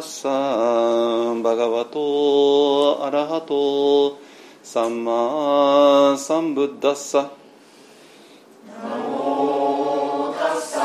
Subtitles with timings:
[0.00, 4.18] ッサバガワトアラハト
[4.62, 7.30] サンマサンブッダッサ
[8.66, 10.80] ナモタッサ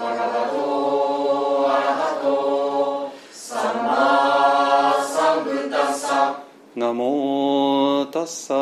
[0.00, 6.42] バガワトアラハトサンマサンブッダッサ
[6.76, 8.54] ナモタッサ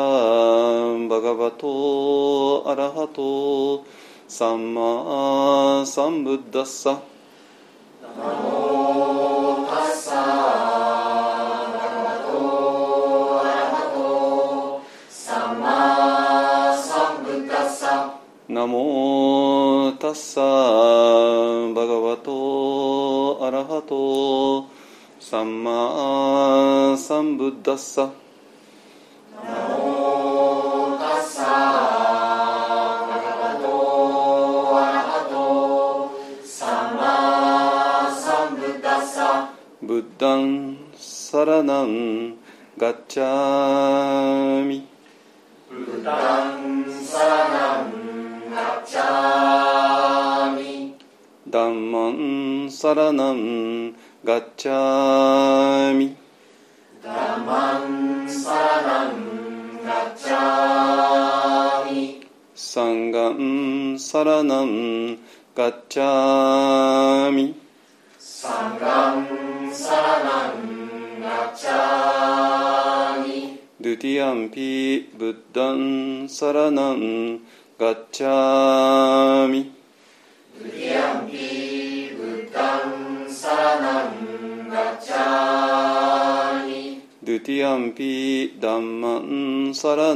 [1.07, 3.85] バガワトアラハト
[4.27, 7.01] サンマサンブッダッサ
[27.77, 33.67] サンブッダッサナモタッサバガワト
[34.77, 35.37] アラハト
[36.45, 36.61] サ
[36.95, 42.35] マサンブッダッサブッダンサラナン
[42.77, 44.87] ガッチャミ
[45.69, 50.95] ブッダンサラナンガッチャミ
[51.47, 53.58] ダンマンサラナン
[64.09, 65.19] ンサラナン
[65.55, 67.55] ガッチャミ。
[68.17, 69.95] サンガンサ
[89.95, 90.15] ラ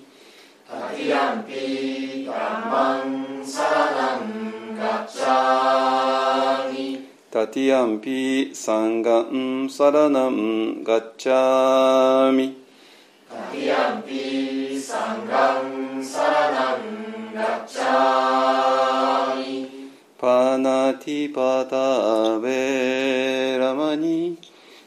[7.51, 12.55] ティアンピサンガンサラナンガッチャミ
[13.29, 19.67] タティアンピサンガンサラナンガッチャミ
[20.17, 24.37] パナティパタベラマニ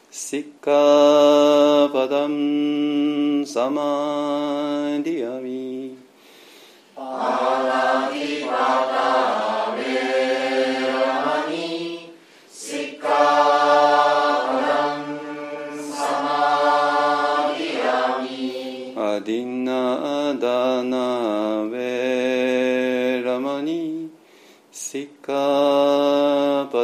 [0.09, 5.99] シッカパダンサマディアミ
[6.95, 8.55] パナティパ
[8.87, 9.34] タベ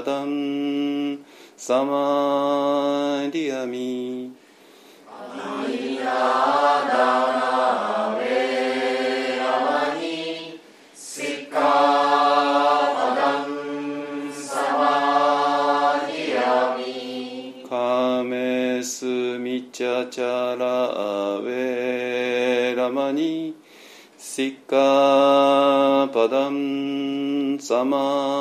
[0.02, 1.20] カパダン
[1.56, 4.32] サマディアミ
[10.96, 19.06] シッカパダンサマディアミカメス
[19.38, 23.56] ミチャチャラウェラマニ
[24.18, 28.41] シッカパダンサマ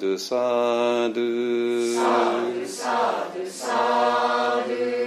[0.00, 0.34] ドゥサ
[1.10, 5.00] ドゥサドゥサドゥサド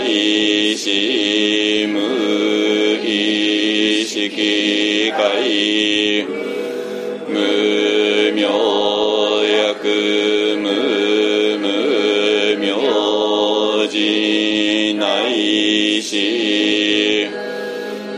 [0.00, 1.98] いしむ
[3.04, 6.26] いしきかい
[7.28, 8.42] 無名
[9.46, 10.68] 薬無
[11.58, 11.66] 無
[12.58, 17.28] 名じないし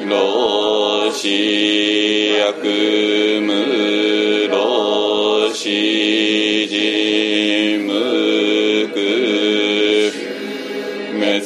[0.09, 6.10] 老子薬無老子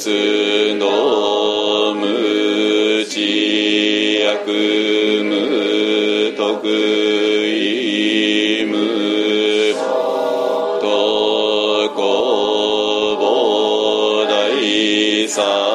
[0.05, 4.47] スの無知悪
[5.25, 6.69] 無得
[7.49, 9.73] 意無
[10.83, 10.85] と
[11.97, 15.74] こぼ大さ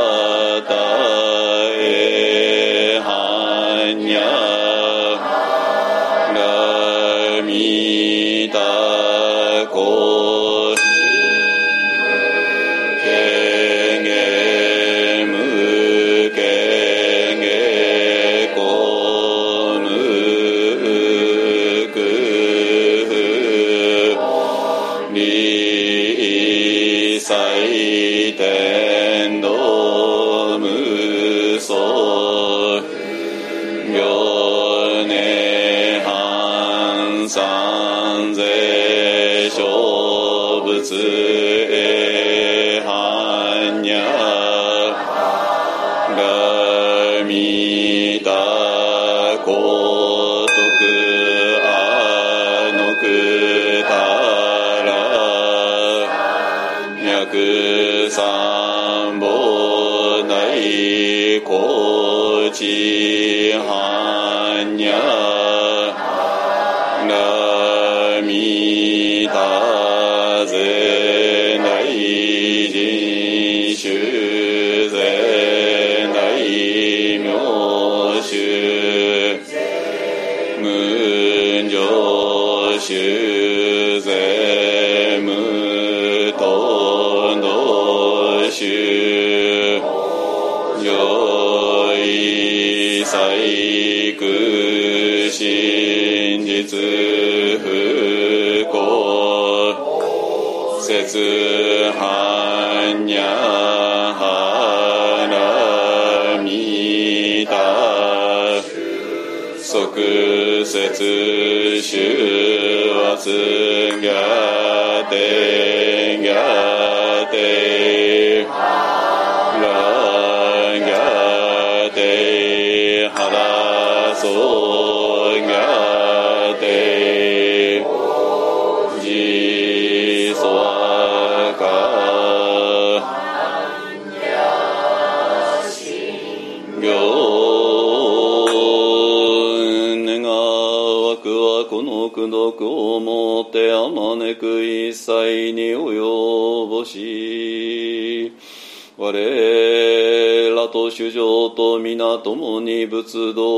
[152.19, 153.48] 共に仏道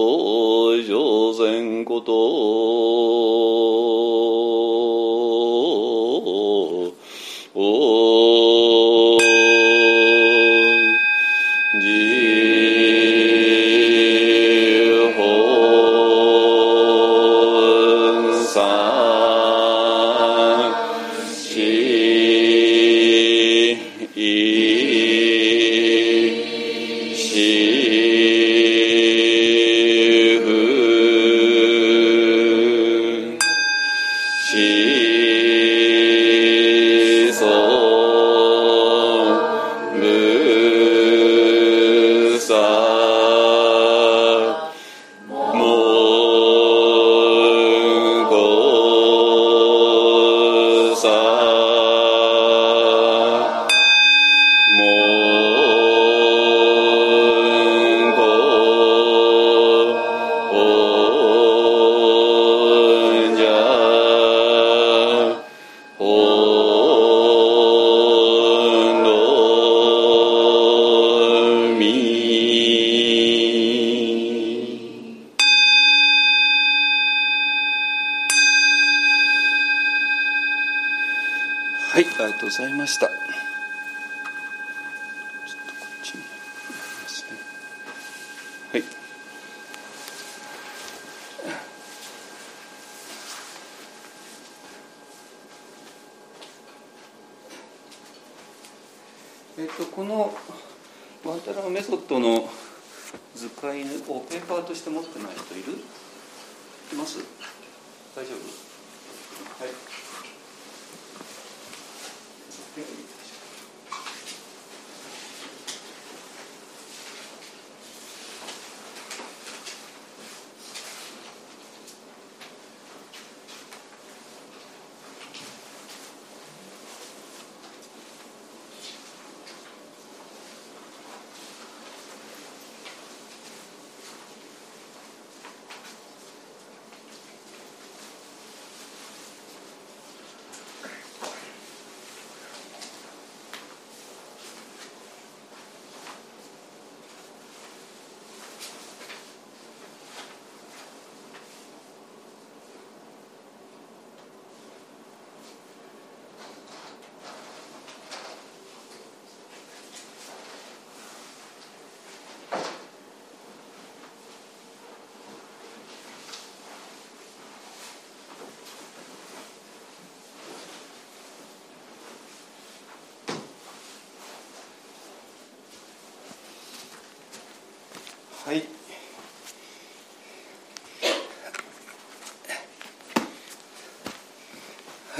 [82.51, 83.10] ございました。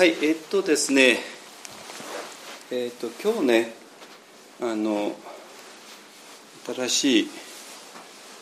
[0.02, 1.20] はいえっとですね
[2.72, 3.76] えっと今日ね
[4.60, 5.16] あの
[6.76, 7.30] 新しい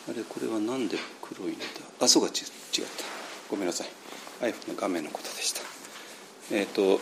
[0.09, 1.65] あれこれは何で黒いんだ？
[1.99, 2.49] あそうか違った。
[3.49, 3.87] ごめんなさい。
[4.39, 5.61] iPhone の画面のことでした。
[6.55, 7.01] えっと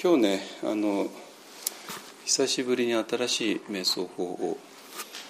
[0.00, 1.08] 今日ねあの
[2.24, 4.58] 久しぶりに新しい瞑想法を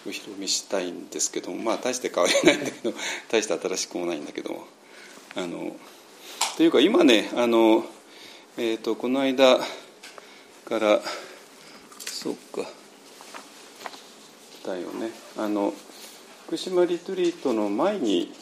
[0.07, 2.93] お披露目したいんですけどもまあ大して変わりないんだけど
[3.31, 4.67] 大して新しくもないんだけども
[5.37, 5.75] あの
[6.57, 7.85] というか今ねあの、
[8.57, 9.59] えーと、この間
[10.65, 11.01] から
[11.99, 12.63] そっか。
[14.65, 15.11] だよね。
[15.37, 15.75] あの
[16.47, 18.33] 福島リトリートの前に、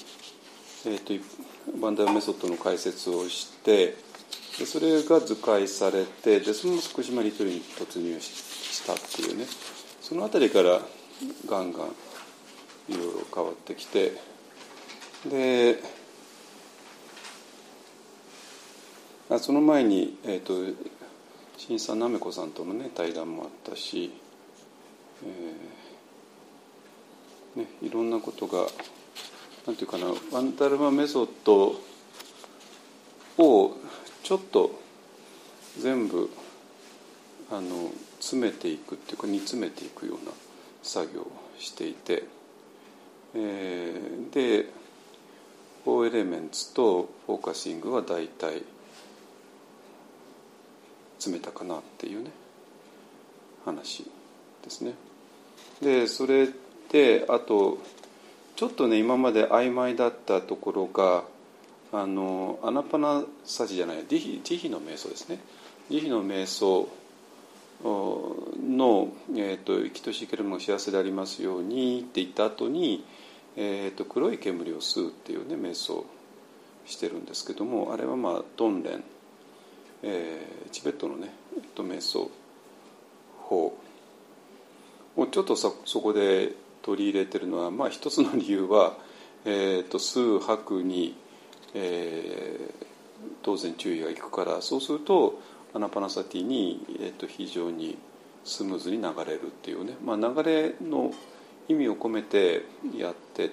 [0.87, 1.13] えーと、
[1.81, 3.97] バンダーメソッドの解説をして
[4.59, 9.45] でそれが図解されてでその福島リトリートに突入したっていうね。
[10.01, 10.81] その辺りから
[11.49, 11.89] ガンガン
[12.91, 14.13] いろいろ変わってきて。
[15.27, 15.83] で
[19.35, 20.55] あその前に、えーと、
[21.57, 24.13] 新さんなめこさんとの、ね、対談もあったし、
[25.25, 28.67] えーね、いろんなことが
[29.67, 31.77] なんていうかなワンタルマメソッド
[33.43, 33.77] を
[34.23, 34.71] ちょっと
[35.81, 36.31] 全部
[37.51, 40.33] あの詰めていくっていうか煮詰めていくような
[40.83, 42.25] 作業をしていて、
[43.35, 44.69] えー、で
[45.87, 48.63] 4エレメンツとフォーカシングは大体
[51.25, 52.31] 詰めたかなっていうね
[53.65, 54.05] 話
[54.63, 54.95] ですね。
[55.81, 56.49] でそれ
[56.91, 57.79] であと
[58.57, 61.25] ちょっとね今まで曖昧だったところが
[61.93, 65.39] あのアナパナサジじゃない慈悲慈悲の瞑想ですね
[65.89, 66.89] 慈悲の瞑想
[67.83, 73.05] の、えーと「生きとし生けるもの幸せでありますように」って言った後に、
[73.57, 76.05] えーと、黒い煙を吸うっていうね瞑想
[76.87, 79.05] してるんですけどもあれはまあトンレン、
[80.07, 82.31] えー、チベットのね、えー、と瞑想
[83.39, 83.77] 法
[85.17, 88.99] をちょっとそそこで取り入れてるのは、まあ、一つの理由は、
[89.47, 91.17] えーと、数拍に、
[91.75, 92.73] えー、
[93.43, 95.41] 当然注意がいくからそうすると
[95.73, 97.97] アナパナサティに、えーと、非常に
[98.45, 101.13] スムーズに流れるっていうね、まあ、流れの
[101.69, 103.51] 意味を込めてやって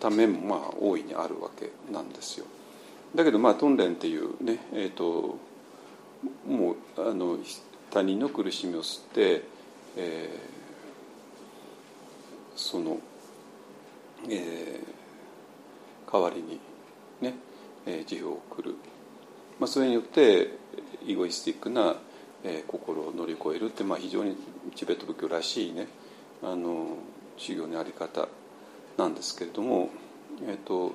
[0.00, 2.46] た面もまあ大いにあるわけなんですよ。
[3.14, 5.38] だけどまあトンレンっていうね、えーと、
[6.46, 7.38] もうあの
[7.90, 9.42] 他人の苦しみを吸って、
[9.96, 12.98] えー、その、
[14.28, 16.60] えー、代わりに
[17.20, 17.34] ね、
[17.86, 18.74] えー、慈悲を送る、
[19.58, 20.50] まあ、それによって
[21.06, 21.96] イゴイスティックな、
[22.44, 24.36] えー、心を乗り越えるって、まあ、非常に
[24.74, 25.88] チベット仏教らしいね
[26.42, 26.98] あの
[27.36, 28.28] 修行のあり方
[28.98, 29.90] なんですけれども、
[30.46, 30.92] えーと、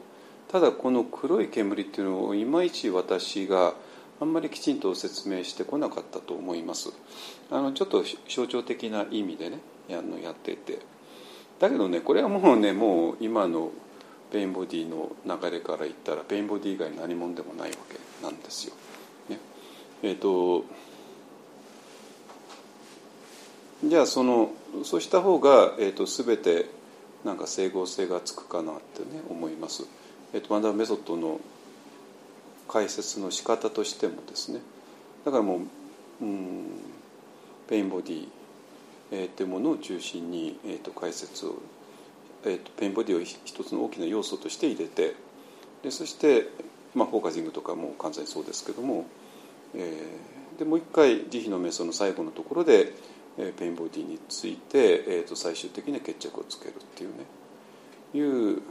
[0.51, 3.73] ただこの黒い煙っていうのをいまいち私が
[4.19, 6.89] あんまりきちんと説明してこなかったと思います
[7.49, 10.79] あのちょっと象徴的な意味でねやのやってて
[11.59, 13.71] だけどねこれはもうねもう今の
[14.31, 18.73] pain body の流れから言ったら pain body 以外何者でもないわけなんですよ。
[20.03, 20.65] えっ、ー、と
[23.83, 24.51] じゃあその
[24.83, 26.69] そうした方が、えーと、全て
[27.25, 29.85] なんか整合性がつくかなってね思います。
[30.33, 31.39] えーと、ワンダルマメソッドの
[32.67, 34.61] 解説の仕方としてもですね
[35.25, 35.61] だからも
[36.21, 36.65] う、うん、
[37.67, 38.27] pain body、
[39.11, 41.55] えー、っていうものを中心に、えーと、解説を、
[42.45, 45.15] えー、と pain body を一つの大きな要素として入れて
[45.83, 46.47] でそして、
[46.95, 49.05] まあ、フォーカシングとかも完全にそうですけども
[49.75, 52.93] えー、でもう一回慈悲の瞑想の最後のところで、
[53.37, 57.25] えー、 pain body について、えー、と最終的に決着をつけるっていうね
[58.13, 58.61] いう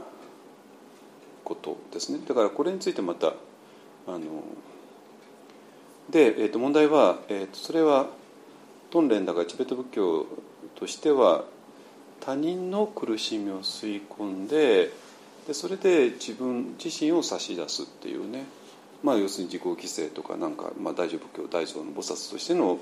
[1.43, 2.19] ことですね。
[2.27, 3.33] だからこれについてまた
[4.07, 4.19] あの
[6.09, 8.07] で、えー、と問題は、えー、とそれは
[8.89, 10.25] トンレンだからチベット仏教
[10.75, 11.45] としては
[12.19, 14.91] 他人の苦しみを吸い込んで
[15.47, 18.45] でそれで自分自身を差し出すっていうね。
[19.03, 22.77] まあ、要するに自己規制とかなんか、まあ、大乗仏教大乗の菩薩としての、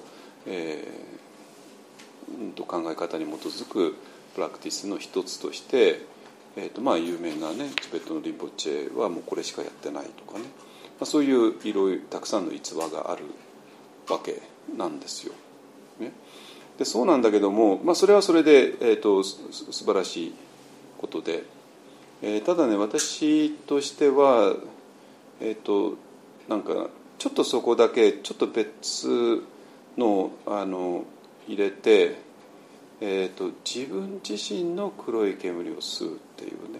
[0.45, 3.95] えー、と考え方に基づく
[4.35, 6.05] プラクティスの一つとして、
[6.55, 10.49] えーとまあ、有名なねチベットのリンポチェはもうこれしかやってないとかね、ま
[11.01, 13.23] あ、そういういろいろたくさんの逸話がある
[14.09, 14.41] わけ
[14.75, 15.33] なんですよ。
[15.99, 16.11] ね、
[16.77, 19.37] でそうなんだけども、まあ、それはそれで、えーと、す
[19.71, 20.33] 素晴らしい
[20.97, 21.43] ことで、
[22.21, 24.55] えー、ただね私としては
[25.41, 25.95] えっ、ー、と
[26.47, 29.43] なんかちょっとそこだけちょっと別
[29.97, 31.03] のあの
[31.47, 32.15] 入れて、
[33.01, 36.79] えーと、自分自身の黒い煙を吸うっていうね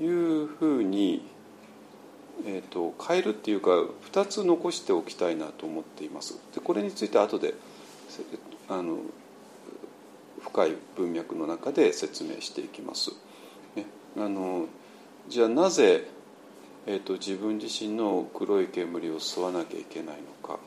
[0.00, 1.28] いうふうに、
[2.44, 3.70] えーと、変えるっていうか
[4.12, 6.38] 2つ残しておきたいなと思っています。
[6.54, 7.54] でこれについて後で
[8.68, 8.98] あの
[10.40, 13.12] 深い文脈の中で説明していきます。
[13.76, 14.66] ね、あの
[15.28, 16.08] じゃあなぜ
[16.84, 20.58] えーと、自分自身の黒い煙を吸わなきゃいけないのか、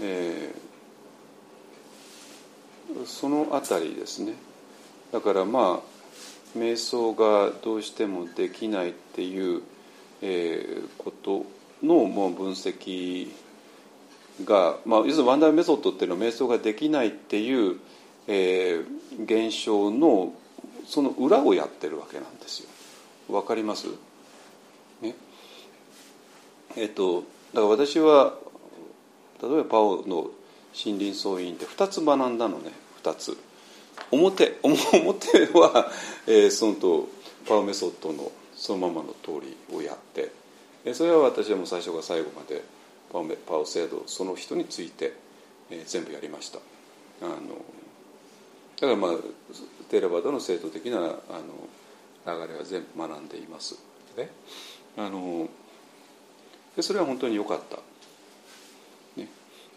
[0.00, 4.34] えー、そのあたりですね
[5.12, 9.62] だからまあ瞑想がどうしてもできないっていう、
[10.20, 11.46] えー、こと
[11.82, 13.30] のもう分析
[14.44, 17.76] が、まあ、要するにワンダーメソッドっていうのは瞑想ができないっていう、
[18.26, 20.32] えー、現象の
[20.86, 22.68] その裏をやってるわけなんですよ。
[23.34, 23.86] わかります？
[25.00, 25.14] ね。
[26.76, 27.20] えっと
[27.54, 28.34] だから私は
[29.42, 30.30] 例えばパオの
[30.84, 32.70] 森林総員って2つ学んだのね
[33.02, 33.36] 2つ。
[34.10, 35.90] 表 表は、
[36.26, 37.08] えー、そのと
[37.46, 40.30] パオメソッドのそのままの通りをやって
[40.94, 42.62] それは私はもう最初から最後まで
[43.12, 45.14] パオメパオ制度その人について、
[45.70, 46.58] えー、全部やりました。
[47.20, 47.36] あの
[48.80, 49.16] だからまあ
[49.88, 51.14] テーラバードの制度的なあの
[52.26, 53.78] 流れは全部学んでいます。
[54.16, 54.28] で
[54.96, 55.48] あの
[56.74, 57.78] でそれは本当に良かった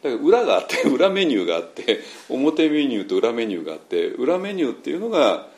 [0.05, 5.49] だから裏があって 裏メニューがあって表メニューと裏メニューがあって裏メニューっていうのが、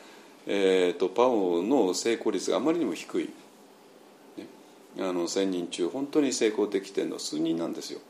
[0.46, 3.28] えーと、パオの成功率があまりにも低い、
[4.38, 4.46] ね、
[5.00, 8.00] あの1,000人中本当に成功できてるのは数人なんですよ。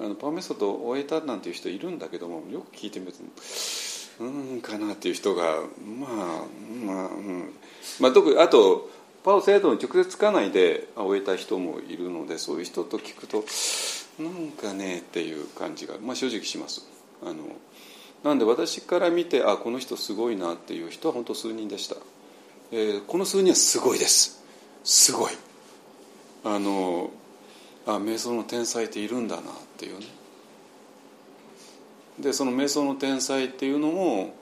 [0.00, 3.18] あのパオメソッドを終えたなんていう人いるんだけどもよく聞いてみると
[4.20, 6.44] うんかなっていう人がまあ
[6.84, 7.52] まあうん。
[7.98, 8.88] まあ特にあと
[9.24, 13.42] パオ制度に直接つかないで終えた人もいるのでそういう人と聞くと
[14.18, 16.86] なんかねっていう感じが、まあ、正直します。
[17.22, 17.34] あの
[18.24, 21.96] なんで私から見てあこの人すごいなっていう人は本当数人でした、
[22.72, 24.42] えー、この数人はすごいです。
[24.82, 25.32] すごい。
[26.44, 27.10] あの
[27.86, 29.44] あ瞑想の天才っているんだなっ
[29.76, 30.06] ていうね。
[32.18, 34.34] でその瞑想の天才っていうのも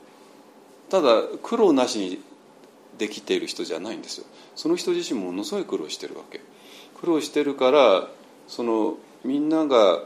[0.88, 2.22] ただ苦労なしに
[2.96, 4.26] できている人じゃないんですよ。
[4.54, 6.40] その人自身ものすごい苦労してるわけ。
[6.98, 8.08] 苦労してるから
[8.48, 10.02] そのみんなが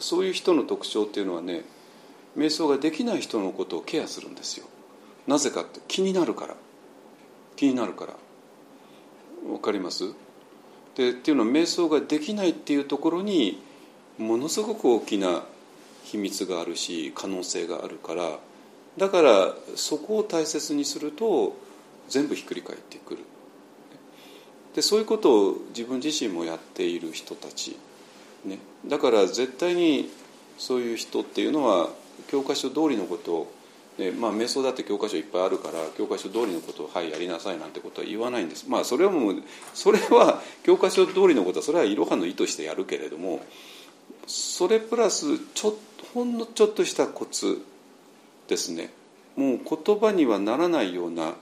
[0.00, 1.62] そういう人の特徴っていうのはね
[2.36, 4.66] 瞑想ができない人のことをケアするんですよ。
[5.26, 6.56] なぜかって気になるから。
[7.56, 8.14] 気になるから。
[9.52, 10.12] わかります？
[10.94, 13.62] でっていうのは瞑想ができないっていうところに
[14.18, 15.44] ものすごく大きな
[16.04, 18.38] 秘密があるし可能性があるから。
[18.96, 21.56] だからそこを大切にすると
[22.08, 23.24] 全部ひっくり返ってくる。
[24.78, 27.76] でそういうことを自分自身もやっている人たち、
[28.44, 30.08] ね、だから絶対に
[30.56, 31.88] そういう人っていうのは
[32.28, 33.52] 教科書通りのことを、
[33.98, 38.68] ねまあ、瞑想だって教科書いっぱいあるから教科書通りのことをはいやりなさいなんてことは言わないんです。
[38.68, 39.42] まあそれはもう
[39.74, 43.40] それは教科書通りのことはそれはいろはの意図してやるけれども
[44.28, 45.76] それプラスちょ
[46.14, 47.58] ほんのちょっとしたコツ。
[48.46, 48.90] ですね。
[49.36, 51.34] もう言葉にはならないような、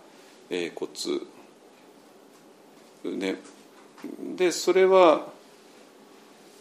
[0.49, 1.21] えー、コツ。
[3.13, 3.37] ね、
[4.37, 5.27] でそれは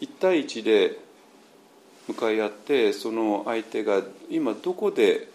[0.00, 0.98] 1対1で
[2.08, 5.28] 向かい合ってその相手が今どこで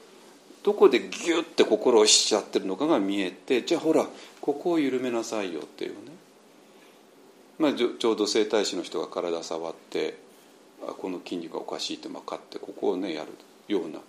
[0.63, 4.05] どこでギュッて心をしちゃってるのかが見えてじゃあほら
[4.41, 5.97] ここを緩めなさいよっていうね、
[7.59, 10.17] まあ、ちょうど整体師の人が体触って
[10.87, 13.29] あこの筋肉がおかしいって分かってここをねやる
[13.67, 13.99] ような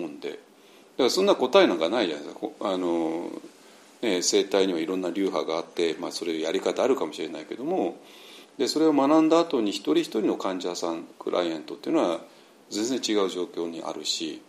[0.00, 0.30] もんで。
[0.30, 2.46] だからそんな答えなんかないじゃないですか。
[2.60, 3.30] あの
[4.02, 7.96] ね、生態にはいろんな流派があって、まあ、それやり方あるかもしれないけども
[8.58, 12.20] でそれを学んだ後に一人一人の患者さんクライアントっていうのは
[12.70, 14.42] 全然違う状況にあるし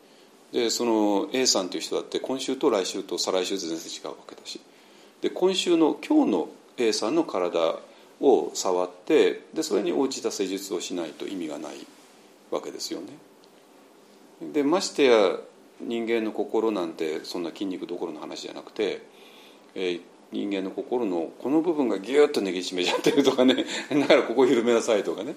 [0.52, 4.62] でその A さんという人だって今週と来週と再来週全然違うわけだし
[5.22, 7.80] で今週の今日の A さんの体
[8.22, 11.74] を触ってでそれに応じた施術をしないと意味がない
[12.50, 13.08] わけですよね。
[14.54, 15.36] でましてや
[15.82, 19.02] 人間の心なんてそんな筋肉どころの話じゃなくて
[19.76, 20.02] えー、
[20.32, 23.66] 人間の心のこの部分がギュッと握りしめちゃってるとかね。
[23.90, 25.36] だからここ緩めなさいとかね。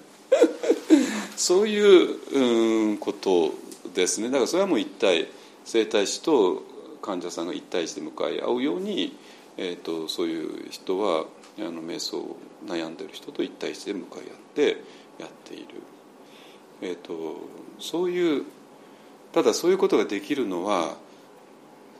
[1.37, 3.53] そういう、うん、こと
[3.93, 4.27] ですね。
[4.27, 5.27] だからそれはもう一体
[5.65, 6.63] 整体師と
[7.01, 9.15] 患者さんが一対一で向かい合うように、
[9.57, 11.25] えーと、そういう人は
[11.57, 14.77] あの瞑想を悩んでる人と一対一で向かい合って
[15.19, 15.65] やっている、
[16.81, 17.37] えーと
[17.79, 18.45] そういう
[19.31, 20.95] ただそういうことができるのは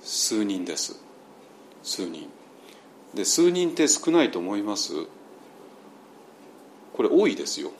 [0.03, 1.10] 数人です。
[1.83, 2.29] 数人。
[3.13, 4.93] で数人って少ないと思います？
[6.93, 7.71] これ多いですよ。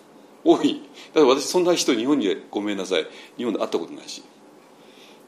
[0.43, 0.81] 多い。
[1.13, 3.05] だから私そんな人日本にごめんなさい。
[3.37, 4.23] 日本で会ったことないし。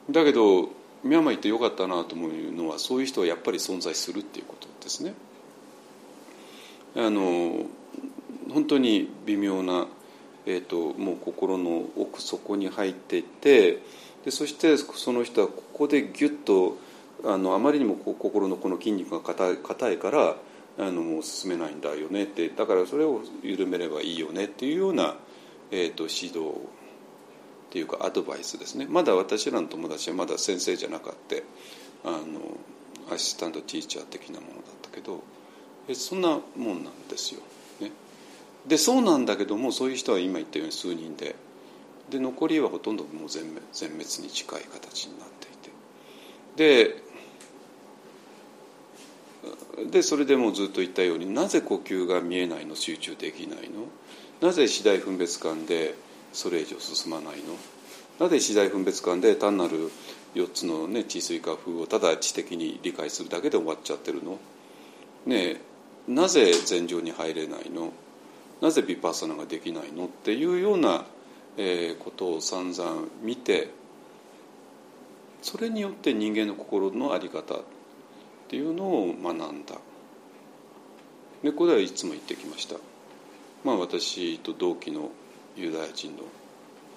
[0.09, 0.69] だけど
[1.03, 5.13] ミャンマー行ってよかったなと思うのはそういう人はやっぱり存在するっていうことですね。
[6.95, 7.65] あの
[8.51, 9.88] 本当に微妙な、
[10.45, 13.79] えーと、もう心の奥底に入っていて
[14.25, 16.77] でそしてその人はここでギュッと
[17.25, 20.36] あのあまりにも心のこの筋肉が硬いから
[20.77, 25.15] あのもう進めないんだよねってだからそれを緩めればいいよねっていうような、
[25.71, 26.55] えーと、指導
[27.69, 28.88] っていうかアドバイスですね。
[28.89, 31.43] まだ私らの友達はまだ先生じゃなかって
[32.03, 32.17] あの
[33.13, 35.23] アシスタントティーチャー的なものだったけど
[35.88, 37.41] えそんなもんなんですよ。
[37.79, 37.91] ね、
[38.67, 41.36] でそうなんだけどもそういう人は今言ったように数人で
[42.09, 46.93] で残りはほとんどもう全全滅に近い形になっていて。
[46.93, 47.12] で
[49.91, 53.88] でそれでもずっと言ったようになぜ呼吸が見えないの集中できないの？
[54.41, 55.95] なぜ次第分別感で
[56.32, 57.56] それ以上進まないの？
[58.19, 59.91] なぜ次第分別感で単なる
[60.36, 64.39] 4つの、ね、地水化風をただ知的に理解するだけで終わっちゃってるの？
[65.25, 65.62] ね
[66.08, 67.91] なぜ禅情に入れないの？
[68.62, 70.06] なぜヴィパッサナができないの？
[70.06, 71.06] っていうような、
[71.58, 73.69] えー、ことを散々見て
[75.41, 77.56] それによって人間の心の在り方
[78.45, 79.75] っていうのを学んだ。
[81.43, 82.75] でこれはいつも言ってきました。
[83.63, 85.12] まあ私と同期の
[85.56, 86.23] ユダヤ人の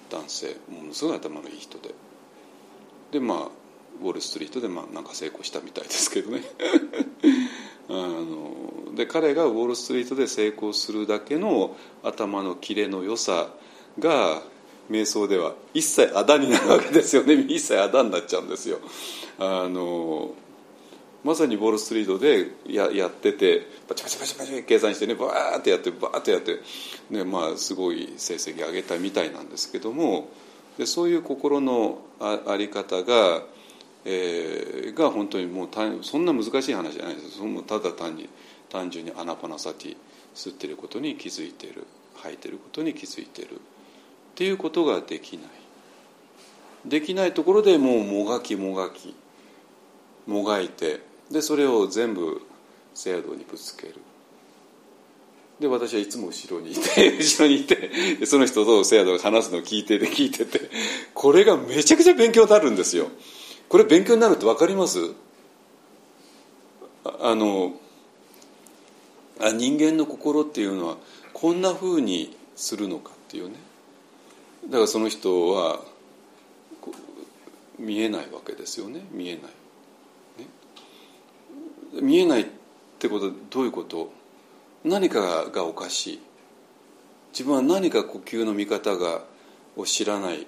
[0.09, 1.93] 男性ものすごい頭のいい人で。
[3.11, 3.37] でまあ
[4.01, 6.43] ウォール・ストリートでまあなんか成功したみたいですけどね。
[7.89, 13.49] あので彼がウォール・ストリートで成功するだけの頭のキレの良さ
[13.99, 14.41] が
[14.89, 17.33] 瞑想では一切あだになるわけですよね。
[17.47, 18.79] 一切あだになっちゃうんですよ。
[19.39, 20.33] あの
[21.23, 26.59] まさにウォール・ストリートでややっててパチパチパチパチ計算してねバーってやってバーってやって、
[27.09, 30.29] ねまあ、すごい成績上げたみたいなんですけども
[30.77, 33.41] でそういう心のああり方が、
[34.05, 35.69] えー、が本当にもう
[36.03, 37.41] そんな難しい話じゃないです。
[37.41, 38.29] もうただ単に
[38.69, 39.97] 単純にアナパナサティ
[40.35, 43.55] 吸ってることに気づいてる吐いてることに気づいてる。
[43.55, 43.59] っ
[44.35, 45.49] ていうことができない。
[46.85, 49.15] できないところでもうもがきもがき
[50.27, 52.41] もがいてでそれを全部
[52.93, 53.95] 制度にぶつける。
[55.59, 60.69] で私はいつも後ろにいて 後ろにいてその人と制度が話すのを聞いてて聞いてて
[61.15, 63.09] これがめちゃくちゃ勉強になるんですよ。
[63.67, 64.99] これ勉強になるって分かります？
[67.19, 67.73] あの
[69.39, 70.97] あ人間の心っていうのは
[71.33, 73.55] こんなふうにするのかっていうね。
[74.65, 75.83] だからその人は
[77.79, 79.05] 見えないわけですよね。
[79.11, 79.41] 見えない。
[82.07, 82.45] 見えないっ
[82.99, 84.13] てことはどういうこと？
[84.85, 86.19] 何かがおかしい。
[87.33, 89.23] 自分は何か呼吸の見方が
[89.75, 90.47] を知らない、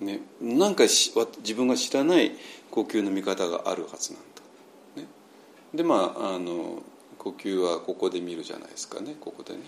[0.00, 2.32] ね、何か自分が知らない
[2.70, 5.08] 呼吸の見方があるはずなんだ、ね、
[5.72, 6.82] でまああの
[7.16, 9.14] 呼吸はここで見るじゃないですかね。
[9.20, 9.60] ここでね、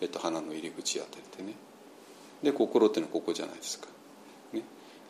[0.00, 1.56] えっと、鼻の入り口あたりでね。
[2.42, 3.88] で心っていうのはここじゃないですか、
[4.52, 4.62] ね、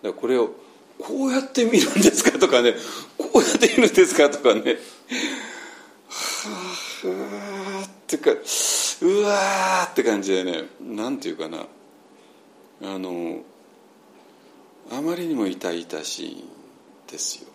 [0.03, 0.51] だからこれを
[0.99, 2.75] こうやって見るんですかとかね。
[3.17, 4.77] こうやって見るんですかとかね。
[6.09, 10.65] はあってかうわーって感じでね。
[10.81, 11.67] なんていうかな。
[12.83, 13.43] あの
[14.91, 16.45] あまりにも痛々しいん
[17.11, 17.49] ですよ。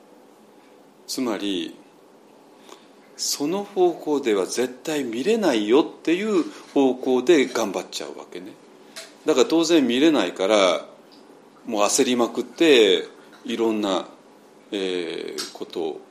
[1.08, 1.76] つまり
[3.16, 8.54] その方向では絶対見れないよっていう方向で頑張っちゃうわけね。
[9.26, 10.86] だから当然見れないから
[11.66, 13.08] もう焦りまくって
[13.46, 14.08] いろんな、
[14.72, 16.02] えー、ことを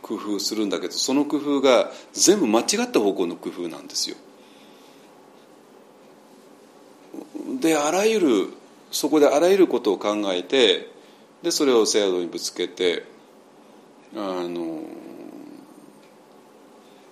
[0.00, 4.16] 工夫するんだけどその工夫が全部間違った方向の工夫なんですよ。
[7.60, 8.28] であらゆる
[8.90, 10.90] そこであらゆることを考えて
[11.42, 13.04] でそれを制度にぶつけて
[14.14, 14.82] あの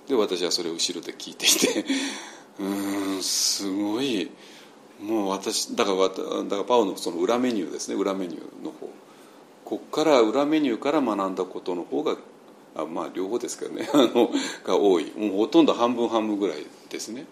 [0.08, 1.84] で私はそれを後ろで聞いていて
[2.58, 4.30] うんすごい。
[5.00, 7.94] もう私だからだからパオのその裏メニューですね。
[7.94, 8.90] 裏メニューの方。
[9.70, 12.16] ここから裏メニューから学んだことの方が
[12.74, 13.88] あまあ両方ですけどね。
[13.94, 14.28] あの
[14.64, 15.12] が多い。
[15.16, 17.26] もうほとんど半分半分ぐらいですね。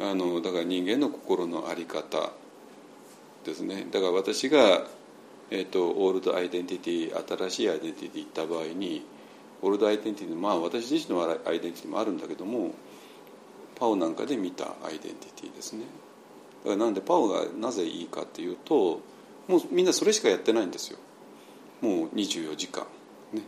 [0.00, 2.32] あのだから人間の心の在り方
[3.44, 3.86] ですね。
[3.90, 4.86] だから私が、
[5.50, 9.02] えーと、オールドアイデンティティ新しいアイデンティティ行った場合に
[9.60, 12.72] オールドアイデンティティまあ私自身のアイデンティティもあるんだけども
[13.74, 15.84] パオなんかで見たアイデンティティですね。
[16.64, 19.00] だからなんでパオがなぜいいかっていうと
[19.48, 20.98] もうみんなそれしかやってないんですよ。
[21.82, 22.86] もう24時間。
[23.32, 23.42] ね。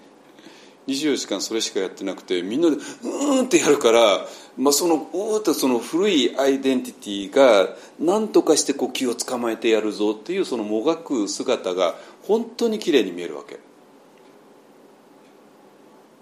[0.87, 4.27] 24時間それしかやってなくてみんなでうーんってやるから、
[4.59, 13.55] まあ、そのうーっとその古いアイデンティティが何とかして呼吸を捕まえてやるぞっていうそのもがく姿が本当に綺麗に見えるわけ。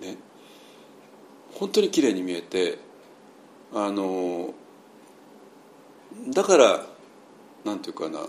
[0.06, 0.16] ね、
[1.54, 2.78] 本当に綺麗に見えて
[3.72, 4.52] あの
[6.28, 6.86] だから
[7.64, 8.26] なんていうかな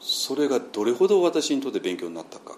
[0.00, 2.56] それがどれほど私にとって勉強になったか。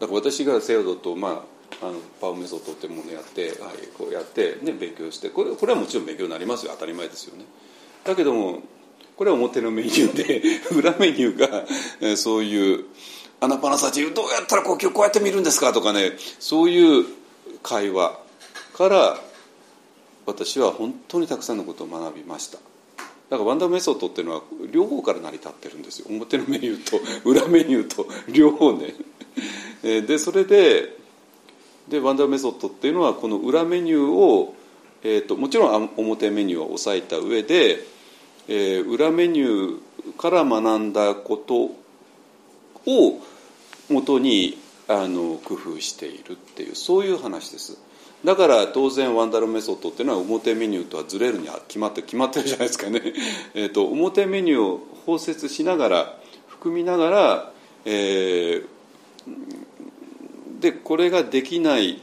[0.00, 1.44] だから私がセオドと、ま
[1.82, 6.72] あ、あのパウメソッドってものをやって、はい、こうやって、ね、勉強してこれこれはもちろん勉強になりますよ。
[6.74, 7.44] 当たり前ですよね。
[8.04, 8.60] だけども
[9.16, 10.42] これは表のメニューで
[10.76, 11.66] 裏メニューが、
[12.00, 12.84] えー、そういう
[13.40, 17.06] 「アナパナサチどうやったら呼吸こうやって見るんですか?」とかねそういう
[17.62, 18.18] 会話
[18.74, 19.20] から
[20.26, 22.58] 私は本当にたくさんのことを学びました。
[23.30, 26.06] だからワンダーメソッドっていうのは両方から成り立ってるんですよ。
[26.08, 28.94] 表のメニューと 裏メニューと両方ね。
[29.82, 30.96] でそれで
[31.88, 34.54] でワンダーメソッドっていうのはこの裏メニューを、
[35.02, 37.84] えーと、もちろん表メニューは押さえた上で、
[38.48, 41.70] えー、裏メニューから学んだこと
[42.86, 43.20] を
[43.88, 44.58] もとに
[44.88, 47.78] あの工夫しているっていうそういう話です。
[48.26, 53.00] だから当然ワンダルメソッドっていうのは表メニューとはずれるには決まって決まってるじゃないですかね
[53.54, 57.52] えと表メニューを包摂しながら含みながら、
[57.84, 62.02] えー、でこれができない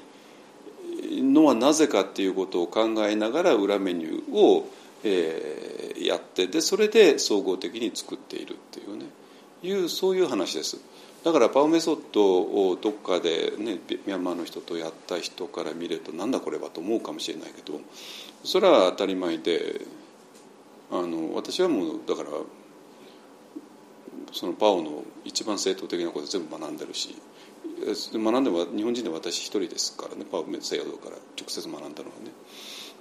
[1.11, 4.69] のはなぜかっていうことを考えながら裏メニューを、
[5.03, 9.07] えー、やってでそれで総合的に作っているっていうね
[9.61, 10.79] いうそういう話です。
[11.23, 17.79] だからパウメソッドをどっかで、ね、ミャンマーの人とやった人から見るとなんだこれはと思うかもしれないけど
[18.43, 19.81] それは当たり前で
[20.91, 22.29] あの私はもうだから
[24.33, 27.15] そのパオの一番正統的なこと全部学んでるし
[28.13, 32.31] 学んでも日本人で私一人ですからねパウ西洋から直接学んだのはね。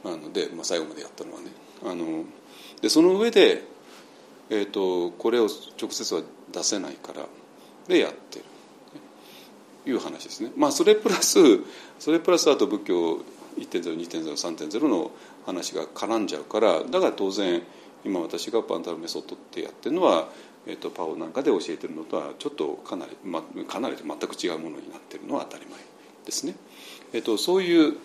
[0.05, 1.47] なので、まあ、最後までやったのはね。
[1.85, 2.25] あの
[2.81, 3.63] でその上で、
[4.51, 5.49] えーと、これを
[5.81, 7.27] 直接は出せないから
[7.89, 8.45] でやってる
[9.85, 11.39] いう話ですねまあそれプラス
[11.99, 13.19] それプラスあと仏教
[13.59, 15.11] 1.02.03.0の
[15.45, 17.63] 話が絡んじゃうからだから当然
[18.05, 20.29] 今私がパンタルメソッドってやってるのは
[20.67, 25.79] えーと、パオなんかで教えてるのとはちょっとかなり、ま、かなり全く違うものになってるのは当たり前
[26.25, 26.55] ですね。
[27.13, 27.97] えーと、そういう、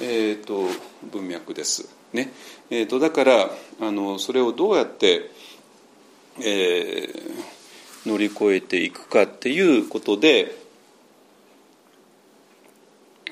[0.00, 0.64] えーと、
[1.12, 1.88] 文脈です。
[2.12, 2.32] ね
[2.70, 5.30] えー、とだからあのそれをどうやって、
[6.40, 7.44] えー、
[8.06, 10.54] 乗り越えていくかっていうことで、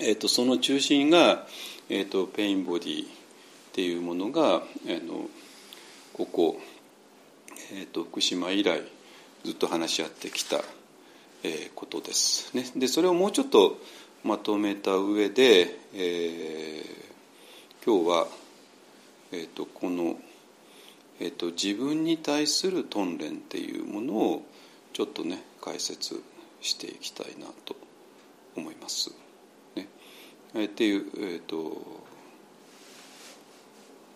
[0.00, 1.46] えー、とその中心が、
[1.88, 3.08] えー、とペインボディっ
[3.72, 4.60] ていうものがあ
[5.06, 5.28] の
[6.12, 6.60] ここ
[7.70, 8.82] えーと、福島以来
[9.44, 10.60] ずっと話し合ってきた、
[11.42, 12.64] えー、ことです、ね。
[12.76, 13.78] でそれをもうちょっと
[14.24, 18.26] まとめた上で、えー、今日は、
[19.32, 20.16] えーと、この、
[21.20, 24.42] えーと、自分に対する鍛錬っていうものを
[24.98, 26.20] ちょっとね解説
[26.60, 27.76] していきたいなと
[28.56, 29.12] 思います。
[29.76, 29.86] ね、
[30.56, 32.02] え、っていう、えー、と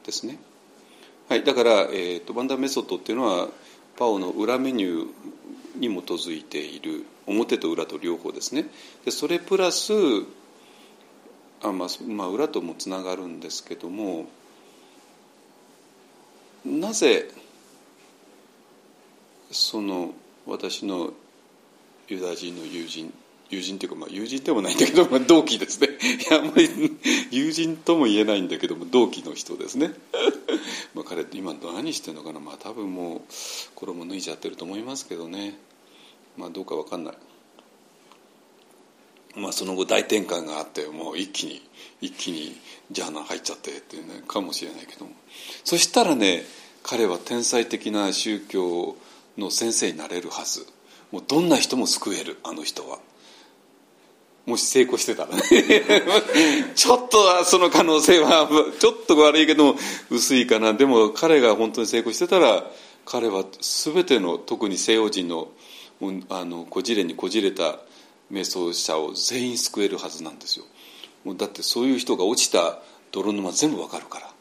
[0.05, 0.41] ですね。
[1.29, 3.49] はい、だから、えーと、バンダーメソッドっていうのは
[3.97, 8.65] パオの裏メニューに基づいている表と裏と両方ですね
[9.05, 9.93] でそれプラス
[11.63, 14.27] あ、まあまあ、裏ともつながるんですけども
[16.65, 17.31] なぜ
[19.53, 20.13] その
[20.47, 21.13] 私の
[22.09, 23.13] ユダヤ人の友人
[23.53, 25.89] 友人っていうか、まあ、友人でもないんだけど、まあ、同期ですね。
[25.89, 26.71] いやあんまり
[27.31, 29.93] 友人とも言えないんだけども同期の人ですね。
[30.95, 32.41] まあ彼今何してるのかな。
[32.41, 33.21] まあ多分もう
[33.75, 35.59] 衣脱いじゃってると思いますけどね。
[36.39, 37.15] まあどうか分かんない。
[39.37, 41.61] まあその後大転換があってもう一気に
[42.01, 42.57] 一気に
[42.91, 45.13] ジャーナ入っちゃってっていうねかもしれないけども。
[45.63, 46.47] そしたらね
[46.83, 48.97] 彼は天才的な宗教を
[49.39, 50.67] の先生になれるはず。
[51.11, 52.99] もうどんな人も救えるあの人は。
[54.47, 55.43] もし成功してたらね。
[56.75, 58.49] ちょっとはその可能性は
[58.81, 59.77] ちょっと悪いけど
[60.11, 60.75] 薄いかな。
[60.75, 62.69] でも彼が本当に成功してたら
[63.05, 65.49] 彼は全ての特に西洋人の
[66.29, 67.79] あのこじれにこじれた
[68.33, 70.65] 瞑想者を全員救えるはずなんですよ。
[71.25, 72.81] もうだってそういう人が落ちた
[73.13, 74.33] 泥沼全部わかるから。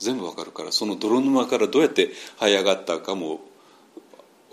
[0.00, 0.72] 全部わかるから。
[0.72, 3.40] その泥沼からどうやって這い上がったかも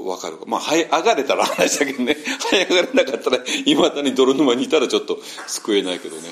[0.03, 0.37] 分かる。
[0.45, 2.17] まあ上がれたら 話だけどね。
[2.51, 6.29] 這い上がれなかったらいまだに泥沼にいたらちょっと救えないけどね。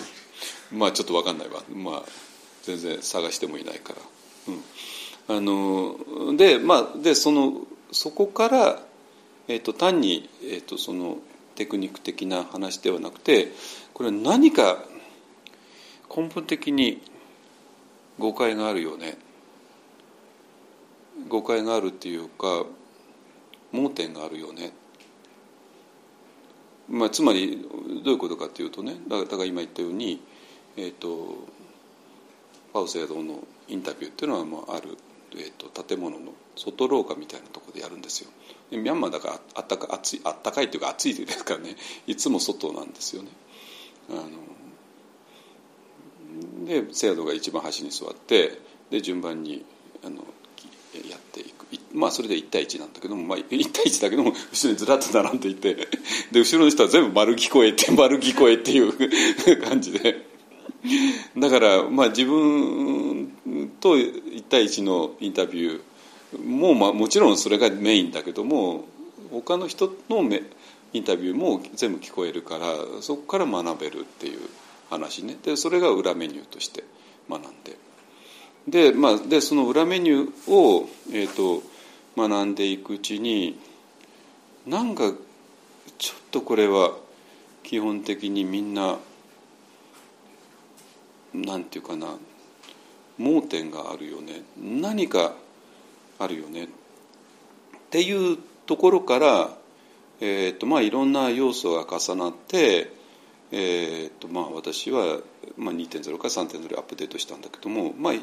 [0.71, 1.63] まあちょっと分かんないわ。
[1.73, 2.29] まあ
[2.63, 3.99] 全然探してもいないから、
[5.29, 8.79] うん、あのでまあでそのそこから、
[9.47, 11.17] えーと、単に、えーと、その
[11.55, 13.51] テクニック的な話ではなくて
[13.93, 14.83] これは何か
[16.15, 17.01] 根本的に
[18.19, 19.17] 誤解があるよね。
[21.27, 22.65] 誤解があるっていうか
[23.71, 24.71] 盲点があるよね、
[26.89, 27.65] まあ、つまり
[28.03, 30.21] どういうことかというとねだから今言ったように、
[30.77, 31.47] えーと、
[32.73, 34.97] パウセイドのインタビューっていうのはもうある、
[35.35, 38.29] えーと、建物の外廊下みたいなところでやるんですよ。
[38.71, 41.75] ミャンマーだからあったか暑いあったかいというか暑いですからね。
[42.05, 43.29] いつも外なんですよね。
[44.09, 44.25] あの
[46.65, 49.65] でセアドが一番端に座ってで順番に
[50.03, 50.17] あの
[51.09, 51.58] やっていく。
[51.93, 55.75] まあそれで1対1なんだけども、まあ、1対1だけども 後ろにずらっと並んでいて
[56.31, 60.27] で後ろの人は全部丸聞こえて丸聞こえっていう感じで。
[61.37, 63.31] だからまあ自分
[63.81, 68.85] と1対1のインタビューもまあもちろんそれがメインだけども
[69.31, 70.21] 他の人の
[70.93, 74.39] インタビューも全部聞こえるからそこから学べるっていう
[74.89, 75.37] 話ね。
[75.43, 76.83] でそれが裏メニューとして
[77.29, 77.77] 学んで。
[78.69, 81.63] で,、まあ、でその裏メニューを、えーと
[82.17, 83.57] 学んでいくうちに
[84.67, 85.13] なんか
[85.97, 86.91] ちょっとこれは
[87.63, 88.97] 基本的にみんな
[91.33, 92.07] なんていうかな
[93.17, 94.43] 盲点があるよね。
[94.57, 95.33] 何か
[96.17, 96.65] あるよね。
[96.65, 96.67] っ
[97.89, 99.49] ていうところから、
[100.21, 102.91] えーとまあ、いろんな要素が重なって、
[103.51, 105.19] えーとまあ、私は、
[105.57, 108.13] まあ、2.0から3.0アップデートしたんだけども、まあ、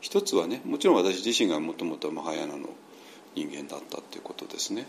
[0.00, 2.68] 一つはねもちろん私自身がもともとマハヤナの
[3.34, 4.86] 人間だったっていうことですね。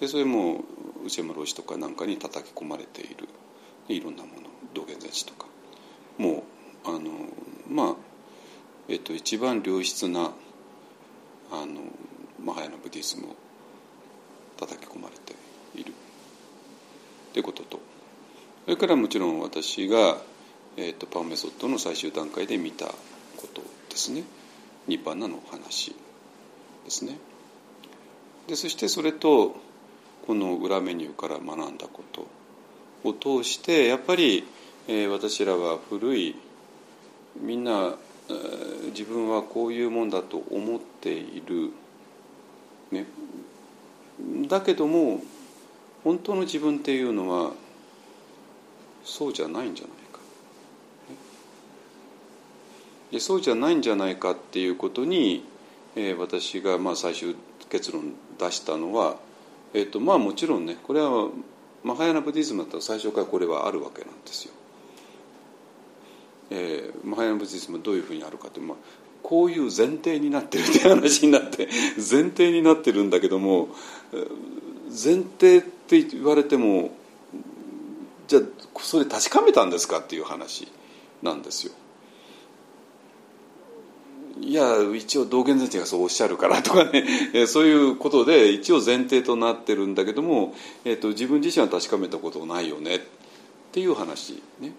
[0.00, 0.64] でそれも
[1.04, 3.28] 内山老師とかなんかに叩き込まれている。
[3.88, 5.46] いろんなもの道元禅師とか。
[6.18, 6.44] も
[6.84, 7.10] うあの
[7.68, 7.94] まあ
[8.88, 10.32] えっと一番良質な
[11.50, 11.82] あの
[12.42, 13.36] マハヤナブディズムを
[14.56, 15.34] 叩き込まれて
[15.74, 15.92] いる。
[17.32, 17.80] ということと。
[18.64, 20.16] それからもちろん私が、
[20.76, 22.94] えーと、パンメソッドの最終段階で見たこ
[23.52, 24.24] とですね。
[24.86, 25.94] ニッパンナの話
[26.84, 27.18] ですね。
[28.46, 29.56] でそしてそれと
[30.26, 32.26] この裏メニューから学んだこと
[33.08, 34.44] を通してやっぱり、
[34.88, 36.34] えー、私らは古い
[37.40, 37.94] みんな、
[38.28, 41.70] えー、自分はこういうもんだと思っている、
[42.90, 43.06] ね、
[44.48, 45.22] だけども
[46.02, 47.52] 本当の自分っていうのは
[49.04, 50.20] そうじゃないんじゃないか
[53.14, 55.44] でそうじゃないんじゃないかっていうことに、
[55.94, 57.36] えー、私がまあ最終
[57.70, 59.18] 結論出したのは、
[59.72, 61.28] えーとまあ、もちろんねこれは
[61.84, 64.54] マハヤナブディズムだったら最初からこれはあるわけなんですよ。
[66.50, 68.76] えー、マハヤナブディズムはどういうふうにあるかって、まあ、
[69.22, 73.68] こういう前提になってるって話になって 前提になってるんだけども
[74.90, 76.90] 前提って言われても
[78.26, 78.42] じゃあ
[78.80, 80.66] それ確かめたんですかっていう話
[81.22, 81.72] なんですよ。
[84.44, 87.04] いや一応道元先生がそうおっしゃるからとかね。
[87.48, 92.96] そういうことで一応前提となってるんだけども、えーと、自分自身は確かめたことないよね。
[92.96, 93.00] っ
[93.72, 94.74] ていう話ね。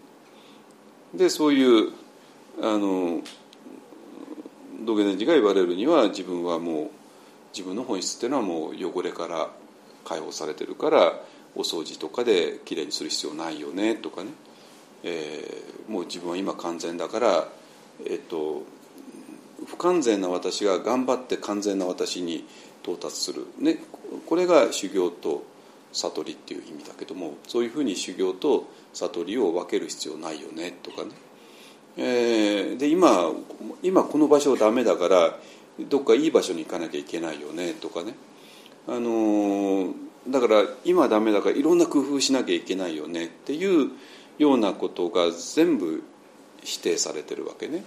[1.13, 1.93] でそういう
[2.61, 3.22] あの
[4.82, 6.89] 道元先生が言われるには自分はもう
[7.53, 9.49] 自分の本質っていうのはもう汚れから
[10.03, 11.22] 解放されてるから
[11.55, 14.30] お掃除とかできれいにする必要ないよねとかね、
[15.03, 17.47] えー、もう自分は今完全だから、
[18.05, 18.63] えっと、
[19.67, 22.45] 不完全な私が頑張って完全な私に
[22.83, 23.77] 到達する、ね、
[24.25, 25.43] これが修行と
[25.93, 31.11] 悟りっていう意味だけどもそういうふうに修行と悟りを分ける必要ないよねとかね、
[31.97, 33.31] えー、で今
[33.81, 35.39] 今この場所ダメだから
[35.79, 38.15] どっかいい場所に行かなきゃいけないよねとかね。
[38.87, 39.93] あのー、
[40.29, 43.91] だから今ダメだからいろんな工夫しなきゃいけないよねっていう
[44.37, 46.03] ようなことが全部
[46.63, 47.83] 否定されてるわけね、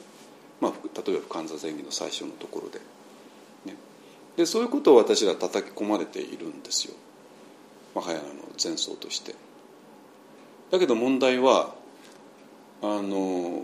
[0.61, 0.73] まあ、
[1.07, 2.81] 例えば不完座前儀の最初のところで,、
[3.67, 3.77] ね、
[4.37, 6.95] でそういうことを私ら叩き込まれているんですよ。
[7.95, 8.31] マハヤナの
[8.63, 9.35] 前奏として。
[10.71, 11.75] だけど問題は
[12.83, 13.63] あの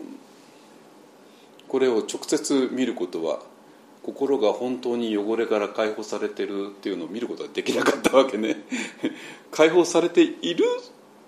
[1.69, 3.41] これを直接見ることは
[4.03, 8.65] 心が本当に汚れから解放されてるっていうのを見ることができなかったわけね。
[9.51, 10.65] 解放されている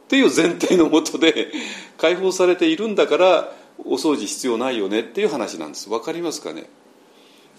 [0.07, 1.51] っていう前提のもとで
[1.97, 6.69] 解放されているんだからお掃除必要ないよねっていう話なんです分かりますかね？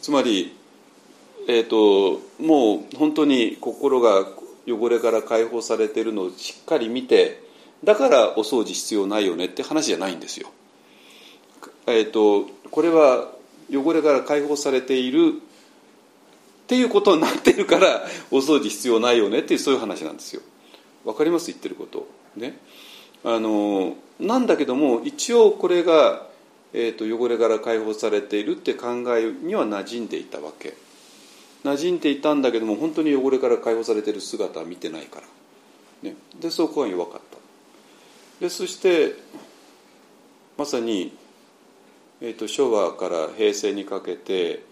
[0.02, 0.56] つまり、
[1.48, 4.28] えーと、もう本当に心が
[4.68, 7.44] 汚れから解放されてるのをしっかり見て
[7.84, 10.50] だからお掃除必要ないよねって話じゃないんですよ。
[11.86, 13.32] えーとこれは
[13.72, 20.42] 汚れから解放されているっていうことになってるからお掃除必要ないよねっていうそういう話なんですよ。
[21.06, 21.48] わかります？
[21.48, 22.08] 言ってること。
[22.36, 22.58] ね。
[23.24, 26.28] あのなんだけども一応これが、
[26.74, 30.76] えーと、汚れから解放されているって考えには馴染んでいたわけ。
[31.64, 36.10] 馴染んでいたんだけども本当に汚れから解放されている姿は見てないから。
[36.10, 37.38] ね、でそこは弱かった。
[38.40, 39.16] でそして
[40.58, 41.12] まさに
[42.20, 44.64] えーと、昭和から平成にかけて、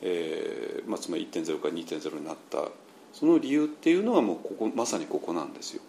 [0.00, 2.68] えーまあ、つまり1.0から2.0になった
[3.12, 5.82] その理由っていうのはもうここまさにここなんですよ。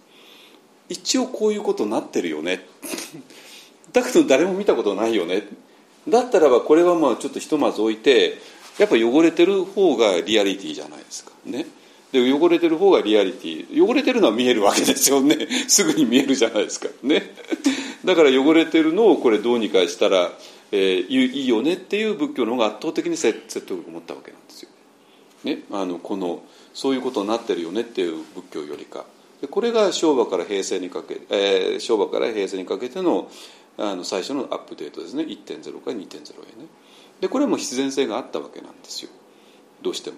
[0.90, 2.66] 一応こういうことになってるよね。
[3.94, 5.48] だけど誰も見たことないよね。
[6.08, 8.38] だったらばこれはまあちょっとひとまず置いて
[8.78, 11.32] やっぱ汚れてる方がリアリティじゃないですか。
[11.46, 11.68] ね。
[12.12, 13.84] で汚れてる方がリアリティ。
[13.84, 15.48] 汚れてるのは見えるわけですよね。
[15.68, 16.88] すぐに見えるじゃないですか。
[17.04, 17.36] ね。
[18.06, 20.32] だから汚れてるのをこれどうにかしたら
[20.72, 24.70] えー、いいよねっていう仏教の方が圧倒的に説得力を持ったわけなんですよ。
[25.44, 26.42] ね、あのこの
[26.74, 29.06] そういうことになってるよねっていう仏教よりか。
[29.42, 33.30] でこれが昭和から平成にかけ、えー、昭和から平成にかけての
[33.80, 35.24] あの最初のアップデートですね。
[35.24, 36.68] 1.0から2.0へね。
[37.22, 39.12] でこれも必然性があったわけなんですよ。
[39.84, 40.18] どうしても。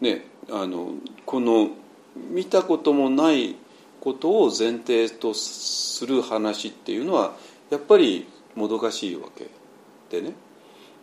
[0.00, 0.94] ねあの
[1.26, 1.70] この
[2.30, 3.56] 見たこともない
[4.00, 7.34] ことを前提とする話っていうのは
[7.70, 9.48] やっぱりもどかしいわけ
[10.16, 10.34] でね。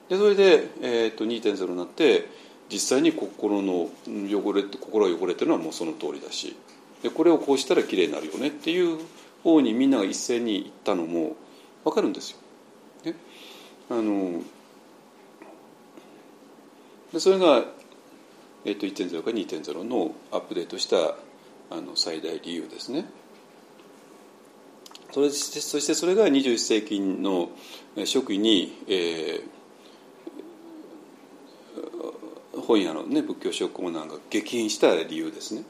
[0.07, 2.29] でそれで、えー、と2.0になって
[2.71, 6.55] 実際に心の汚れ心が汚れてるのはもうその通りだし。
[7.03, 8.99] でこれをこうしたらきれいになるよねっていう
[9.43, 11.35] 方にみんなが一斉に行ったのも
[11.83, 12.37] 分かるんですよ。
[13.05, 13.15] ね、
[13.89, 14.41] あの
[17.13, 17.63] でそれが、
[18.65, 21.15] えっと、1.0か2.0のアップデートした
[21.71, 23.05] あの最大理由ですね。
[25.11, 27.49] それそしてそれが21世紀の
[27.95, 35.63] 初期に、えー、本屋の、ね、仏教書コーナーが激変した理由ですね。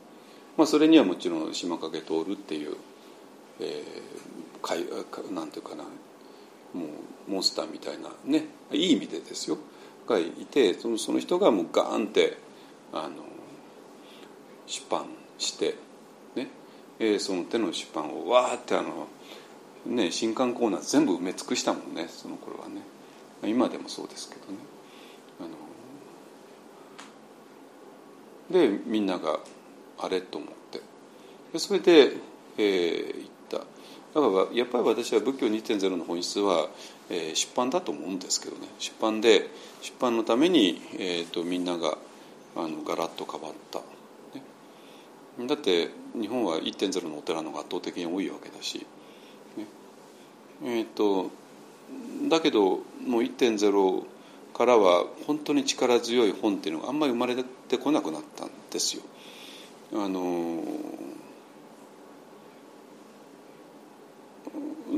[0.57, 2.75] まあ、それにはもちろん島影徹っていう、
[3.59, 4.85] えー、かい
[5.33, 6.85] なんていうかなも
[7.27, 9.57] うモンスターみたいなねいい意味でですよ。
[10.07, 12.37] がいてそのその人がもうガーンって
[12.91, 13.23] あの
[14.65, 15.05] 出版
[15.37, 15.75] して
[16.35, 16.47] ね、
[16.99, 19.07] えー、その手の出版をわーってあの
[19.85, 22.81] ね、新刊コーナー全部埋め尽くしたもんねその頃はね。
[23.43, 24.57] 今でもそうですけどね。
[25.39, 25.43] あ
[28.53, 29.39] のでみんなが
[30.01, 30.81] あれと思って。
[31.53, 32.13] でそれで、
[32.57, 33.57] えー、言った。
[33.57, 33.63] だ
[34.21, 36.67] からやっぱり私は仏教2.0の本質は、
[37.09, 38.67] えー、出版だと思うんですけどね。
[38.79, 39.47] 出版で
[39.81, 41.97] 出版のために、えーと、みんなが
[42.55, 43.79] あのガラッと変わった、
[45.39, 45.89] ね、だって
[46.19, 48.85] 日本は1.0のお寺の方が圧倒的に多いわけだし。
[50.61, 51.31] えーと、
[52.27, 54.03] だけどもう1.0
[54.53, 57.35] からは本当に力強い本っていうのがあんまり生まれ
[57.69, 59.03] てこなくなったんですよ。
[59.93, 60.63] あの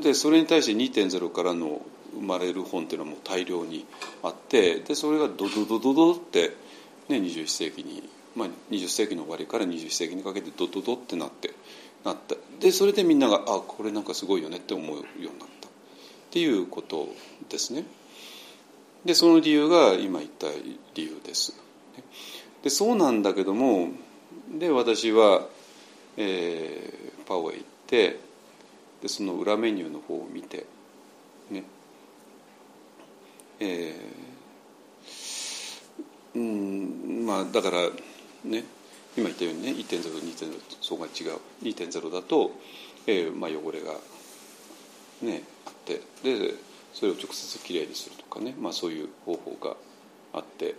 [0.02, 1.82] でそれに対して2.0からの
[2.14, 3.86] 生まれる本っていうのはもう大量に
[4.24, 6.56] あってでそれがドドドドドって、
[7.10, 8.04] ね、21世紀に、
[8.36, 11.52] まあ、20世紀の終わりから21世紀にかけてドドドってなって
[12.04, 15.72] なったでそれでみんながあこれなんかすごいよねって思うようになったっ
[16.32, 17.08] ていうこと
[17.50, 17.84] ですね。
[19.06, 20.48] でその理由が今言った
[20.96, 21.54] 理由です。
[22.64, 23.90] でそうなんだけども
[24.58, 25.48] で私は、
[26.18, 28.20] えー、パオへ行って
[29.02, 30.66] でその裏メニューの方を見て
[31.50, 31.64] ね。
[33.60, 37.90] えー、うんまあだから
[38.44, 38.64] ね。
[39.18, 41.40] 今言ったようにね1.02.0そこが違う。
[41.64, 42.52] 2.0だと、
[43.08, 43.94] えーまあ、汚れが
[45.22, 46.54] ねあってで
[46.94, 49.76] それを直接きれいにするとかね、まあ、そういう方法が
[50.34, 50.76] あって。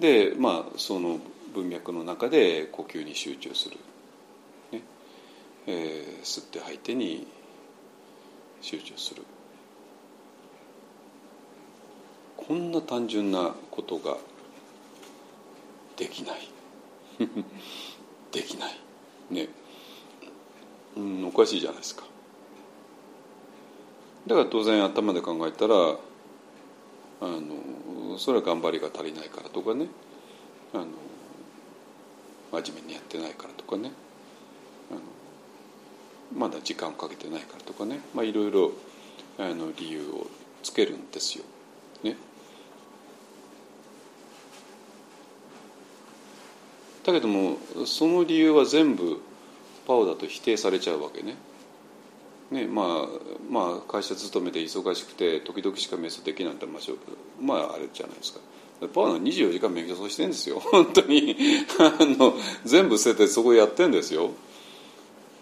[0.00, 1.18] でまあその
[1.54, 3.76] 文脈の中で呼吸に集中する、
[4.72, 4.82] ね。
[5.66, 7.26] えー、吸って吐いてに
[8.60, 9.22] 集中する。
[12.36, 14.18] こんな単純なことが
[15.96, 16.48] できない。
[18.30, 18.78] できない。
[19.30, 19.48] ね。
[20.96, 22.04] うんおかしいじゃないですか。
[24.26, 25.96] だから当然頭で考えたら
[27.20, 29.86] あのそれは頑張りが足りないからとかね
[30.74, 30.86] あの
[32.52, 33.90] 真面目にやってないからとかね
[36.34, 38.72] まだ時間をかけてないからとかね、まあ、いろいろ
[39.38, 40.26] あの理由を
[40.62, 41.44] つけるんですよ。
[42.02, 42.16] ね、
[47.04, 47.56] だけども
[47.86, 49.20] その理由は全部
[49.86, 51.36] パオだと否定されちゃうわけね。
[52.50, 52.86] ねまあ
[53.50, 56.82] まあ会社勤めて忙しくて時々しか瞑想できないんだまあ、
[57.40, 58.40] まあ、あれじゃないですか。
[58.92, 60.60] パワーの24時間勉強してるんですよ。
[60.60, 61.36] 本当に。
[61.78, 62.34] あの
[62.64, 64.30] 全部捨ててそこやってんですよ。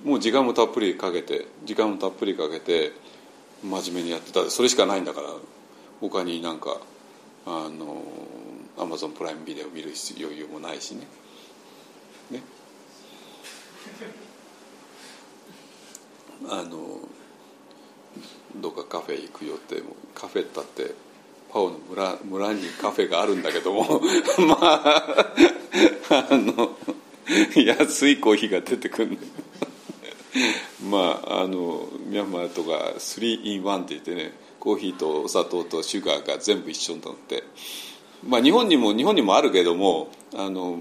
[0.05, 2.93] もう時間もたっぷりかけて時間もたっぷりかけて
[3.63, 4.49] 真面目にやってた。
[4.51, 5.31] それしかないんだから。
[6.01, 6.81] 他になんか
[7.47, 8.03] あの
[8.77, 11.07] アマゾンプライムビデオ見る余裕もないしね。
[12.31, 12.43] ね。
[16.49, 17.01] あの
[18.57, 19.83] どっかカフェ行くよって
[20.15, 20.95] カフェったって
[21.53, 24.01] パオの村村にカフェがあるんだけども
[24.47, 25.27] まあ
[26.31, 26.77] あの
[27.57, 29.19] 安いコーヒーが出てくる。
[30.83, 37.45] まああのミャンマーとか 3in1 って言ってねコーヒーとお砂糖とシュガーが全部一緒になって。
[38.27, 40.81] まあ日本にも日本にもあるけどもあの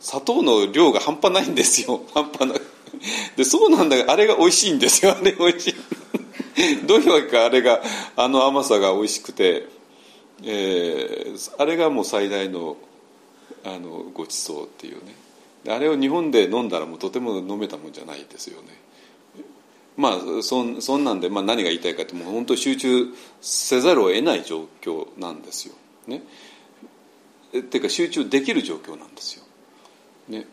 [0.00, 2.02] 砂糖の量が半端ないんですよ。
[2.14, 2.60] 半端ない。
[3.36, 5.16] でそうなんだあれが美味しいんですよ。
[5.18, 6.86] あれ美味しい。
[6.86, 7.82] どういうわけかあれが
[8.16, 9.68] あの甘さが美味しくて
[10.42, 12.76] えー、あれがもう最大の
[13.64, 15.14] あのごちそうっていうね。
[15.68, 18.68] あれを日本で飲んだらもうとても飲めたもんじゃないですよね。
[19.96, 23.06] まあそそんなんで、まあ、何が言いたいかってもう本当集中
[23.40, 25.74] せざるを得ない状況なんですよ。
[26.06, 26.22] ね。
[27.58, 29.44] っていうか集中できる状況なんですよ。
[30.28, 30.46] ね。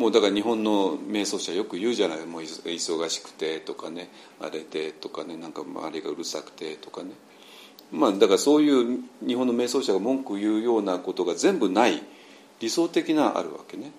[0.00, 4.08] もうだから日本の瞑想者よく言うじゃないもう忙しくてとかね
[4.40, 7.10] あれでとかねなんか周りがうるさくてとかね。
[7.92, 12.02] まあ、だからそういう日本の瞑想者が文句言うようなことが全部ない
[12.60, 13.92] 理想的なあるわけね。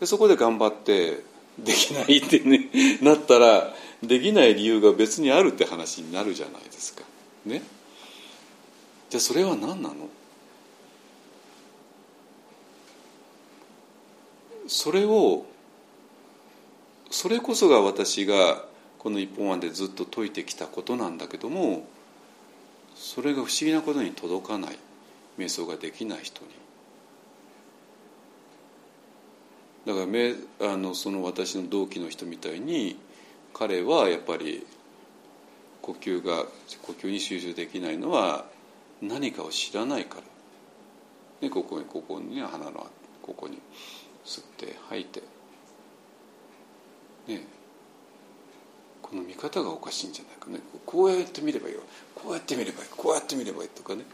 [0.00, 1.22] でそこで頑張って
[1.56, 2.70] できないって、ね、
[3.00, 7.04] なったらできない理由が別にあるって話になるじゃないですか。
[7.46, 7.62] ね、
[9.08, 10.08] じゃあそれは何なの？
[14.72, 15.44] それを
[17.10, 18.64] それこそが私が
[18.98, 21.86] この一本案でずっと説いてきたことなんだけども
[22.94, 24.78] それが不思議なことに届かない。
[25.38, 26.50] 瞑想ができない人に。
[29.86, 32.96] だからめあのその私の同期の人みたいに
[33.52, 34.64] 彼はやっぱり
[35.80, 36.44] 呼吸が
[36.82, 38.44] 呼吸に集中できないのは
[39.00, 42.86] 何かを知らないから、ね、ここにここに、ね、鼻の
[43.22, 43.58] ここに。
[44.24, 45.22] 吸って吐いて。
[47.28, 47.46] ね
[49.00, 50.60] この見方がおかしいんじゃないかね。
[50.86, 51.80] こうやってみればいいよ
[52.14, 52.88] こうやってみればいい。
[52.96, 54.04] こうやってみればいいとかね。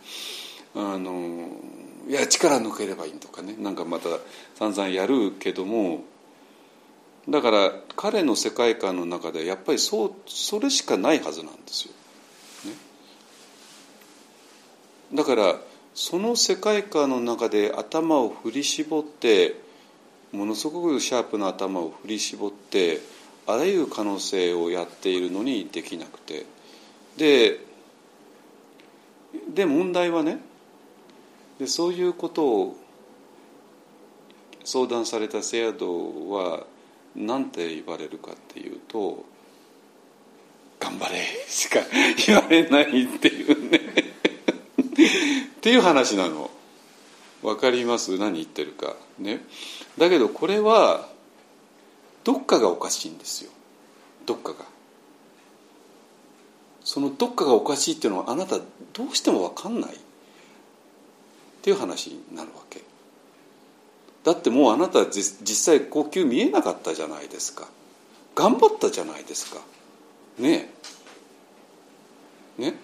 [0.74, 1.48] あの
[2.08, 3.54] いや力抜ければいいとかね。
[3.58, 4.08] なんかまた
[4.56, 6.04] 散々やるけども。
[7.28, 11.92] だから彼の世界観の中でやっぱりそうそれしかないはずなんですよ。
[12.64, 12.76] ね、
[15.12, 15.60] だから
[15.94, 19.60] その世界観の中で頭を振り絞って
[20.32, 23.00] ものすごくシャープな頭を振り絞って
[23.46, 26.46] あらゆる可能性をやっているのにできなくて。
[27.16, 27.66] で
[29.52, 30.38] で問題はね
[31.58, 32.76] でそういうことを
[34.64, 36.64] 相談された制度は
[37.16, 39.24] 何て言われるかっていうと
[40.78, 41.80] 「頑張れ」しか
[42.26, 43.80] 言われないっていうね。
[45.58, 46.50] っていう話なの。
[47.42, 48.18] 分かります？
[48.18, 48.96] 何言ってるか。
[49.18, 49.40] ね。
[49.96, 51.08] だけどこれは
[52.24, 53.50] どっかがおかしいんですよ。
[54.26, 54.64] どっかが。
[56.84, 58.64] そのどっかがおかしいっていうのはあなたど
[59.10, 59.94] うしても分かんない。
[59.94, 59.96] っ
[61.62, 62.82] ていう話になるわけ。
[64.24, 67.68] だってもうあなた実際呼吸見えなかったじゃないですか。
[68.34, 69.60] 頑張ったじゃないですか。
[70.38, 70.70] ね。
[72.58, 72.74] えね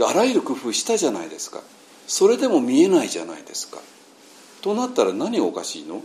[0.00, 1.60] あらゆる工夫したじゃないですか。
[2.06, 3.78] それでも見えないじゃないですか。
[4.62, 5.96] となったら何がおかしいの？
[5.96, 6.02] も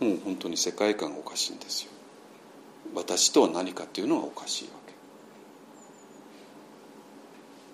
[0.00, 1.90] う本当に世界観がおかしいんですよ。
[2.94, 4.70] 私とは何かっていうのがおかしいわ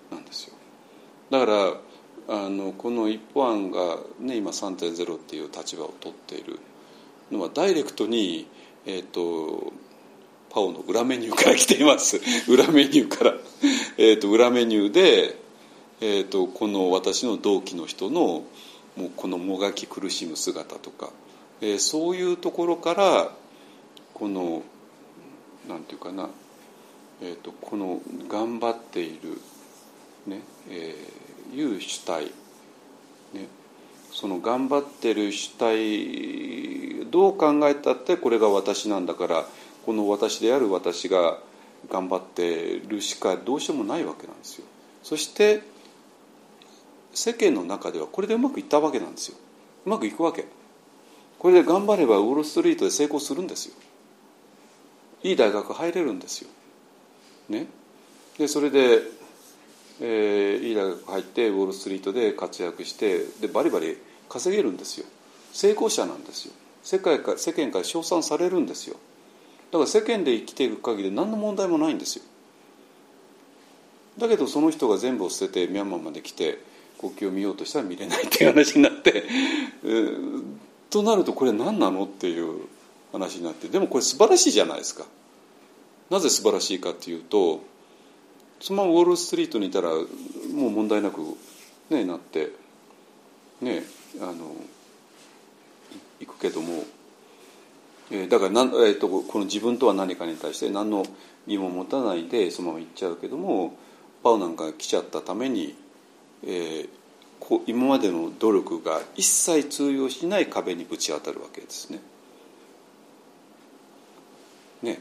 [0.09, 0.15] け。
[0.15, 0.53] なんですよ。
[1.29, 1.75] だから
[2.45, 6.59] あのこの一歩案が、ね、今3.0っていう立場を取っている
[7.31, 8.47] のはダイレクトに、
[8.85, 9.73] えーと、
[10.53, 12.21] パオの裏メニューから来ています。
[12.47, 13.35] 裏メニューから、
[13.97, 15.39] えーと、裏メニューで、
[16.01, 18.43] えーと、この私の同期の人の
[18.95, 21.09] もうこのもがき苦しむ姿とか、
[21.61, 23.35] えー、そういうところから
[24.13, 24.63] この
[25.67, 26.29] なんていうかな、
[27.21, 29.39] えー、とこの頑張っている
[30.27, 31.21] ね、えー
[31.53, 32.25] いう主体、
[33.33, 33.47] ね、
[34.11, 39.45] その頑張ってる主体どう考えたってこれが私なんだから
[39.85, 41.39] この私である私が
[41.89, 44.65] 頑張ってるしかどうしようもないわけなんですよ。
[45.03, 45.61] そして
[47.13, 49.37] 世間の中ではこれでうまくいったわけなんですよ。
[49.85, 50.45] うまくいくわけ。
[51.39, 53.75] これで頑張ればウォール・ストリートで成功するんですよ。
[55.23, 56.49] いい大学入れるんですよ。
[57.49, 57.67] ね。
[58.37, 59.01] でそれで
[60.03, 65.05] えー、いい大学入ってウォール・ストリートで活躍してでバリバリ稼げるんですよ
[65.53, 68.95] 成功者なんですよ世界か世間から称賛されるんですよ
[69.71, 72.23] だから世間で生きている限り何の問題もないんですよ。
[74.17, 76.59] だけどその人が全部を捨ててミャンマーまで来て
[76.99, 79.23] 国旗を見ようとしたら見れないっていう話になって、
[80.91, 82.67] となるとこれ何なのっていう
[83.13, 85.05] 話になってでもこれ素晴らしいじゃないですか。
[86.09, 87.61] なぜ素晴らしいかっていうと
[88.59, 91.21] そのままウォール・ストリートにいたらもう問題なく、
[91.89, 92.51] ね、なって
[93.61, 93.83] ね
[94.19, 94.53] あの
[96.19, 96.83] 行くけども、
[98.11, 101.05] え、だからなん、えーと、この自分とは何かに対して何の
[101.47, 103.73] 疑問持たないでそのまま行っちゃうけども
[104.23, 105.75] パウなんかが来ちゃったために、
[106.43, 106.89] えー、
[107.39, 111.99] こ今までの努力が一切通用しない壁にぶち当たるわけですね。
[114.83, 114.99] ね。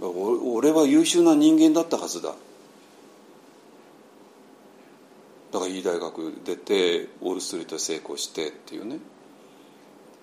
[0.00, 2.34] 俺は優秀な人間だったはずだ。
[5.52, 8.98] だからいい大学出てオールストリート成功してっていうね。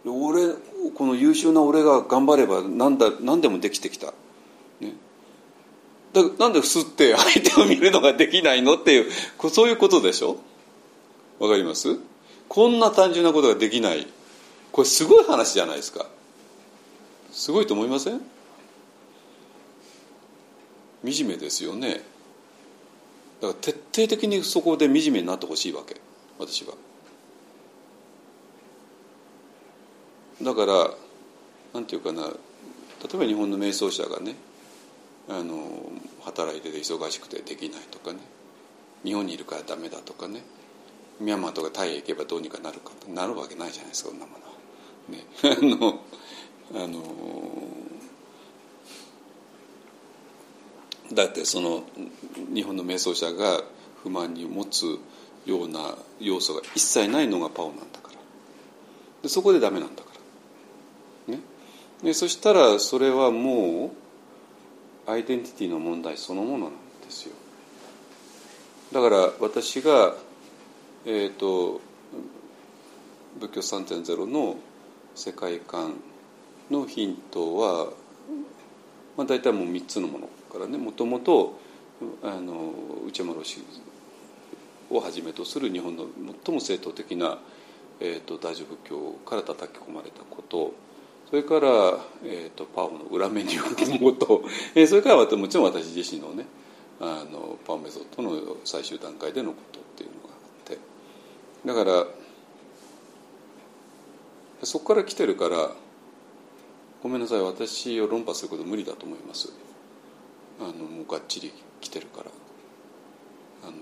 [0.05, 0.53] 俺
[0.95, 4.13] この優秀な俺が頑張れば何だ何でもできてきた、
[4.79, 4.93] ね、
[6.13, 9.11] だなんで吸って 相手を見るのができないのっていう
[9.49, 10.37] そういうことでしょ？
[11.39, 11.97] わかります？
[12.47, 14.07] こんな単純なことができない。
[14.71, 16.05] これすごい話じゃないですか。
[17.31, 18.21] すごいと思いません？
[21.05, 22.03] 惨めですよね。
[23.41, 25.95] だから徹底的にそこで惨めになってほしいわけ
[26.39, 26.73] 私は。
[30.41, 30.91] だから
[31.73, 32.29] なんていうかな例
[33.13, 34.35] えば日本の瞑想者がね
[35.27, 38.19] あの働いてて忙しくてできないとかね
[39.03, 40.41] 日本にいるからダメだとかね
[41.19, 44.49] ミャンマーとかタイへ行けばどうにかなるかなるわけないじゃないですかそんなものは。
[45.09, 46.01] ね、 あの
[46.75, 47.01] あの
[51.13, 51.83] だってその
[52.53, 53.63] 日本の瞑想者が
[54.03, 54.99] 不満に持つ
[55.45, 58.19] ような要素が一切ないのがパオなんだから
[59.23, 60.08] でそこでダメなんだから
[62.03, 63.91] でそしたらそれはも
[65.07, 66.71] うアイデンティティの問題そのものなん
[67.03, 67.33] ですよ。
[68.93, 70.15] だから私が
[71.05, 71.81] えっ、ー、と
[73.39, 74.55] 仏教3.0の
[75.15, 75.95] 世界観
[76.71, 77.87] のヒントは、
[79.17, 80.77] まあ、大体もう3つのものからね。
[80.77, 81.59] もともと
[83.07, 83.61] 内山老師
[84.89, 86.05] をはじめとする日本の
[86.45, 87.39] 最も正統的な、
[87.99, 90.73] えーと、大乗仏教から叩き込まれたこと。
[91.29, 91.69] それから、
[92.23, 96.47] えーと、パオの裏メニューのこと、 えー、それからもちろん私自身のね
[96.99, 100.77] あのパオメソッドの最終段階でのことっていうのがあって。
[101.65, 102.07] だから
[104.63, 105.71] そこから来てるから
[107.01, 109.53] ごめんなさい私を論破すること無理だと思います。
[110.59, 112.31] あのもうがっちり来てるから。
[113.63, 113.77] あの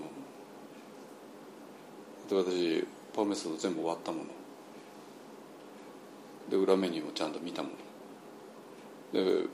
[2.28, 4.37] で私パーメソッド全部終わったもの。
[6.50, 7.70] で裏メニューもちゃんと見たも
[9.12, 9.24] の。
[9.24, 9.46] で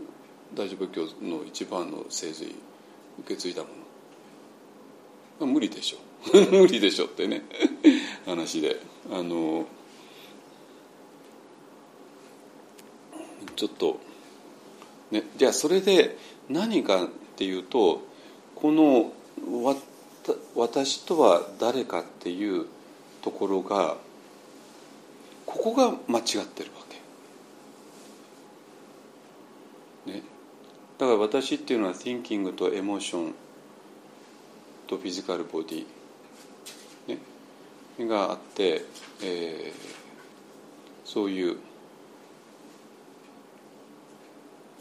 [0.54, 2.54] 大乗仏教の一番の精髄
[3.20, 3.68] 受け継いだも
[5.40, 5.46] の。
[5.46, 5.98] 無理でしょ。
[6.52, 7.42] 無理でしょってね。
[8.26, 8.80] 話で。
[9.10, 9.66] あの
[13.56, 14.00] ちょっと
[15.10, 16.16] ねじゃあそれで
[16.48, 18.02] 何かっていうと
[18.54, 19.12] この
[19.62, 19.76] わ
[20.54, 22.66] 私とは誰かっていう
[23.22, 23.96] ところが
[25.46, 26.82] ここが間違ってるわ
[30.06, 30.12] け。
[30.12, 30.22] ね、
[30.98, 33.34] だから私っていうのは thinking とエモーション
[34.86, 35.86] とフィジカルボディ、
[37.08, 37.18] ね、
[38.06, 38.84] があって、
[39.22, 39.74] えー、
[41.04, 41.56] そういう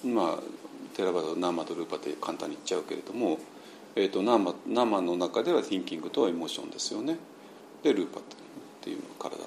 [0.05, 0.39] まあ
[0.95, 3.39] テラバド生とルーパって簡単に言っちゃうけれども、
[3.95, 7.17] えーと、生生の中では thinking とエモーションですよね。
[7.81, 8.23] でルーパっ
[8.81, 9.37] ていうのが体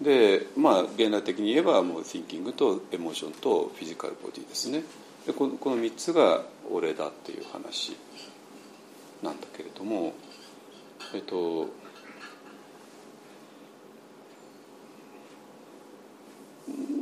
[0.00, 4.82] でまあ現代的に言えばもう thinking とエモーションとフィジカルボディですね。
[5.26, 7.96] でこのこの3つが俺だっていう話
[9.22, 10.14] なんだけれども
[11.14, 11.68] えっ、と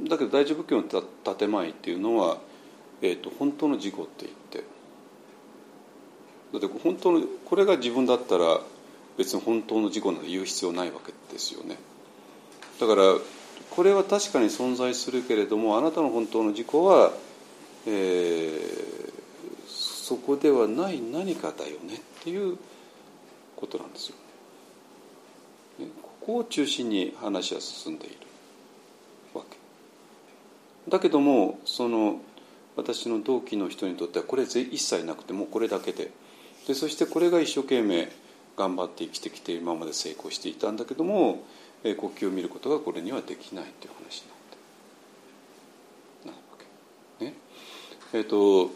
[0.08, 2.38] だけど大乗仏教の建前っていうのは
[3.00, 4.64] えーと、本当の自己って言って。
[6.52, 8.60] だって本当のこれが自分だったら
[9.18, 11.76] 別に本当の自己なんて言う必要ないわけですよね。
[12.80, 13.02] だから
[13.70, 17.12] これは確かに存在するけれどもあなたの本当の自己は、
[17.86, 19.08] えー、
[19.66, 22.58] そこではない何かだよねっていう
[23.56, 24.16] ことなんですよ。
[25.80, 28.16] ね、ここを中心に話は進んでいる
[29.34, 29.56] わけ。
[30.90, 32.20] だけどもその
[32.76, 36.10] 私の同期の人にとってはこれ一切なくてもうこれだけで
[36.68, 38.08] でそしてこれが一生懸命
[38.56, 41.44] 頑張って生きてきて今まで成功していたんだけども、
[41.84, 44.36] えー、呼吸を見ることがこれにはできないという話になっ
[46.24, 46.28] た。
[46.28, 46.58] なるわ
[47.18, 47.24] け。
[47.24, 47.34] ね。
[48.12, 48.70] えっ、ー、と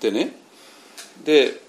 [0.00, 0.36] でね。
[1.24, 1.62] で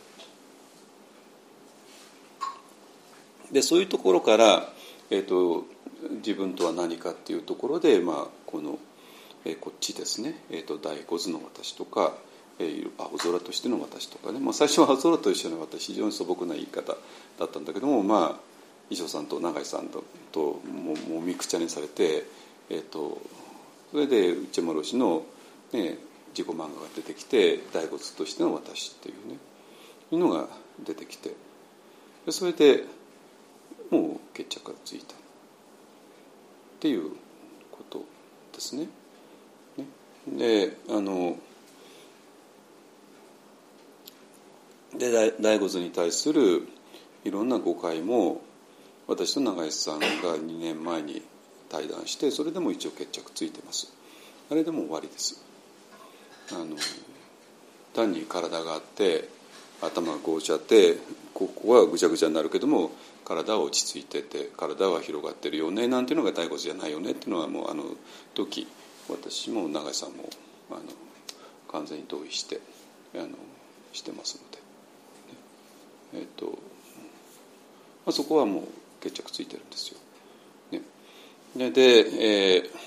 [3.51, 4.73] でそういうところから、
[5.09, 5.65] えーと
[6.11, 8.77] 自分とは何かっていうところで、まあ、この
[9.45, 12.15] 「えー、こっちですね、えーと、第五図の私とか、
[12.59, 16.95] え、青空としての私とかね、まあ、最初は青空と一緒の私非常に素朴な言い方
[17.39, 18.54] だったんだけどもまあ
[18.89, 22.25] 衣装さんと永井さんとともうもうミクチャにされて、
[22.69, 23.21] えーと、
[23.91, 25.23] それで内丸氏の、
[25.71, 25.97] ね、
[26.29, 29.37] 自己漫画が出てきて第五図としての私っていうね
[30.11, 30.47] いうのが
[30.85, 31.31] 出てきて
[32.25, 32.83] でそれで
[33.89, 35.17] もう決着がついたっ
[36.79, 37.11] ていう
[37.71, 38.03] こと
[38.53, 38.87] ですね。
[40.27, 41.37] であの
[44.97, 46.67] で醍醐図に対する
[47.23, 48.41] いろんな誤解も
[49.07, 51.21] 私と永井さんが2年前に
[51.69, 53.91] 対談してそれでも一応決着ついてます。
[54.49, 55.41] あれでも終わりです。
[56.51, 56.75] あの
[57.93, 59.29] 単に体があって
[59.81, 60.97] 頭がこうしちゃって
[61.33, 62.91] ここはぐちゃぐちゃになるけども
[63.23, 67.83] 体は落ち着いてて体は広がってるよねなんていうのが醍醐図じゃないよねっていうのはもうあの
[68.35, 68.67] 時
[69.09, 70.29] 私も永井さんも
[70.69, 70.81] あの
[71.71, 72.59] 完全に同意して
[73.15, 73.29] あの
[73.91, 76.51] してますので、ね、えっ、と、ま
[78.07, 78.63] あ、そこはもう
[79.05, 79.99] 決着ついてるんですよ。
[81.55, 81.81] ね、で、
[82.57, 82.85] えー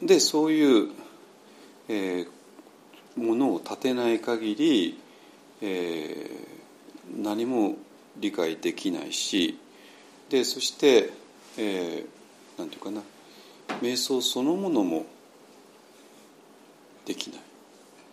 [0.00, 0.90] でそういう、
[1.88, 2.28] えー、
[3.16, 4.98] ものを立てない限り、
[5.60, 7.74] えー、何も
[8.16, 9.58] 理解できないし
[10.30, 11.10] でそして、
[11.58, 13.02] えー、なんていうかな。
[13.82, 15.04] 瞑想そのものも
[17.04, 17.47] できない。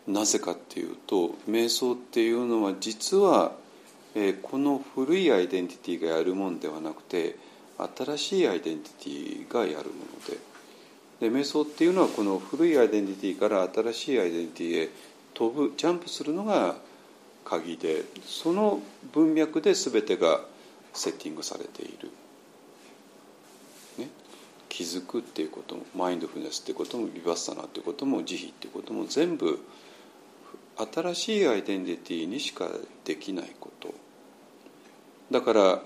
[0.08, 3.53] なぜかっていうと瞑想っていうのは実は、
[4.14, 7.36] えー、この古いアイデンティティがやるもんではなくて
[7.78, 10.56] 新しいアイデンティティがやるもので
[11.20, 14.89] で瞑想っていうのはこの古いアイデンティティから新しいアイデンティティへ
[15.34, 16.76] 飛ぶジャンプするのが
[17.43, 18.82] 鍵でその
[19.14, 20.41] 文脈で全てが
[20.93, 22.10] セッティングされている。
[23.99, 24.10] ね、
[24.68, 29.60] 気づくっていうこともマインドフルネスっていうこともビバッサナっていうことも慈悲っていうことも全部
[30.78, 32.70] 新しいアイデンティティにしか
[33.04, 33.94] できないこと。
[35.32, 35.82] だから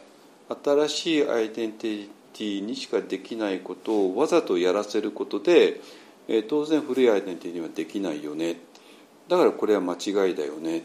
[0.64, 5.80] 新しいアイデンティティにしかできないことをわざとやらせることで、
[6.28, 8.58] え、当然古いアイデンティティにはできないよね。
[9.28, 10.84] だからこれは間違いだよね。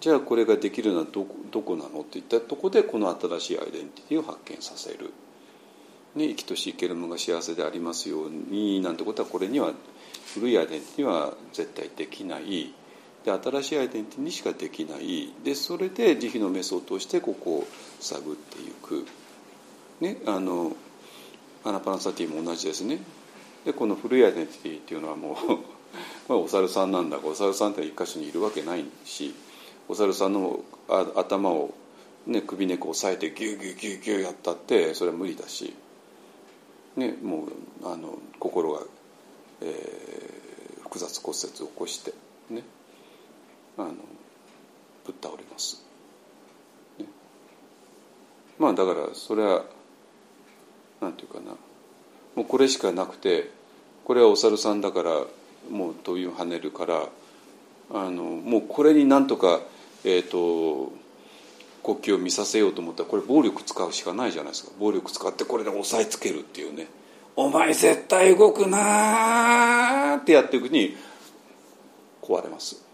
[0.00, 5.12] じゃあこれができるのはどどこなのっていったとこでこの新しいアイデンティティを発見させる。
[6.14, 9.72] ね、生きとし生けるものが幸せでありますようになんてことはこれには
[10.34, 12.74] 古いアイデンティティは絶対できない。
[13.28, 15.32] で新しいアイデンティティにしかできない。
[15.44, 17.66] でそれで慈悲のメソを通してここを
[18.00, 19.06] 探っていく、
[20.00, 20.72] ね、あの
[21.64, 22.98] アナパナサティも同じですね。
[23.64, 25.34] でこの古いアイデンティティっていうのはもう
[26.28, 29.34] まあお猿さんなんだお猿さんって一箇所にいるわけないし
[29.88, 31.74] お猿さんの頭を、
[32.26, 35.74] ね、首根っこ押さえてギュギュギュギュやったってそれは無理だし、
[36.96, 37.48] ね、も
[37.82, 38.82] うあの心が、
[39.60, 42.14] えー、複雑骨折を起こして
[42.50, 42.62] ね。
[43.78, 43.88] あの
[45.06, 45.82] ぶっ倒れます、
[46.98, 47.06] ね、
[48.58, 49.64] まあだからそれは
[51.00, 51.52] なんていうかな。
[52.34, 53.50] もうこれしかなくて
[54.04, 55.10] これはお猿さんだから
[55.70, 57.08] もう飛び跳ねるから
[57.92, 59.60] あのもうこれになんとか
[60.04, 60.92] えーと、
[61.82, 64.70] 国旗を見させようと思ったらこれ暴力使うしかないじゃないですか。
[64.78, 66.86] 暴力使ってこれで押さえつけるっていうね
[67.34, 70.96] 「お前絶対動くな」ってやっていくに
[72.22, 72.87] 壊れます。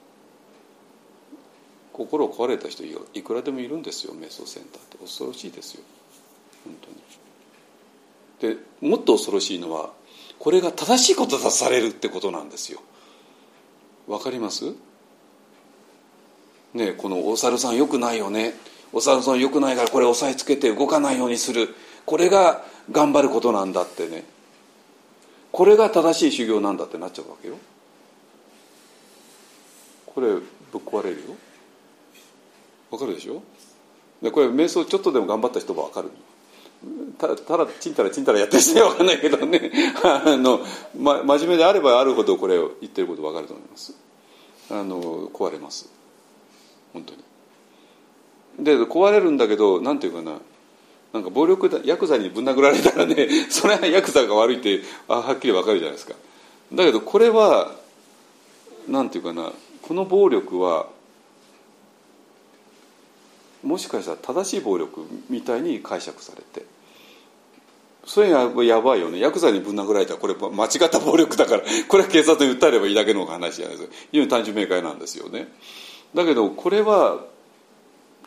[1.95, 4.99] 心を壊れた人いくらでもいるんですよ瞑想センターって。
[4.99, 5.85] 恐ろしいですよ。
[6.65, 6.77] 本
[8.41, 8.55] 当に。
[8.57, 9.93] でもっと恐ろしいのは
[10.41, 12.81] これが正しいことだされるってことなんですよ。
[14.09, 14.75] わかります？
[16.75, 18.55] ね、このお猿さんよくないよね。
[18.93, 21.69] お猿さんよくないからこれ押さえつけて動かないようにする。
[22.05, 24.25] これが頑張ることなんだってね。
[25.53, 27.55] これが正しい修行なんだってなっちゃうわけよ。
[30.07, 30.43] これぶっ
[30.85, 31.23] 壊れるよ。
[32.95, 33.43] わかるでしょ？
[34.23, 36.11] でこれ瞑想ちょっとでも頑張った人はわかる。
[37.19, 39.71] ただただちんたらちんたらやってる人は分かんないけどね。
[40.03, 40.61] あの、
[40.99, 43.95] ま、真面目であればあるほどこれを言ってること分かると思います。
[44.71, 45.89] あの壊れます。
[46.93, 48.65] 本当に。
[48.65, 50.39] で壊れるんだけどなんていうかな。
[51.13, 56.15] なんか暴力だヤクザにぶん殴られたらね それはヤクザが悪いってあはっきりわかるじゃないですか。
[56.73, 57.73] だけどこれは
[58.89, 59.53] なんていうかな。
[59.83, 60.87] この暴力は
[63.65, 66.67] もしかしたら正しい暴力みたいに解釈されて。
[68.07, 69.19] それがやばいよね。
[69.19, 71.63] ヤクザにぶん殴られたらこれ間違った暴力だから。
[71.89, 73.95] これは警察に訴えればいいだけの話じゃないですか。
[74.11, 75.49] 非常に単純明快なんですよね。
[76.15, 77.25] だけどこれは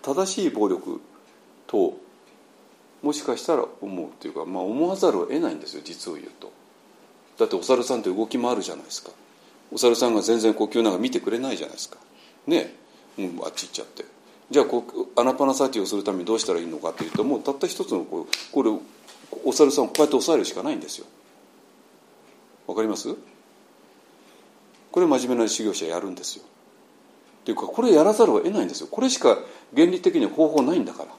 [0.01, 0.99] 正しい暴力
[1.67, 1.93] と
[3.03, 5.81] もしかしたら思うというか、まあ、思わざるを得ないんですよ。
[5.83, 6.51] 実を言うと。
[7.38, 9.11] だってお猿さんって動き回るじゃないですか。
[9.71, 11.97] お猿さんが全然呼吸なんか見てくれないじゃないですか。
[12.47, 12.75] ね
[13.17, 14.16] もうあっち行っちゃって。
[14.49, 14.85] じゃあこ
[15.15, 18.71] アナパナサティをするためにどうしたらいいのかというともうたった一つのこうこれ
[19.43, 21.05] お猿さんをこうやって押さえるしかないんですよ。
[22.65, 23.15] わかります？
[24.91, 26.43] これ真面目な修行者やるんですよ。
[26.43, 28.87] っていうかこれやらざるを得ないんですよ。
[28.89, 29.37] これしか
[29.75, 31.09] 原理的に方法ないんだから。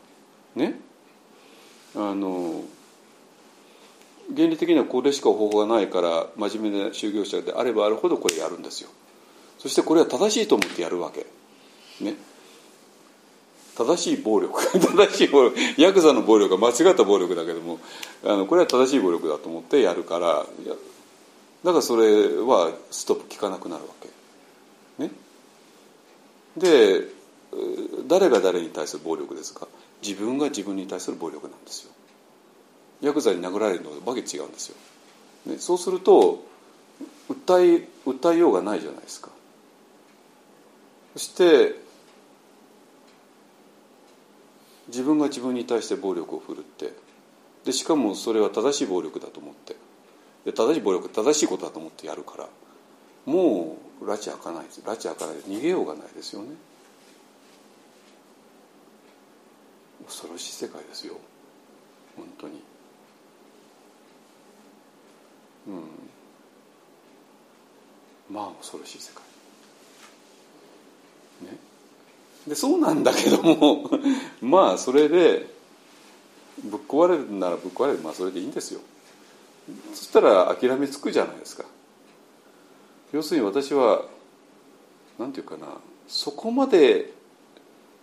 [0.56, 0.80] ね？
[1.96, 2.62] あの
[4.34, 8.90] 原理的にはこれしか方法がないから真面目な修行者であればあるほどこれやるんですよ。
[9.58, 11.26] そしてこれは正しいと思ってやるわけ。
[12.02, 12.14] ね？
[13.78, 17.78] 正しい暴力 正しい暴力ヤクザの暴力は間違った暴力だけども
[18.24, 20.46] あのこれは正しい暴力だと思ってやるから
[21.62, 24.08] だからそれはストップ効かなくなるわけ。
[25.04, 25.12] ね。
[26.56, 27.08] で
[28.08, 29.68] 誰が誰に対する暴力ですか？
[30.02, 31.90] 自分が自分に対する暴力なんですよ。
[33.00, 34.76] ヤクザに殴られるのとわけ違うんですよ、
[35.46, 36.42] ね、そうすると
[37.30, 39.30] 訴え訴えようがないじゃないですか。
[41.14, 41.80] そして
[44.88, 46.92] 自分が自分に対して暴力を振るって
[47.64, 49.76] でしかもそれは正しい暴力だと思って
[50.44, 52.48] で正しい暴力正しいことだと思ってやるから
[53.26, 54.80] もう拉致開かないです。
[54.80, 56.48] 拉致開かないで逃げようがないですよね。
[60.06, 61.14] 恐ろしい世界ですよ。
[62.16, 62.62] 本当に。
[65.66, 65.82] うん。
[68.30, 69.22] まあ恐ろしい世界。
[71.50, 71.58] ね。
[72.48, 73.90] でそうなんだけども
[74.40, 75.46] まあそれで
[76.64, 77.98] ぶっ壊れるならぶっ壊れる。
[78.00, 78.80] まあそれでいいんですよ。
[79.94, 81.64] そしたら諦めつくじゃないですか。
[83.12, 84.04] 要するに私は
[85.18, 85.72] 何て言うかな
[86.08, 87.12] そこまで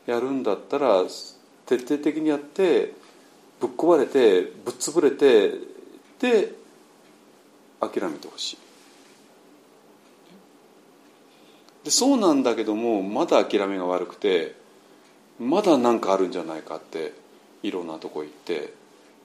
[0.05, 1.03] やるんだったら
[1.65, 2.93] 徹底的にやって
[3.59, 5.51] ぶっ壊れてぶっ潰れて
[6.19, 6.53] で
[7.79, 8.64] 諦めてほしい。
[11.85, 14.55] でそうなんだけどもまだ諦めが悪くて
[15.39, 17.13] まだ何かあるんじゃないかって
[17.63, 18.73] いろんなとこ行って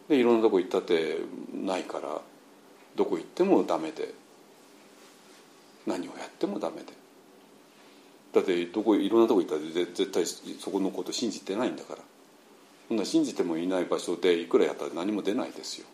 [0.09, 1.17] でいろんなとこ行ったって
[1.55, 2.21] ないから
[2.97, 4.15] どこ行ってもダメで
[5.87, 6.93] 何をやってもダメで。
[8.33, 12.03] だってどこいろんなとこ行ったら絶対そこのこと信じてないんだから。
[12.89, 15.87] そんな信じてもいない場所でいくらやったら何も出ないですよ。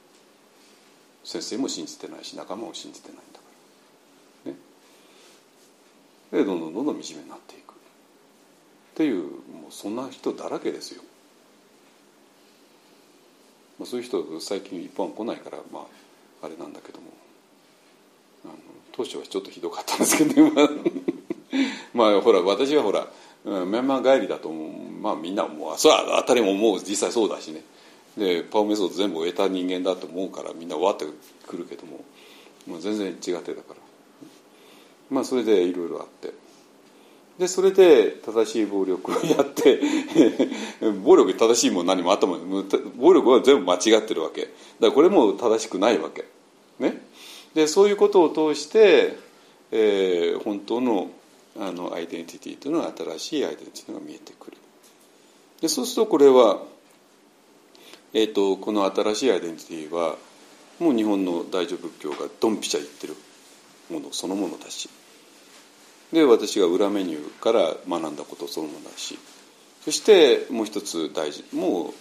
[1.25, 3.36] 先生も信じてないし仲間も信じてないんだ。
[6.33, 7.73] でどんどんどんどん惨めになっていく。
[7.73, 7.75] っ
[8.95, 11.03] ていうもうそんな人だらけですよ、
[13.79, 15.87] まあ、そういう人最近一本来ないからま
[16.43, 17.17] ああれなんだけども。
[18.45, 18.55] あの
[18.93, 20.53] 当初はちょっとひどかったんですけどね
[21.93, 23.09] まあほら私はほら
[23.45, 27.63] ミャンマー帰りだとまあみんなもうそれは当たりももう実際そうだしね。
[28.17, 31.05] でパワーメソッド全部終えた人間だと思うからみんなわって
[31.47, 32.03] くるけども、
[32.67, 33.86] まあ、全然違ってたから。
[35.11, 36.33] まあそれでいろいろあって。
[37.39, 39.79] でそれで正しい暴力をやって
[41.05, 42.39] 暴力正しいも何も頭
[42.97, 44.43] 暴力は全部間違ってるわけ。
[44.43, 46.25] だからこれも正しくないわけ。
[46.79, 47.03] ね。
[47.55, 49.19] でそういうことを通して、
[49.71, 51.11] えー、本当の
[51.59, 54.57] あのアイデンティティというのは新しいアイデンティティが見えてくる。
[55.61, 56.63] でそうするとこれは、
[58.13, 60.17] えーと、この新しいアイデンティティは
[60.79, 63.17] もう日本の大乗仏教がドンピシャ言ってる。
[63.91, 64.89] ものそのものだし。
[66.13, 69.19] で私が裏メニューから学んだことそのものだし。
[69.85, 71.45] そしてもう一つ大事。
[71.53, 71.95] もう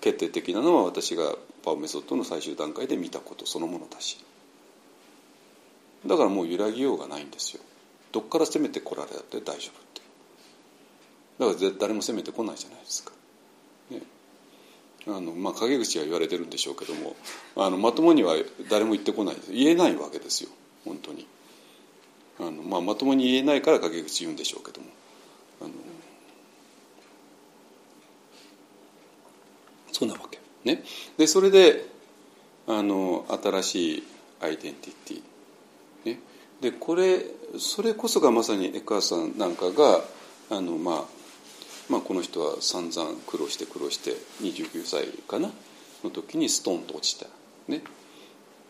[0.00, 4.18] 決定的なのは私がパワーメソッドの最終段階で見たことそのものだし。
[6.06, 7.62] だからもう揺らぎようがないんですよ。
[8.10, 10.02] どっから攻めてこられたって大丈夫って。
[11.38, 13.12] だから誰も攻めてこないじゃないですか、
[13.90, 14.02] ね。
[15.06, 17.16] あのまあ、陰口は言われてるんでしょうけども
[17.56, 18.36] あのまともには
[18.70, 20.50] 誰も言ってこない言えないわけですよ。
[20.84, 21.26] 本当に。
[22.40, 24.88] あの、まあ、まともに言えないから陰口言うんでしょうけども。
[25.60, 25.70] あの
[29.92, 30.40] そんなわけ。
[30.64, 30.82] ね。
[31.16, 31.86] でそれで
[32.66, 34.02] あの新しい
[34.40, 35.22] アイデンティティ。
[36.14, 36.20] ね、
[36.60, 37.24] でこれ
[37.58, 40.00] それこそがまさに江川さんなんかが
[40.50, 41.04] あの、まあ、
[41.88, 45.50] まあこの人は散々苦労して苦労して29歳かな？
[46.02, 47.26] の時にストンと落ちた。
[47.68, 47.82] ね、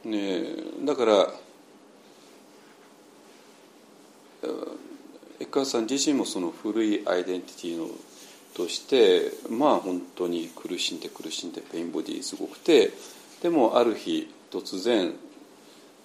[0.05, 0.43] ね。
[0.85, 1.33] だから
[5.41, 7.89] 江川さん自身もその古いアイデンティティの
[8.55, 12.91] としてまあ本当に苦しんで苦しんでペインボディすごくて
[13.43, 15.15] でもある日突然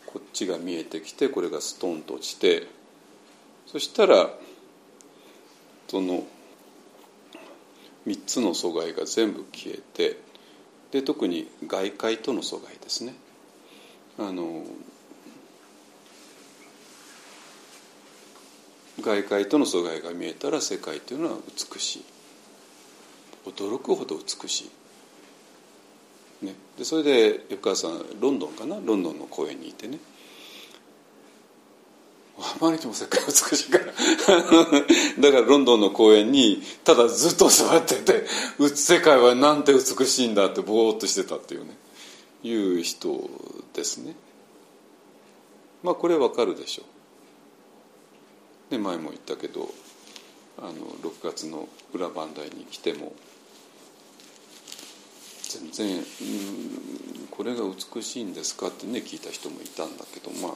[0.06, 2.68] こっちが見えてきてこれがストンと落ちて
[3.66, 4.30] そしたら
[5.88, 6.24] その
[8.08, 10.18] 3つの阻害が全部消えて
[10.92, 13.14] で特に外界との阻害ですね。
[14.18, 14.64] あの
[19.02, 21.38] 外界との阻害が見えたら世界というのは
[21.74, 22.06] 美しい。
[23.46, 24.70] 驚くほど美し
[26.42, 26.46] い。
[26.46, 28.76] ね、でそれで横川さんロンドンかな？
[28.84, 30.00] ロンドンの公園にいてね。
[32.40, 33.86] あまりにも世界美しいから。
[35.20, 38.28] だからロンドンの公園にただずっと座ってて
[38.76, 41.76] 世界はなんて美しいんだってぼーっとしてたっていうね。
[42.44, 43.30] いう人
[43.74, 44.16] ですね。
[45.82, 46.86] まあこれわかるでしょう。
[48.70, 49.70] で前も言ったけど
[50.58, 53.14] あの6月の裏磐梯に来ても
[55.50, 56.04] 全然、
[57.32, 57.62] これが
[57.96, 60.52] 美しいんですかってね聞いた人もいたんだけどまあ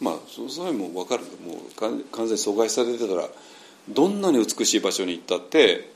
[0.00, 3.28] まあそれも分かるもう完全に阻害されてたら
[3.88, 5.88] どんなに美しい場所に行ったって、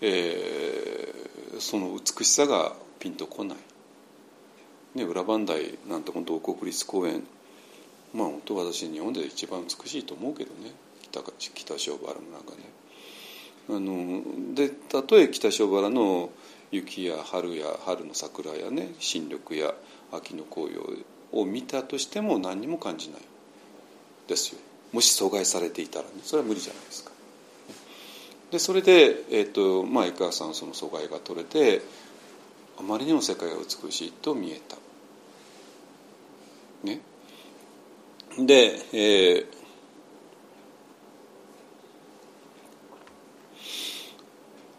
[0.00, 3.58] えー、その美しさがピンとこない。
[4.96, 7.22] ね、裏磐梯なんて本当国立公園。
[8.12, 10.72] まあ本当私日本で一番美しいと思うけどね。
[11.22, 12.68] 北北小原村がね
[13.70, 14.70] あので
[15.16, 16.30] 例え北小原の
[16.70, 19.74] 雪や春や春の桜やね新緑や
[20.12, 20.80] 秋の紅葉
[21.32, 23.20] を見たとしても何にも感じない。
[24.28, 24.60] ですよ。
[24.92, 27.10] もし阻害されていたらねそれは無理じゃないですか。
[28.50, 31.82] でそれで、えーとまあ、江川さんその阻害が取れて
[32.78, 34.76] あまりにも世界が美しいと見えた。
[36.84, 37.00] ね。
[38.38, 39.57] で、えー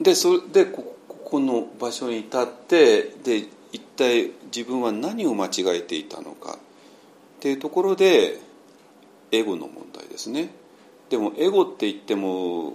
[0.01, 0.95] でそれでこ
[1.25, 6.57] この場所に立ってで一体自分は何を間違えていたのか。
[7.39, 8.37] っていうところで
[9.31, 10.49] エゴの問題ですね。
[11.09, 12.71] でもエゴって言っても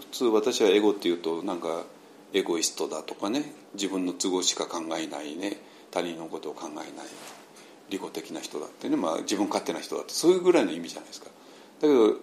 [0.00, 1.84] 普通私はエゴっていうとなんか
[2.32, 3.52] エゴイストだとかね。
[3.74, 5.60] 自分の都合しか考えないね。
[5.90, 6.86] 他人のことを考えない。
[7.90, 11.26] 利己的な人だってね、まあ、自分勝手な人だってそういうぐらいの意味じゃないですか。
[11.80, 12.16] だけど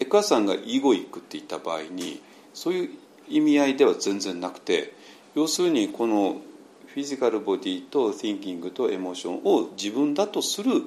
[0.00, 2.20] エカさんがイゴイクって言った場合に
[2.52, 2.90] そういう
[3.28, 4.94] 意味合いでは全然なくて
[5.34, 6.40] 要するにこの
[6.86, 10.82] フィジカルボディと thinking とエモーションを自分だとする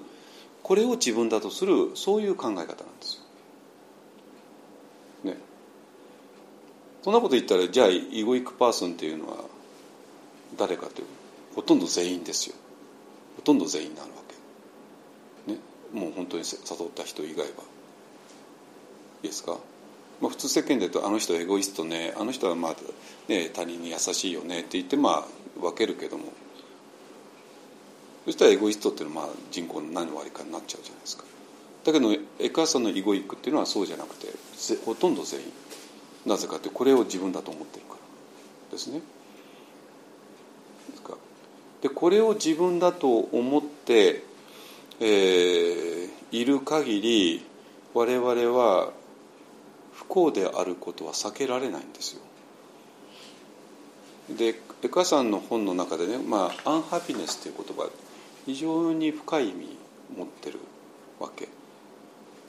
[0.64, 3.16] これを自分だとするそういう考え方なんです
[5.24, 5.32] よ。
[5.32, 5.38] ね。
[7.04, 9.38] そんなこと言ったらじゃあイゴイックパーソンっていうのは
[10.58, 11.08] 誰かという
[11.56, 12.56] ほとんど全員ですよ。
[13.38, 14.16] ほとんど全員なるわ
[15.46, 15.52] け。
[15.54, 15.60] ね。
[15.94, 17.46] もう本当に誘った人以外は。
[19.24, 19.58] いいですか？
[20.22, 22.76] まあ、普通世間で言うとあの人はエゴイストねあの人はまあ、
[23.28, 26.26] ね、他人に優しいよねって言ってまあ分けるけども。
[28.26, 31.24] そしたらエゴイストっていうのはまあ人口の何割かになっちゃうじゃないですか。
[31.86, 34.28] だけどエカーさんのイゴイックっていうのはそうじゃなくて
[34.86, 35.46] ほとんど全員。
[36.26, 38.72] なぜかってこれを自分だと思ってるから。
[38.72, 39.02] ですね。
[41.82, 44.24] でこれを自分だと思って、
[45.00, 47.46] えー、いる限り
[47.94, 48.92] 我々は
[50.08, 52.22] 幸であることは避けられないんですよ。
[54.36, 57.90] でエカさんの本の中でね、まあ、アンハピネスという言葉
[58.46, 59.78] 非常に深い意味
[60.16, 60.60] 持ってる
[61.20, 61.48] わけ。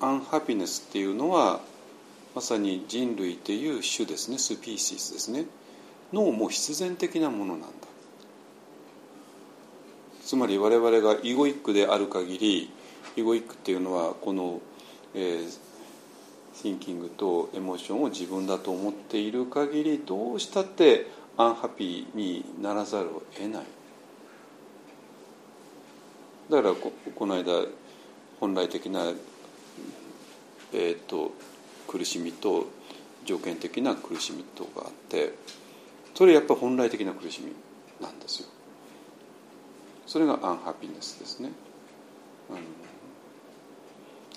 [0.01, 1.61] アンハピネスっていうのは
[2.35, 5.47] まさに人類っていう種ですねスピーシーズですね
[6.13, 7.67] のもう必然的なものなんだ
[10.25, 12.71] つまり我々がイゴイックである限り
[13.17, 14.61] イゴイックっていうのはこの、
[15.15, 15.59] えー、
[16.61, 21.07] シンキングとエモーションを自分だと思っている限りどうしたって
[21.37, 23.65] アンハピーにならざるを得ない。
[26.51, 27.65] だからここの間
[28.41, 29.13] 本来的な、
[30.73, 31.31] えーと、
[31.87, 32.67] 苦しみと
[33.25, 35.35] 条件的な苦しみとがあって
[36.15, 37.53] それやっぱ本来的な苦しみ
[38.05, 38.49] なんですよ。
[40.07, 41.51] それがアンハピネスですね、
[42.51, 42.88] うん。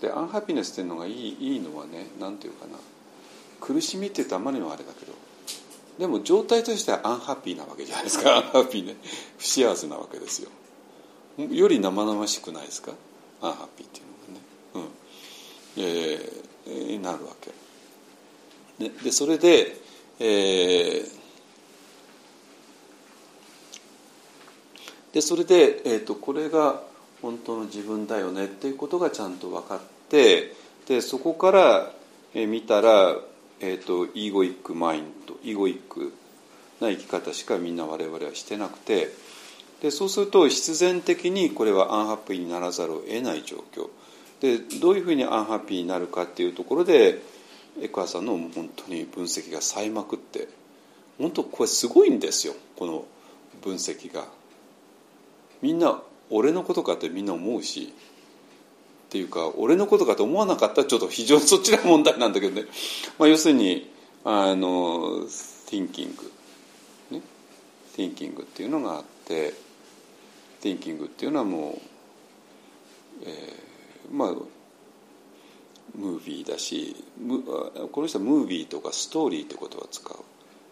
[0.01, 2.77] でアンハピネスっていうのがいいいいのはね何て言うかな。
[3.59, 5.13] 苦しみって言うとあまりのあれだけど
[5.99, 8.35] でも状態としてはアンハッピーなわけじゃないですか。
[8.37, 8.95] アンハッピーね。
[9.37, 10.49] 不幸せなわけですよ。
[11.37, 12.93] より生々しくないですか？
[13.41, 14.05] アンハッピーっていう
[14.75, 14.89] のがね。
[15.75, 15.83] うん。
[15.83, 17.51] えー、なるわけ。
[18.79, 19.79] ででそれで
[20.19, 21.09] えー、
[25.13, 26.81] でそれで、えーとこれが
[27.21, 30.53] 本当の自分だよねっていうことがちゃんと分かってで
[31.01, 31.91] そこから
[32.33, 33.15] 見たら、
[33.59, 36.13] えーと、 egoic mind egoic
[36.81, 39.09] な生き方しかみんな我々はしてなくて
[39.81, 43.89] でそうすると必然的にこれはアンハッピーにならざるを得ない状況
[44.41, 47.21] でどういうふうにアンハッピーになるかっていうところで
[47.81, 50.47] エクアさんの本当に分析がさえまくって
[51.17, 53.05] 本当これすごいんですよこの
[53.61, 54.25] 分析が。
[55.61, 56.01] みんな
[56.31, 57.93] 俺のことかってみんな思うし
[59.11, 62.63] っていうか俺のことかと思わなかったらちょっと非常にそっちが問題なんだけどね、
[63.19, 63.91] まあ、要するに
[64.23, 65.27] あの
[65.67, 66.13] thinking
[67.11, 67.21] ね。
[67.93, 69.53] thinking っていうのがあって
[70.61, 74.29] thinking っていうのはもう、えー、まあ
[75.93, 76.95] ムービーだし
[77.91, 80.15] この人はムービーとかストーリーってことは使う。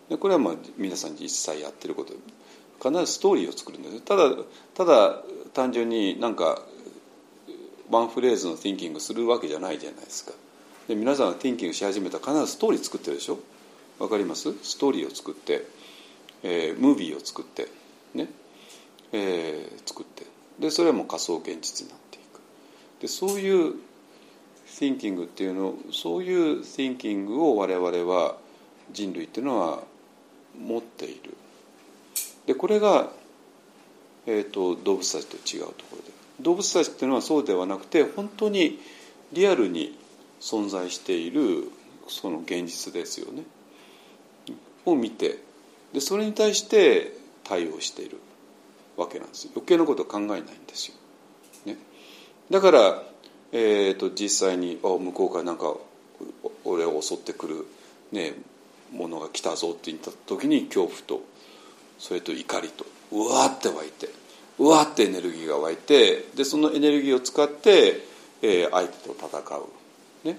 [0.10, 2.14] でこれはまあ皆さん実際やってること。
[2.82, 4.32] 必ずストーリーを作るんですただ
[4.74, 5.22] ただ
[5.54, 6.62] 単純になんか
[7.90, 10.32] ワンフレーズの thinking するわけじゃないじゃないですか。
[10.88, 13.40] で皆さんが thinking し始めたら必ずストーリー作ってるでしょ？
[14.00, 14.54] わかります？
[14.64, 15.66] ストーリーを作って、
[16.44, 17.68] えー、ムービーを作って
[18.14, 18.28] ね、
[19.12, 20.26] えー、作って。
[20.60, 22.42] でそれはもう仮想現実になっていく。
[23.02, 23.76] でそういう
[24.68, 28.38] thinking っていうのそういう thinking を我々は
[28.92, 29.84] 人類っていうのは
[30.60, 31.36] 持っている。
[32.46, 33.12] でこれが
[34.26, 36.12] えーと、動物たちと違うところで。
[36.42, 38.80] 動物たちっていうのはそうではなくて本当に
[39.34, 39.98] リアルに
[40.40, 41.70] 存在している
[42.08, 43.44] その現実ですよね。
[44.86, 45.40] を見て
[45.94, 47.14] でそれに対して
[47.44, 48.18] 対応している
[48.98, 49.50] わけなんです。
[49.54, 50.96] 余計なことを考えないんですよ。
[51.66, 51.78] ね、
[52.50, 53.04] だから、
[53.52, 55.76] えーと、実際にあ向こうからなんか
[56.64, 57.66] 俺を襲ってくる、
[58.12, 58.34] ね、
[58.92, 61.22] ものが来たぞって言った時に恐怖と
[61.98, 64.10] それと怒りとうわーって湧いて
[64.60, 68.06] うわってエネルギーが湧いてでそのエネルギーを使って、
[68.42, 70.28] えー、相手と戦う。
[70.28, 70.38] ね、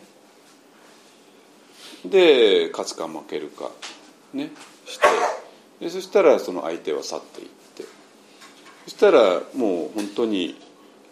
[2.04, 3.70] で勝つか負けるか。
[4.34, 4.50] ね。
[4.84, 5.06] して。
[5.80, 7.84] でそしたらその相手は去っていって。
[8.84, 10.60] そしたらもう本当に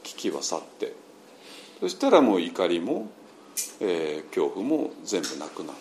[0.02, 0.94] 危機は去って。
[1.80, 3.10] そしたらもう怒りも、
[3.80, 5.76] えー、恐怖も全部なくなっ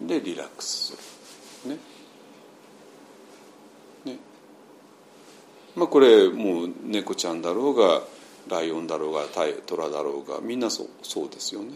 [0.00, 0.14] て。
[0.20, 1.74] でリラックスする。
[1.74, 1.93] ね。
[5.76, 8.02] まあこれもう猫ちゃんだろうが
[8.48, 9.22] ライオンだろうが
[9.66, 11.70] トラだろうがみんなそうそうですよね。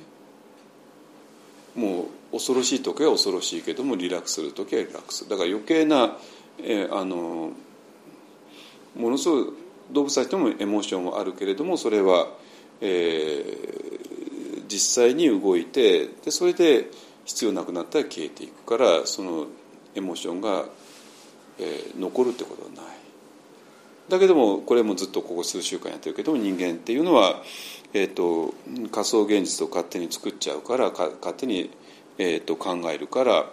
[1.75, 6.17] もう恐ろしい時は恐ろしいけどもリラックスする時はリラックスだから余計な、
[6.59, 7.53] えー、あの
[8.97, 9.45] ものすごい
[9.93, 12.29] 動物たちともエモーションもあるけれどもそれは、
[12.81, 16.91] えー、実際に動いてでそれで
[17.25, 19.47] 必要なくなったら消えていくからその
[19.95, 20.65] エモーションが、
[21.59, 23.08] えー、残るってことはない。
[24.09, 27.43] だけどもこれもずっとここ数週間やってるけども人間っていうのは
[27.95, 28.55] えーと、
[28.91, 31.71] 仮想現実を勝手に作っちゃうからか勝手に、
[32.19, 33.47] えーと、考えるから、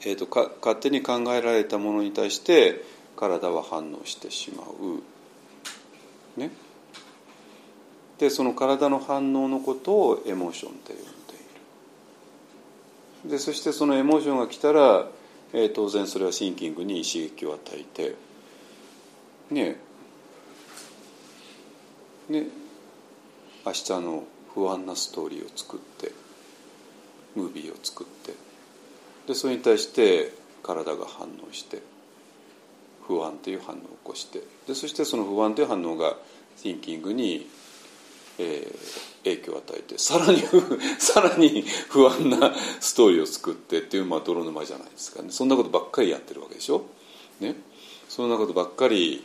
[0.00, 2.82] えーと、か勝手に考えられたものに対して
[3.16, 5.02] 体は反応してしまう。
[6.40, 6.50] ね。
[8.18, 11.10] でその体の反応のことをエモーションって呼んでい
[13.24, 13.30] る。
[13.30, 15.06] でそしてそのエモーションが来たら、
[15.52, 18.14] えー、当然それはシンキングに刺激を与えて
[19.50, 19.76] ね
[22.28, 22.46] ね
[23.66, 24.24] 明日の
[24.54, 26.12] 不安なストーリーを作って
[27.36, 28.34] ムービーを作って
[29.26, 30.32] でそれに対して
[30.62, 31.82] 体が反応して
[33.06, 36.16] 不安という反応を起こしてでそしてその不安という反応が
[36.56, 37.48] シンキングに、
[38.38, 40.42] えー、影響を与えてさらに
[40.98, 45.30] さらに不安なストーリーを作ってっていう、まあ、泥沼じゃないですかね。
[45.30, 46.84] そんなことばっかりやってるわけでしょ？
[47.40, 47.56] ね、
[48.08, 49.24] そんなことばっかり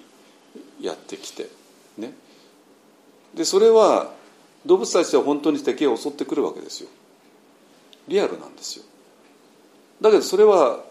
[0.86, 1.50] やってきて
[1.98, 2.14] ね。
[3.34, 4.12] でそれは
[4.66, 6.90] 動物たちは本当に敵が襲ってくるわけですよ。
[8.08, 8.86] リアルなんですよ。
[10.02, 10.84] だけどそれは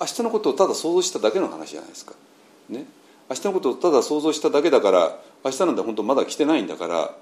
[0.00, 2.14] 明日のことをただ想像しただけの話じゃないですか。
[2.68, 2.86] ね。
[3.30, 7.14] 明日のことをただ想像しただけだから明日なんて本当まだ来てないんだから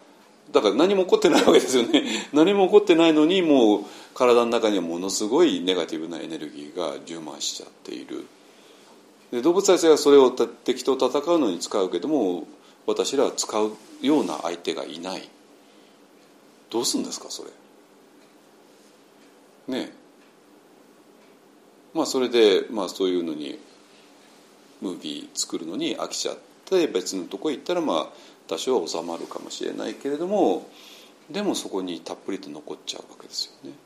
[0.50, 2.04] だから何も起こってないわけですよね。
[2.32, 3.84] 何も起こってないのにもう
[4.14, 8.26] 体の中にはものすごいネガティブなエネルギーが充満しちゃっている。
[9.32, 12.46] で動物たちはそれを敵と戦うのに使うけども
[12.86, 13.72] 私らは使う
[14.02, 15.28] ような相手がいない。
[16.70, 17.50] どうするんですかそれ。
[19.80, 19.92] ね
[21.94, 23.58] まあそれで、まあ、そういうのに
[24.80, 26.36] ムービー作るのに飽きちゃっ
[26.66, 28.06] て別のとこ行ったらまあ
[28.48, 30.68] 多少は収まるかもしれないけれども
[31.30, 33.76] でもそこにたっぷりと残っちゃうわけですよね。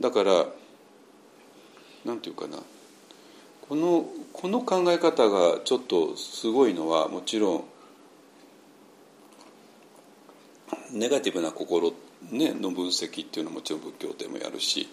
[0.00, 0.46] だから
[2.04, 2.58] なんていうかな。
[3.70, 7.64] このこの考え方がちょっとすごいのはもちろん
[10.90, 11.92] ネガティブな心、
[12.32, 14.88] ね、の分析っていうのはもちろん仏教でもやるし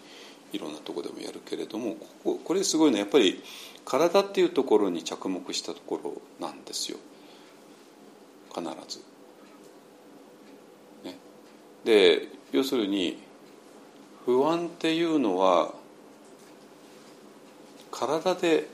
[0.53, 3.41] いろんなとこでもやるけれどもこここれすごいのはやっぱり
[3.83, 6.99] 体っていうところに着目したところなんですよ
[8.53, 8.99] 必ず。
[11.03, 11.17] ね、
[11.83, 13.17] で要するに
[14.27, 15.73] 不安っていうのは
[17.99, 18.67] 体で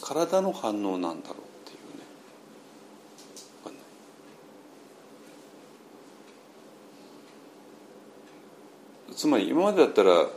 [0.00, 3.78] 体の反応なんだろうっていうね。
[9.12, 10.28] つまり今までだったら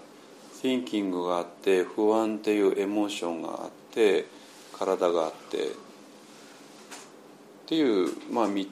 [0.63, 4.25] thinking があって不安っていうエモーションがあって
[4.73, 5.69] 体があってっ
[7.67, 8.67] ていう、まあ、3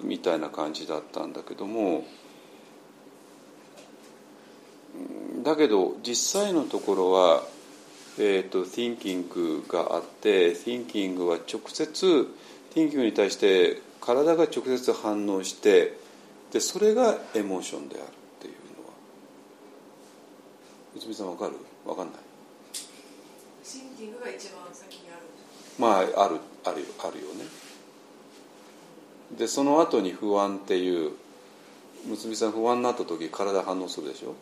[0.00, 2.04] つみたいな感じだったんだけども
[5.42, 7.42] だけど実際のところは、
[8.18, 12.28] えーと、thinking があって thinking は直接
[12.74, 15.98] thinking に対して体が直接反応して
[16.52, 18.04] でそれがエモーションである。
[20.96, 21.52] 内海さんわかる？
[21.84, 22.16] わかんない？
[23.62, 25.20] シンキングが一番先にある。
[25.78, 27.44] まああるあるあるよね。
[29.36, 31.10] でその後に不安っていう
[32.06, 34.34] 娘さん不安になった時体反応するでしょ？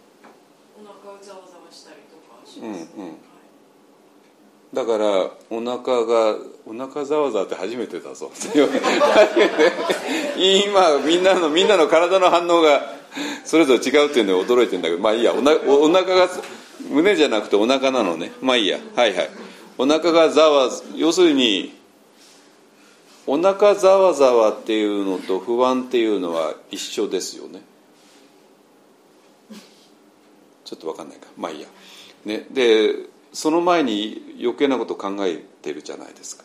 [0.77, 3.17] お腹ざわざわしたりとかします、うんうん
[4.75, 6.37] だからお腹が
[6.67, 8.29] お腹ざわざわって初めてだぞ
[10.37, 12.83] 今みんなのみんなの体の反応が
[13.45, 15.33] それぞれ違うっていうので驚いてんだけどまあいいや。
[15.33, 16.29] おなお腹が
[16.91, 18.33] 胸じゃなくてお腹なのね。
[18.43, 18.79] まあいいや。
[18.97, 19.31] はいはい。
[19.79, 21.73] お腹がざわ要するに
[23.27, 27.63] お腹ざわざわっていうのと不安っていうのは一緒ですよね。
[30.65, 31.27] ちょっと分かんないか。
[31.37, 31.69] まあいいや、
[32.25, 32.95] ね、で
[33.33, 36.45] その前に余計なこと考えてるじゃないですか。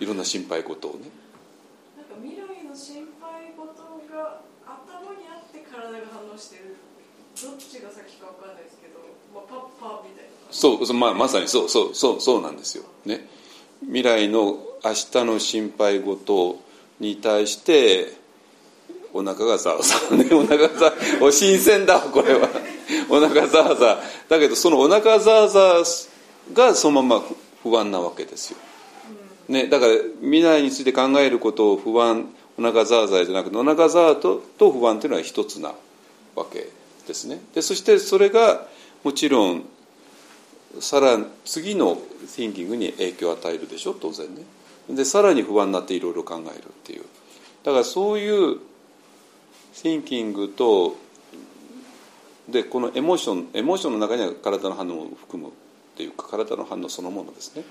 [0.00, 1.08] いろんな心配事をね。
[1.96, 6.76] なんか未来の心配事が頭にあって体が反応してる。
[7.42, 9.00] どっちが先かわかんないですけど、
[9.34, 10.30] まあ、パッパーみたいな。
[10.50, 12.84] そうそうまあ、まさにそうそうそうそうなんですよ。
[13.04, 13.28] ね。
[13.82, 16.60] 未来の明日の心配事
[17.00, 18.12] に対して
[19.14, 20.92] お腹がざわざわねお腹がざわ
[21.22, 22.48] お新鮮だこれは。
[23.08, 25.84] お腹ざわざわだけどそのお腹ざわざわ
[26.52, 27.24] がそのまま
[27.62, 28.58] 不安なわけですよ、
[29.48, 32.28] ね、だから未来について考えることを不安
[32.58, 35.72] お腹ざわざわじゃなくてお腹ざわとと不安というのは一つな
[36.34, 36.68] わけ
[37.06, 37.40] ですね。
[37.54, 38.66] でそしてそれが
[39.02, 39.64] もちろん
[40.80, 44.42] さら次の thinking に影響を与えるでしょ当然ね。
[44.90, 47.04] でさらに不安になっていろいろ考えるっていう。
[47.62, 48.58] だからそういう
[49.74, 50.96] thinking と
[52.48, 55.52] でこのエモーションエモーションの中には体の反応を含むっ
[55.96, 57.64] ていうか体の反応そのものですね。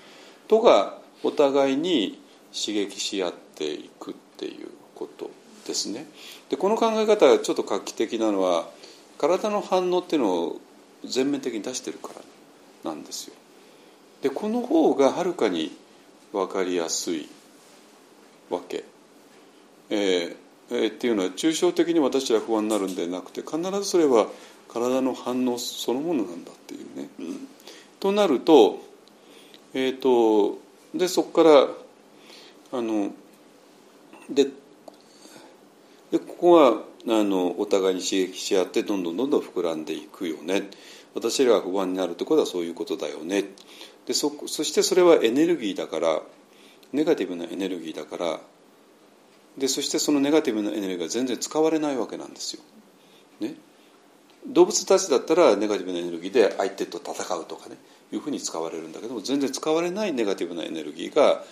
[0.48, 2.20] とがお互いに
[2.54, 5.32] 刺激し合っていくっていうこと
[5.66, 6.08] ですね。
[6.50, 8.70] でこの考え方がちょっと画期的なのは
[9.18, 10.62] 体の反応っていうのを
[11.06, 12.10] 全面的に出してるか
[12.84, 13.36] らなんですよ。
[14.22, 15.72] でこの方がはるかに
[16.32, 17.30] 分かりやすい
[18.50, 18.84] わけ、
[19.90, 24.28] えーえーっていうのは抽象的に私は不安になるんではなくて必ずそれは
[24.68, 27.10] 体の反応そのものなんだっていうね。
[28.00, 28.82] となると,、
[29.74, 30.60] えー、と
[30.94, 31.68] でそこから
[32.78, 33.14] あの
[34.30, 34.48] で
[36.12, 40.70] でここはあのお互いに刺激し合ってどんどんどんどん膨らんでいくよね
[41.16, 43.46] 私らが不安になるってことはそういうことだよね
[44.06, 46.22] でそそしてそれはエネルギーだから
[46.92, 48.40] ネガティブなエネルギーだから
[49.58, 52.64] でそしてそのネガティブなエネルギーが全然使われないわけなんですよ。
[53.40, 53.56] ね、
[54.48, 57.78] 動物たちだったらネガティブなエネルギーで相手と戦うとかね
[58.12, 61.44] いうふうに使われるんだけども全然使われないネガティブなエネルギーが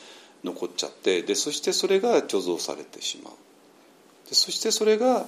[0.43, 3.33] 残っちゃってでそしてそれが貯蔵されてしまう。
[4.29, 5.27] でそしてそれが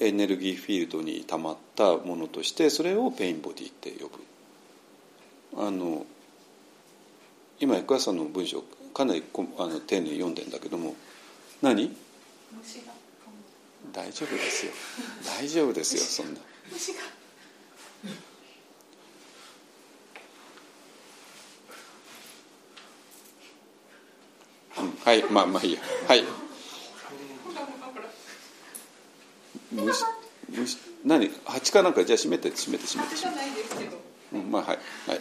[0.00, 5.64] エネルギーフィールドに溜まったものとしてそれをペインボディって呼ぶ。
[5.64, 6.06] あの
[7.60, 8.62] 今役川さんの文章
[8.94, 9.22] かなり
[9.58, 10.94] あの丁寧に読んでんだけども
[11.62, 11.96] 何？
[13.92, 14.72] 大丈夫ですよ。
[15.24, 16.40] 大丈夫ですよそんな。
[25.04, 25.80] はいまあまあいいや。
[26.08, 26.24] はい。
[29.72, 30.04] 虫
[30.50, 31.30] 虫何？
[31.44, 32.04] 蜂かなんか？
[32.04, 33.14] じゃあ閉めて閉めて閉めて。
[33.14, 33.96] 閉めて
[34.32, 34.78] うんまあはい
[35.08, 35.20] はい。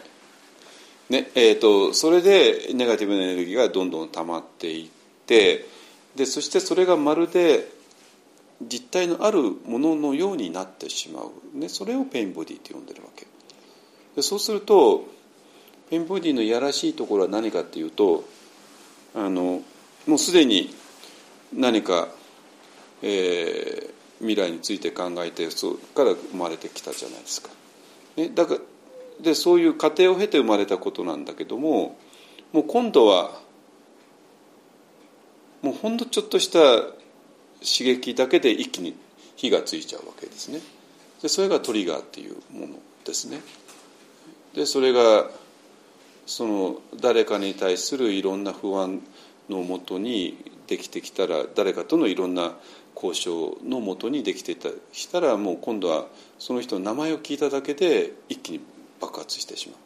[1.10, 4.90] ねえー、とそれでネガティブなエネルギーがどんどん溜まっていっ
[5.26, 5.66] て
[6.16, 7.70] でそしてそれがまるで
[8.62, 13.26] 実体のあるもののようになってしまう、ね、それを pain body って呼んでるわけ
[14.16, 15.06] でそうすると
[15.90, 18.24] pain body のいやらしいところは何かっていうと
[19.16, 19.62] あの
[20.08, 20.74] もうすでに
[21.54, 22.08] 何か、
[23.02, 27.50] えー未来について考えてそこから生まれてきたじゃないですか。
[28.16, 28.60] ね、だから
[29.22, 31.98] でそういう過程を経て生まれたことなんだけども
[32.54, 33.40] もう今度は
[35.62, 36.60] もうほんのちょっとした
[37.60, 38.96] 刺激だけで一気に
[39.36, 40.60] 火がついちゃうわけですね。
[41.22, 42.76] でそれがトリガーっていうもの
[43.06, 43.42] ですね。
[44.56, 45.30] でそれが
[46.26, 49.02] その誰かに対するいろんな不安
[49.50, 52.54] のもとにできてきたら誰かとのいろんな
[52.96, 56.06] 交渉のもとにできてたしたらもう今度は
[56.40, 58.62] その人の名前を聞いただけで一気に
[59.00, 59.78] 爆発してしまう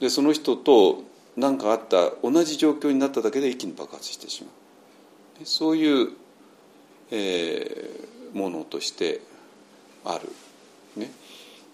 [0.00, 1.02] でその人と
[1.36, 5.46] 何かあった同じ状況になっただけで一気に爆発してしまう。
[5.46, 6.12] そういう、
[7.10, 9.20] えーものとして
[10.04, 10.28] ある、
[10.96, 11.10] ね、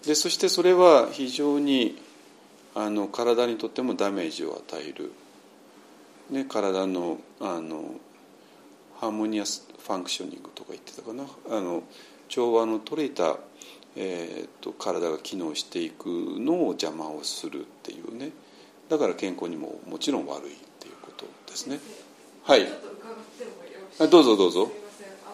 [0.05, 2.01] でそしてそれは非常に
[2.75, 5.11] あの体にとってもダメージを与える、
[6.29, 7.95] ね、体のあの
[8.99, 11.23] ハーモニアスファンクショニングとか言ってたかな。
[11.49, 11.83] あの
[12.27, 13.37] 調和の取れた、
[13.95, 18.31] えー、と体が機能していくのを邪魔をするっていうね。
[18.89, 21.77] だから健康にももちろん悪いっていうことですね。
[22.41, 22.65] はい。
[22.65, 24.71] どうぞどうぞ。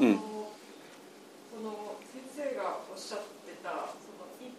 [0.01, 0.19] うん。
[0.19, 1.95] その
[2.35, 4.51] 先生がおっしゃってたそのい、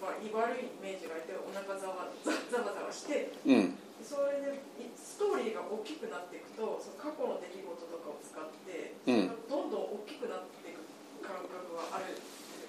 [0.00, 3.76] まあ、い悪いイメージがいてお腹ざわざざわざわしてうん。
[4.00, 9.28] それでいストーリーが大きくなっていくとその過去の出来事とかを使って、うん。
[9.52, 10.80] どんどん大きくなっていく
[11.20, 12.16] 感覚はある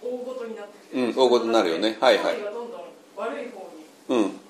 [0.04, 1.96] 大ごとになってきて、うん大ごとになるよね。
[2.04, 2.44] はいはい。
[2.44, 4.45] どんどん悪い方にうん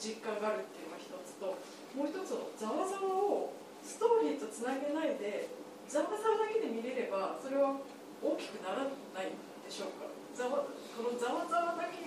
[0.00, 1.52] 実感があるっていうのが一つと
[1.92, 3.52] もう一つのざわざわを
[3.84, 5.52] ストーリーとつなげないで
[5.86, 7.76] ざわざわだけで見れればそれは
[8.24, 10.08] 大きくならないでしょうか？
[10.32, 10.64] ざわ
[10.96, 12.00] このざわざわだけ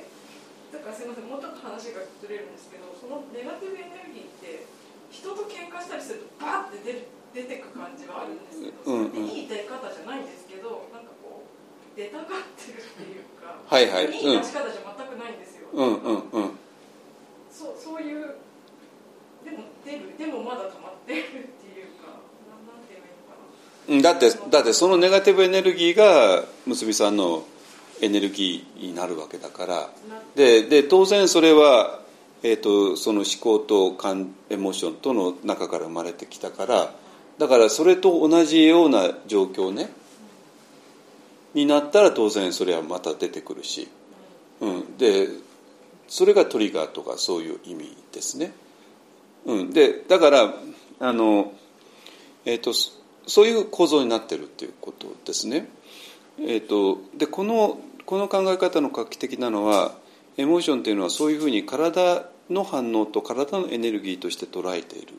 [0.73, 4.65] だからすみませんもうちょっと話がずれるんですけどそのネガティブエネルギーって
[5.13, 9.25] 人と喧嘩したりするとバーって出る出てく感じはあるんですけど、うんうん。
[9.25, 14.09] いい出方じゃないんですけどなんかこう出たがってるっていうか、はいはい。
[14.09, 16.57] いい出し方じゃ全くないんですよ、うんうんうん
[17.53, 18.35] そうそういう
[19.45, 23.37] でも出るでもまだ溜まってるっていうかなんて言えばいいのか
[23.87, 23.95] な。
[23.95, 27.45] うんだってだってそのネガティブエネルギーが結びさんの
[28.01, 29.75] エネルギーになるわけだから。
[29.75, 29.89] な
[30.35, 31.99] でで当然それは、
[32.41, 36.93] えー、とその思考と感エモーションとの中から生まれてきたから
[37.37, 39.91] だからそれと同じような状況ね
[41.53, 43.87] になったら当然それはまた出てくるし、
[44.59, 45.27] うん、で
[46.13, 48.53] それがトリガーとかそういう意味ですね。
[49.47, 50.53] うん、でだから
[50.99, 51.53] あの、
[52.45, 52.71] えー、と
[53.25, 55.67] そういう構造になってるっていうことですね。
[56.37, 59.95] えー、とでこのこの考え方の画期的なのは
[60.37, 65.13] エモーションっていうのはそういうふうに体の反応と体のエネルギーとして捉えている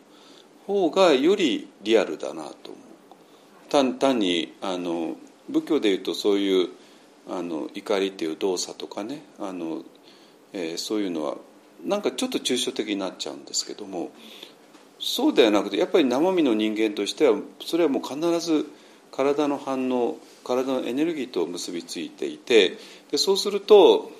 [0.68, 5.16] 方がよりリアルだなと思う単単にあの
[5.48, 6.68] 仏教でいうとそういう
[7.28, 9.82] あの怒りっていう動作とかねあの、
[10.54, 11.36] えーそういうのは
[11.84, 14.10] なんかちょっと抽象的になっちゃうんですけども
[14.98, 18.66] そうではなくてやっぱり生身の人間としてはそれはもう必ず
[19.10, 22.78] 体の反応体のエネルギーと結びついていて
[23.10, 24.10] でそうすると,、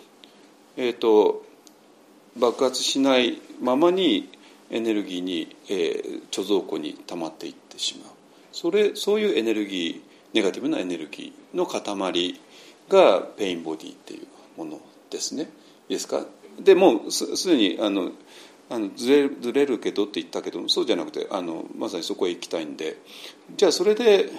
[0.77, 1.44] えー、と
[2.39, 4.28] 爆発しないままに
[4.70, 8.11] エネルギーに、えー貯蔵庫に溜まっていってしまう。
[8.51, 12.40] それそういうエネルギーネガティブなエネルギーの塊
[12.89, 14.27] が pain body っていう
[14.59, 14.81] もの
[15.11, 15.48] ですね。
[15.89, 16.24] ですか？
[16.61, 18.12] でもうすすでにあの
[18.70, 22.97] あのずれずれるけどって言ったけどそうじゃなくてあのまさにそこへ行きたいんで。
[23.56, 24.31] じゃあそれで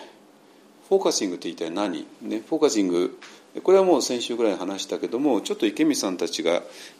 [0.89, 3.17] フォーカシングって一体何、ね、フォーカシング。
[3.63, 6.51] これはもう先週ぐらい話したけどもちょっと池見さんたちが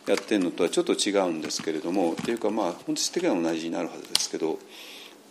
[0.08, 4.58] やってるのとはちょっと違うんですけれどもっていうかまあ本質的には同じになるはずですけど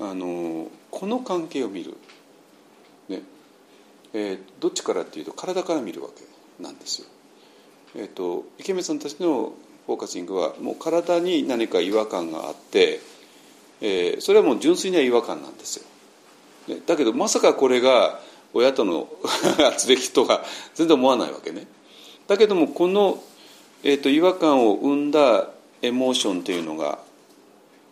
[0.00, 1.96] あのこの関係を見る、
[3.08, 3.22] ね。
[4.12, 7.08] えーどっちからっていうと体から見るわけなんですよ。
[7.96, 9.52] えー、と池見さんたちの
[9.86, 13.00] フォーカシングはもう体に何か違和感があって、
[13.80, 15.84] えーそれはもう純粋な違和感なんですよ。
[16.74, 18.20] ねだけどまさかこれが
[18.54, 19.08] 親との
[19.66, 20.44] 圧力とは
[20.74, 21.66] 全然思わないわけね。
[22.26, 23.22] だけどもこの、
[23.82, 25.50] えー、と違和感を生んだ
[25.82, 26.98] エモーションというのが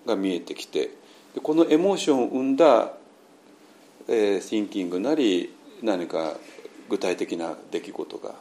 [0.06, 0.90] が見えてきて
[1.34, 2.92] でこのエモーションを生んだ、
[4.08, 5.52] えー、シンキングなり
[5.82, 6.36] 何か
[6.88, 8.34] 具体的な出来事が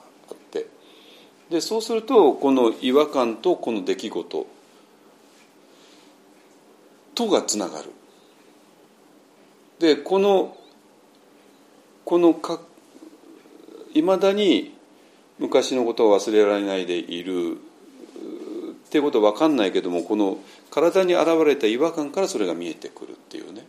[1.52, 4.48] でそうするとこの違和感とこの出来事
[7.14, 7.90] とがつながる。
[9.80, 10.56] でこの
[12.06, 12.62] このか
[13.94, 14.74] いまだに
[15.40, 17.60] 昔のことを忘れられないでいるっ
[18.90, 20.38] ていうことは分かんないけどもこの
[20.70, 23.66] 体に現れた違和感からそれが見えてくるっていうね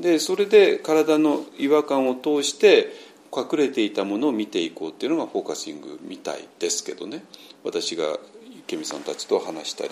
[0.00, 7.24] でそれで体の違和感を通して隠れていたものを見ていこうっていうのがフォーカシングみたいですけどね。
[7.64, 8.18] 私が
[8.58, 9.90] 池見さんたちと話したり、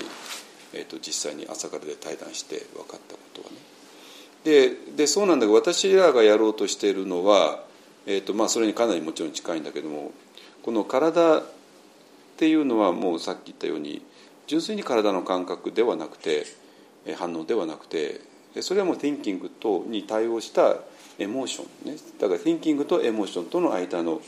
[0.74, 3.56] えー、と実際に朝からで対談して分かったことはね。
[4.44, 7.64] ででそうなんだけど私らがやろうとしているのは、
[8.06, 10.12] えーとまあ、それにかなりもちろん近いんだけども
[10.62, 11.42] この体っ
[12.36, 14.02] ていうのはもうさっき言ったように
[14.46, 16.46] 純粋に体の感覚ではなくて
[17.16, 18.20] 反応ではなくて
[18.60, 20.76] それはもう thinking とに対応した
[21.18, 21.98] エモーションね。
[22.18, 24.20] だから thinking とエモーションとの間の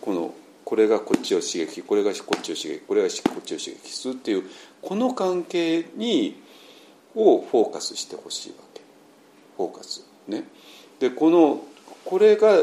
[0.00, 0.34] この
[0.64, 4.44] これがこっちを刺激これがこっちを刺激これがこっちを刺激するっていう
[4.82, 6.40] この関係に
[7.14, 8.82] をフォーカスしてほしいわけ。
[9.56, 10.44] フォーカスね。
[11.00, 11.62] でこの
[12.04, 12.56] これが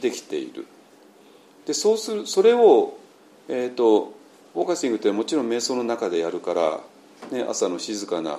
[0.00, 0.66] できている。
[1.66, 2.96] でそうするそれを、
[3.48, 4.12] えー、と
[4.52, 6.80] フォーカシングってもちろん瞑想の中でやるから、
[7.32, 8.38] ね、朝の静かな、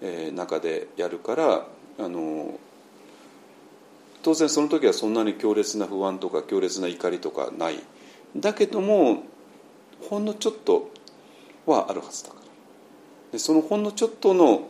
[0.00, 1.66] えー中でやるから
[1.98, 2.58] あの
[4.22, 7.78] 当然その時はそんなに強烈な不安とか強烈な怒りとかない。
[8.36, 9.22] だけども
[10.08, 10.90] ほんのちょっと
[11.66, 12.42] はあるはずだから。
[13.32, 14.68] でそのほんのちょっとの、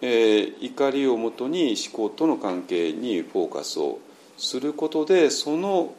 [0.00, 3.98] えー怒りをもとに思考との関係にフォーカスを
[4.36, 5.94] することでその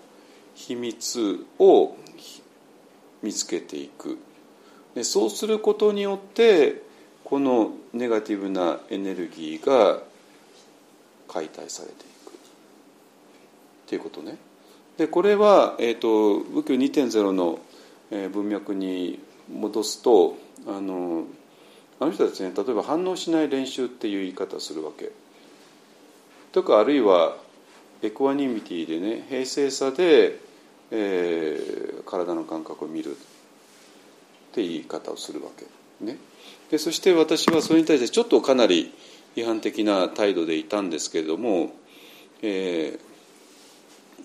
[0.56, 1.96] 秘密を
[3.22, 4.18] 見つけていく。
[4.96, 6.82] でそうすることによって
[7.26, 10.00] このネガティブなエネルギーが
[11.28, 11.96] 解体されてい
[12.26, 12.34] くっ
[13.88, 14.38] ていうことね。
[14.98, 17.60] でこれは、えーと、仏教2.0の、
[18.12, 19.20] えー、文脈に
[19.52, 20.38] 戻すと
[20.68, 21.26] あの
[22.00, 25.12] あの人たちね例えば反応しない練習っていう言い方をするわけ。
[26.52, 27.38] とかあるいは
[28.04, 30.40] エクアニミティでね平静さで、
[30.92, 33.14] えー、体の感覚を見るっ
[34.54, 35.66] て言い方をするわけ。
[36.06, 36.18] ね、
[36.72, 38.94] でそして私はそれに対してちょっとかなり
[39.36, 41.74] 批判的な態度でいたんですけれども、
[42.42, 43.06] えー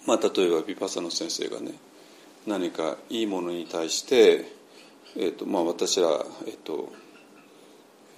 [0.07, 1.73] まあ、例えばビパサの先生がね
[2.47, 4.47] 何かいいものに対して、
[5.17, 6.93] えーとまあ、私は、えーと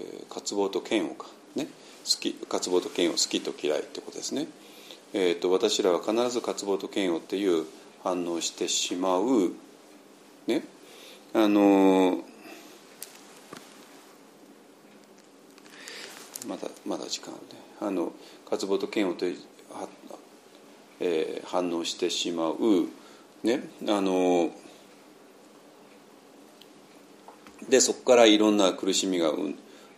[0.00, 1.26] えー、渇望と嫌悪か、
[1.56, 4.46] ね、好き渇望と嫌悪好きと嫌いってことですね、
[5.12, 7.64] えーと、私らは必ず渇望と嫌悪っていう
[8.04, 9.52] 反応してしまう
[10.46, 10.64] ね
[11.34, 12.22] あの
[16.46, 17.62] まだまだ時間あるね。
[17.80, 18.12] あの
[18.48, 19.38] 渇望と嫌悪という
[21.04, 22.56] えー、反応してしまう、
[23.42, 24.50] ね、あの
[27.68, 29.54] でそこからいろんな苦しみが生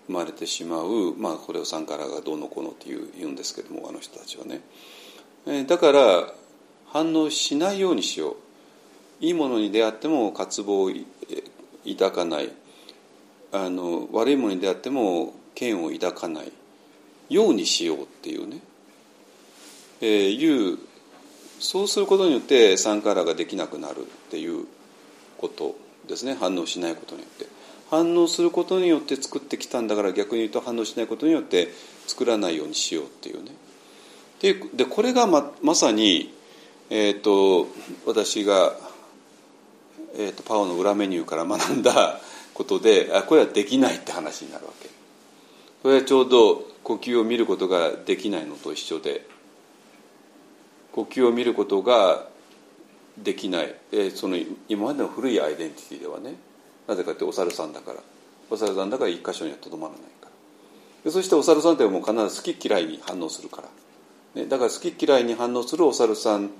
[0.08, 4.62] まれてしまう、まあ、これをサンカラがどうのこうのっていう言うんですけどもあの人たちはね、
[5.46, 6.32] えー、だから
[6.86, 8.36] 反応しないようにしよう。
[9.20, 10.90] いいものに出会っても渇望を
[11.98, 12.50] 抱かない。
[13.52, 16.52] あの悪いものに出会っても嫌を抱かない
[17.28, 18.60] ようにしようっていうね、
[20.00, 20.78] えー、いう
[21.58, 24.66] そうすることによってサンカラができなくなるっていう
[25.38, 25.76] こと
[26.08, 26.36] ですね。
[26.38, 27.46] 反応しないことによって。
[27.90, 31.68] 反応することによって作ってきたんだから逆に言うと反応しないことによって
[32.06, 33.52] 作らないようにしようっていうね。
[34.40, 36.34] ででこれがままさに、
[36.90, 37.68] えーと、
[38.04, 38.76] 私が、
[40.16, 42.20] えーと、パオの裏メニューから学んだ
[42.52, 44.93] ことであこれはできないって話になるわけ。
[45.84, 49.24] これはちょうど呼吸を見ることができないのと一緒で
[50.90, 52.26] 呼吸を見ることが
[53.18, 54.36] できない、えー、その
[54.68, 56.34] 今までの古いアイデンティティではね
[56.88, 58.00] なぜかってお猿さんだから。
[58.50, 60.28] お猿さんだから一箇所にはとどまらないか
[61.04, 61.10] ら。
[61.10, 63.68] そしてお猿さんってもう必ず好き嫌いに反応するから、
[64.40, 66.50] ね、だから好き嫌いに反応するお猿さん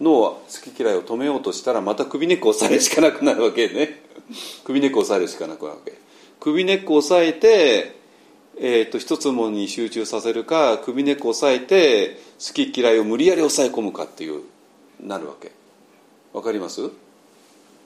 [0.00, 4.02] の好き嫌いを止めようとしたらまた首根っこ押さえるしかなくなるわけね。
[4.64, 5.94] 首根っこ押さえるしかなくなるわけ。
[6.40, 8.03] 首根っこ押さえて
[8.56, 14.42] えーと、一つもに集中させるか首根っこ押さえて好き嫌いを無理やり抑え込むかっていう
[15.00, 15.52] なるわけ。
[16.32, 16.90] わかります、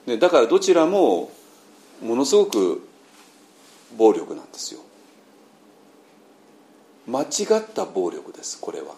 [0.07, 1.31] ね、だからどちらも
[2.01, 2.87] ものすごく
[3.95, 4.81] 暴力なんですよ。
[7.07, 7.25] 間違
[7.59, 8.93] った暴力ですこれは。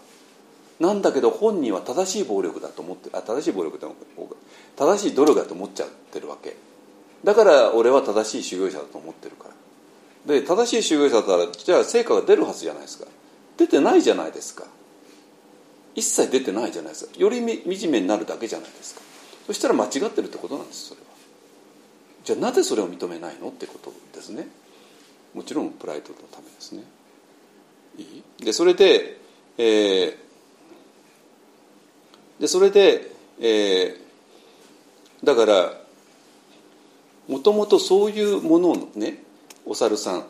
[0.79, 3.87] なんだけど本人は正しい暴力だと思ってあ正しい暴力だ
[4.75, 6.55] 正しい努力だと思っちゃってるわけ。
[7.23, 9.60] だから俺は正しい修行者だと思ってるから。
[10.25, 13.07] で正しい修行者だったらじゃあ成果が出るはずじゃないですか。
[13.57, 14.65] 出てないじゃないですか。
[15.95, 17.11] 一切出てないじゃないですか。
[17.17, 19.01] より惨めになるだけじゃないですか。
[19.47, 21.07] そしたら間違ってるってことなんですそれは。
[22.23, 24.47] じゃあなぜそれを認めないのってことですね。
[25.33, 26.83] もちろんプライドのためですね。
[27.97, 28.23] いい？
[28.45, 29.19] でそれで、
[29.57, 30.15] えー、
[32.39, 35.73] でそれで、えー、だから
[37.27, 39.23] もともとそういうものをね
[39.65, 40.25] お猿さん、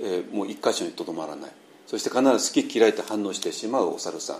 [0.00, 1.50] えー、もう一箇所にとどまらない。
[1.86, 4.36] そして必ず好き嫌いと反応してしまうお猿さん。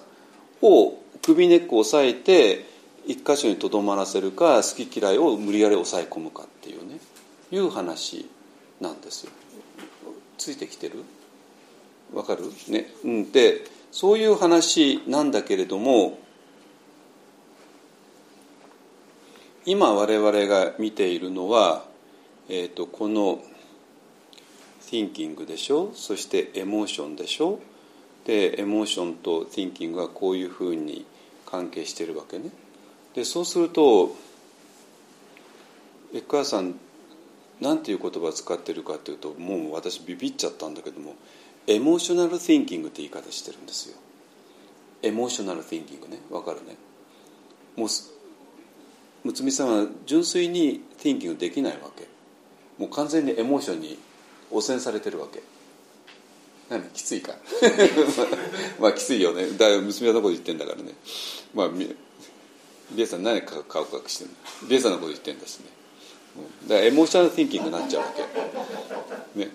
[0.63, 2.65] を首根っこを押さえて
[3.07, 7.01] 一箇所にとどまらせるか好き嫌いを無理やり抑え込むかっていうね。
[7.51, 8.29] いう話
[8.81, 9.33] なんですよ。
[10.39, 11.05] ついてきてる？
[12.15, 12.45] わかる？
[12.69, 16.19] ね、うん、でそういう話なんだけれども
[19.67, 21.85] 今我々が見ているのは、
[22.49, 23.43] えーとこの
[24.91, 25.91] thinking でしょ？
[25.95, 27.61] そしてエモーションでしょ？
[28.25, 31.05] でエモーションと thinking がこういうふうに
[31.47, 32.51] 関係してるわけね。
[33.15, 34.17] でそうすると
[36.15, 36.75] エッカーさん
[37.61, 41.15] なんていう言葉使ってるかというともう私ビビっちゃったんだけども
[41.67, 43.97] エモーショナル・ティンキングって言い方してるんですよ。
[45.03, 46.19] エモーショナル・ティンキングね。
[46.31, 46.77] わかるね？
[47.77, 47.89] もう
[49.25, 52.07] 睦美さんは純粋にティンキングできないわけ。
[52.79, 53.99] もう完全にエモーションに
[54.53, 55.43] 汚染されてるわけ。
[56.69, 56.83] 何？
[56.91, 57.35] きついか。
[58.79, 59.51] まあきついよね。
[59.59, 60.95] だい娘のこと言ってんだからね。
[61.55, 61.71] まあ
[62.95, 64.35] ビエさん何か顔隠してんの
[64.69, 65.67] ビエさんのこと言ってんだしね
[66.69, 68.09] だからエモーショナル・ティンキングになっちゃうわ
[69.35, 69.51] けね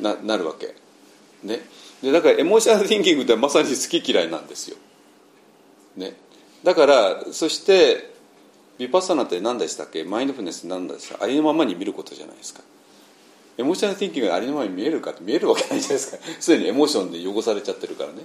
[0.00, 0.74] ななるわけ
[1.42, 1.60] ね
[2.02, 4.76] でだからエモーショナル・ティンキングってまさに好き嫌いなんですよ
[5.96, 6.14] ね
[6.64, 8.17] だからそして
[8.78, 10.04] ヴィパッサナって何でしたっけ？
[10.04, 11.22] マインドフルネスって何でした？
[11.22, 12.60] ありのままに見ることじゃないですか。
[13.58, 16.18] エモーショナル・ティンキングがありのままに見えるかって見えるわけないじゃないですか。
[16.38, 18.22] すでにエモーションで汚されちゃってるからね。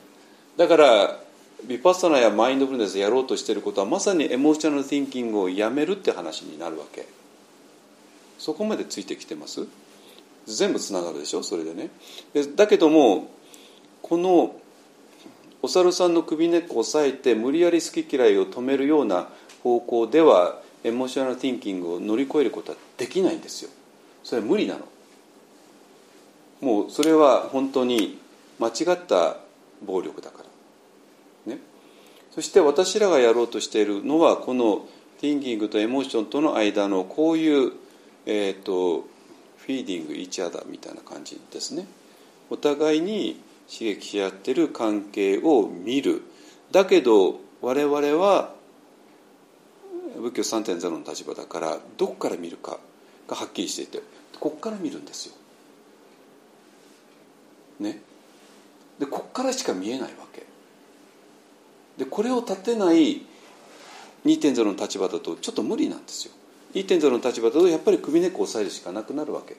[0.57, 1.19] だから
[1.65, 7.07] ビパッサナやマインドフルネスやろうとしてることはまさにエモーショナル・ティンキングをやめるって話になるわけ。
[8.37, 9.65] そこまでついてきてます？
[10.45, 11.41] 全部つながるでしょ？
[11.41, 11.89] それでね。
[12.33, 13.31] でだけども
[14.03, 14.55] この
[15.63, 19.29] お猿さんの首根っこを押さえて無理やり好き嫌いを止めるような
[19.63, 23.71] 方向ではエモーショナル・ティンキングを乗り越えることはできないんですよ。
[24.23, 24.81] それは無理なの。
[26.61, 28.19] もうそれは本当に
[28.59, 29.37] 間違った
[29.85, 30.43] 暴力だか
[31.47, 31.53] ら。
[31.53, 31.59] ね。
[32.31, 34.85] そして私らがやろうとしているのはこの
[35.21, 37.71] ティンキングとエモーションとの間のこういう、
[38.25, 39.01] えーと、
[39.57, 41.87] フィーディングイチアダみたいな感じですね。
[42.49, 43.39] お互いに
[43.71, 46.21] 刺激し合ってる関係を見る。
[46.71, 48.53] だけど我々は
[50.23, 52.79] 仏教3.0の立場だからどこから見るか
[53.27, 54.01] がはっきりしていて
[54.39, 55.35] ここから見るんですよ。
[57.79, 58.01] ね？
[58.99, 60.43] でここからしか見えないわけ。
[61.97, 63.21] でこれを立てない
[64.25, 66.33] 2.0の立場だとちょっと無理なんですよ。
[66.73, 69.57] 2.0の立場だとやっぱり首根っこを押さえるしかなくなるわけ。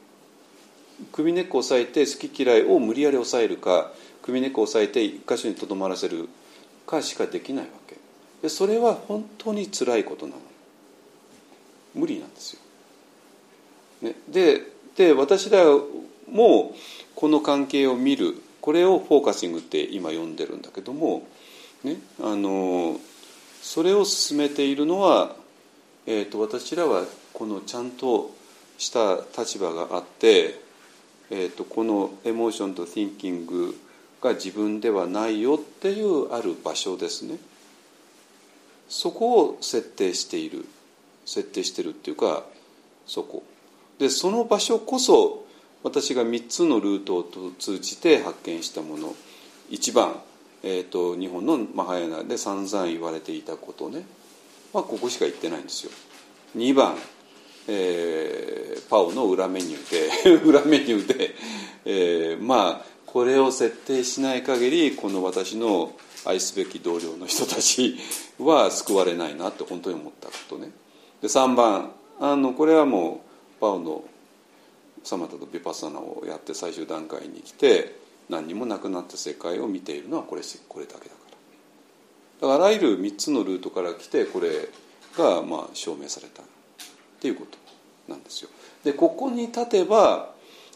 [1.12, 3.92] 首根っこを押さえて好き嫌いを無理やり抑えるか
[4.22, 6.28] 首根っこを押さえて一箇所にとどまらせる
[6.86, 7.96] かしかできないわけ
[8.42, 10.38] でそれは本当につらいことなの
[11.94, 12.60] 無理なんですよ、
[14.02, 14.62] ね、で
[14.96, 15.64] で私ら
[16.30, 16.74] も
[17.14, 21.26] この関係を見るこれをフォーカシングって今呼んでるんだけども、
[21.82, 22.98] ね、あの
[23.60, 25.36] それを進めているのは、
[26.06, 28.30] えーと、私らはこのちゃんと
[28.78, 30.60] した立場があって、
[31.30, 33.74] えーと、このエモーションと thinking
[34.22, 37.38] が自分ではないよっていうある場所ですね。
[38.88, 40.64] そこを設定している。
[41.24, 42.44] 設定してるっていうか
[43.06, 43.42] そこ。
[43.98, 45.44] でその場所こそ
[45.82, 49.14] 私が3つのルートを通じて発見したもの。
[49.70, 50.20] 1番、
[50.62, 54.04] えーと、日本のマハヤナで散々言われていたことね、
[54.72, 55.92] まあ、ここしか言ってないんですよ。
[56.56, 56.96] 2番、
[57.68, 61.34] えー、パオの裏メニューで 裏メニューで、
[61.84, 65.92] えー、まあこれを設定しない限りこの私の
[66.24, 67.96] 愛すべき同僚の人たち
[68.38, 70.70] は救われないなって本当に思ったことね。
[71.24, 71.90] で3番。
[72.20, 73.24] あのこれはも
[73.56, 74.04] うパオの
[75.02, 77.98] サマタとビパサナをやって最終段階に来て
[78.28, 81.16] 何にもなくなった世界を見ているのはこれこれだけだか
[82.42, 82.48] ら。
[82.48, 84.68] だからあらゆる3つのルートから来てこれ
[85.16, 86.42] がまあ証明された。
[86.42, 86.46] っ
[87.20, 87.56] ていうこと
[88.06, 88.50] なんですよ。
[88.84, 90.34] でここに立てば、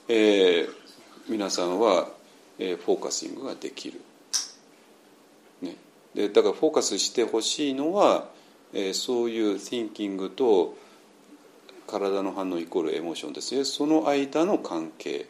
[0.08, 0.68] えー、
[1.28, 2.08] 皆さんは、
[2.58, 4.00] えー、フォーカシングができる、
[5.60, 5.76] ね、
[6.14, 8.28] でだからフォーカスしてほしいのは
[8.74, 10.76] えー、そういう thinking と
[11.86, 13.64] 体の反応イコールエモーションですね。
[13.64, 15.26] その間の関係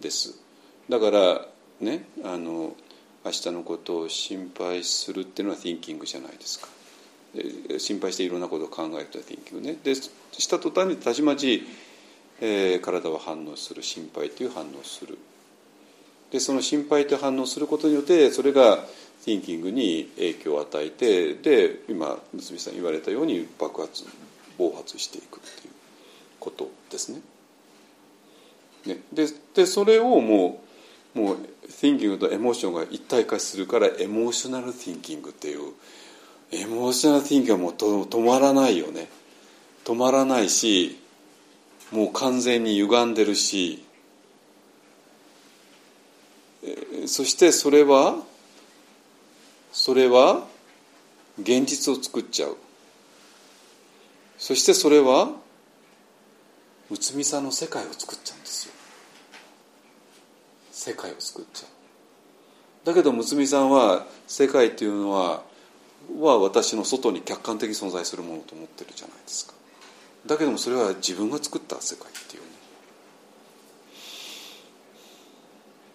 [0.00, 0.38] です。
[0.88, 1.46] だから
[1.80, 2.74] ねあの
[3.24, 6.68] 明日のことを心配するっていうのは thinking じゃないですか。
[7.78, 9.76] 心配していろんなことを考えると thinking ね。
[9.82, 11.66] でした途端にたちまち、
[12.40, 13.82] えー、体は反応する。
[13.82, 15.18] 心配という反応する。
[16.30, 18.84] でその心配と反応することによってそれが
[19.28, 24.04] thinking に影響を与えてで今娘さん言われたように爆発
[24.56, 25.74] 暴発していくっていう
[26.40, 27.20] ことですね。
[28.86, 30.62] ねででそれをも
[31.14, 31.36] うもう
[31.68, 35.72] thinking とエモーションが一体化するからエモーショナル thinking っていう
[36.50, 39.08] エモーショナル thinking はもうと止まらないよね
[39.84, 40.98] 止まらないし
[41.92, 43.84] もう完全に歪んでるし
[47.06, 48.16] そしてそれは
[49.78, 50.44] それは
[51.40, 52.56] 現実を作っちゃう。
[54.36, 55.30] そしてそれは
[56.90, 58.74] むつみさんの世界を作っちゃうんですよ。
[60.72, 61.66] 世界を作っちゃ
[62.82, 62.86] う。
[62.86, 65.44] だけどむつみさんは世界っていうのは
[66.20, 69.54] は私の外に客観的存在するものと思ってるじゃないですか。
[70.26, 72.48] だけどもそれは自分が作った世界っていうね。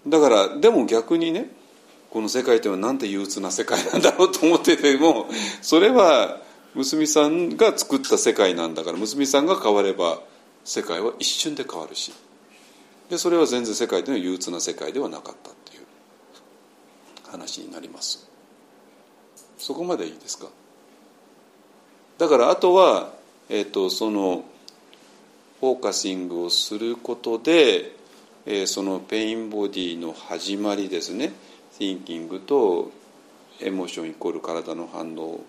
[0.08, 1.50] だからでも逆にね
[2.14, 5.26] この世界というのはなんて憂鬱な世界なんだろうと思ってても
[5.64, 6.40] それは
[6.76, 10.22] 娘さんが作った世界なんだから娘さんが変われば
[10.64, 12.14] 世界は一瞬で変わるし
[13.10, 15.84] でそれは全然世界での憂鬱な世界ではなかったっていう
[17.32, 18.30] 話になります。
[19.58, 20.48] そこまでいいですか？
[22.20, 23.12] だからあとは、
[23.50, 24.44] えーと、その
[25.60, 27.96] フォーカシングをすることで、
[28.46, 31.34] えー、その pain body の始まりですね。
[31.80, 32.92] Thinking と
[33.62, 35.42] emotion イコール体の反応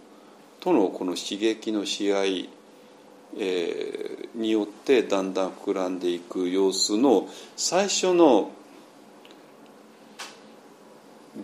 [0.61, 2.25] とのこの刺激のし合い
[3.37, 8.51] えーによってだんだん膨らんでいく様子の最初の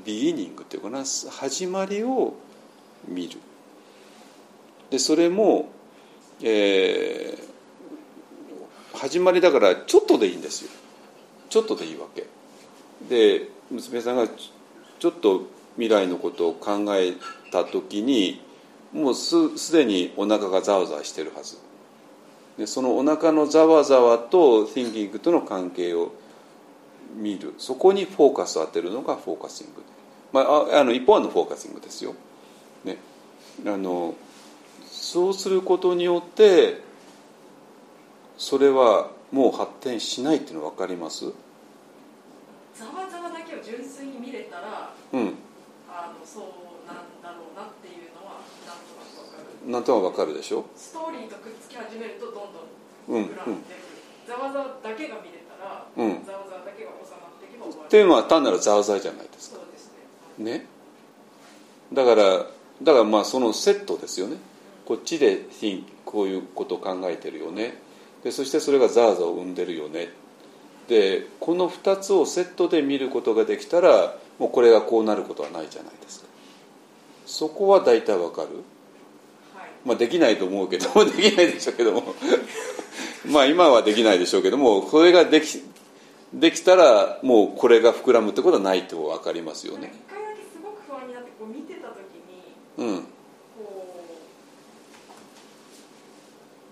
[0.05, 2.35] ビギニングっていうかな始まりを
[3.07, 3.39] 見る。
[4.91, 5.71] でそれも、
[6.43, 7.51] えー
[8.93, 10.71] 始まりだからちょっとでいいんですよ。
[11.49, 12.27] ちょっとでいいわけ。
[13.09, 14.29] で娘さんが
[15.01, 15.43] ちょっと
[15.75, 17.15] 未来のことを考え
[17.51, 18.41] た時に
[18.93, 21.59] もうすすでにお腹がざわざわしてるはず。
[22.59, 26.13] でそのお腹のざわざわと thinking との関係を
[27.17, 27.55] 見る。
[27.59, 29.83] そこにフォーカスを当てるのがフォーカシング、
[30.33, 32.15] ま、ああの一方のフォーカシングですよ、
[32.85, 32.99] ね、
[33.67, 34.15] あの
[34.87, 36.81] そうすることによって
[38.37, 41.25] それはもう発展しないっていうの分かります
[42.75, 45.35] ざわざわだけを純粋に見れたらうん。
[45.89, 46.45] あのそう
[46.87, 49.71] なんだろうなっていうのはなんとなくわかる。
[49.71, 50.65] なんとなく分かるでしょ？
[50.77, 53.63] ストーリーとくっつき始めるとどんどんうん膨らん。
[53.63, 53.77] でく
[54.27, 56.25] る、ざわざわだけが見れたら、うん。
[56.25, 59.57] ざわざわだけが収まっていけば終わるっていうのは単なるざわざわじゃないですか。
[59.57, 59.91] そうです
[60.39, 60.61] ね。
[60.61, 60.67] ね。
[61.93, 62.47] だから
[62.83, 64.37] だからまあそのセットですよね。
[64.87, 65.47] こっちで
[66.05, 67.75] こういうことを考えてるよね。
[68.25, 70.09] でそしてそれがザーザーを生んでるよね。
[70.89, 76.27] でこの2つをセットで見ることができたらもうこれがこうなることはないじゃないですか。
[77.27, 78.49] そこは大体わかる。
[79.55, 79.71] はい。
[79.85, 82.15] まあできないと思うけども できないでしょうけども。
[83.31, 85.63] まあ今はできないでしょうけどもこれができ
[86.33, 89.93] できたらもうこれが膨らむってことはないって分かりますよね。
[89.95, 93.03] 一回だけすごく不安になってこう見てた時にうん。
[93.03, 93.05] こ
[93.59, 93.69] う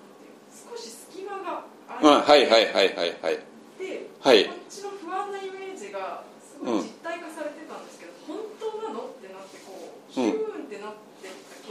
[0.00, 0.32] なんていう
[0.72, 3.38] の少し隙間があうんはいはいはいはいはい。
[3.78, 4.44] で、はい。
[4.46, 11.30] こっちの不安なイメージがすごい実体化されてたんですけど、本当なのってなってこうヒューンってなってっ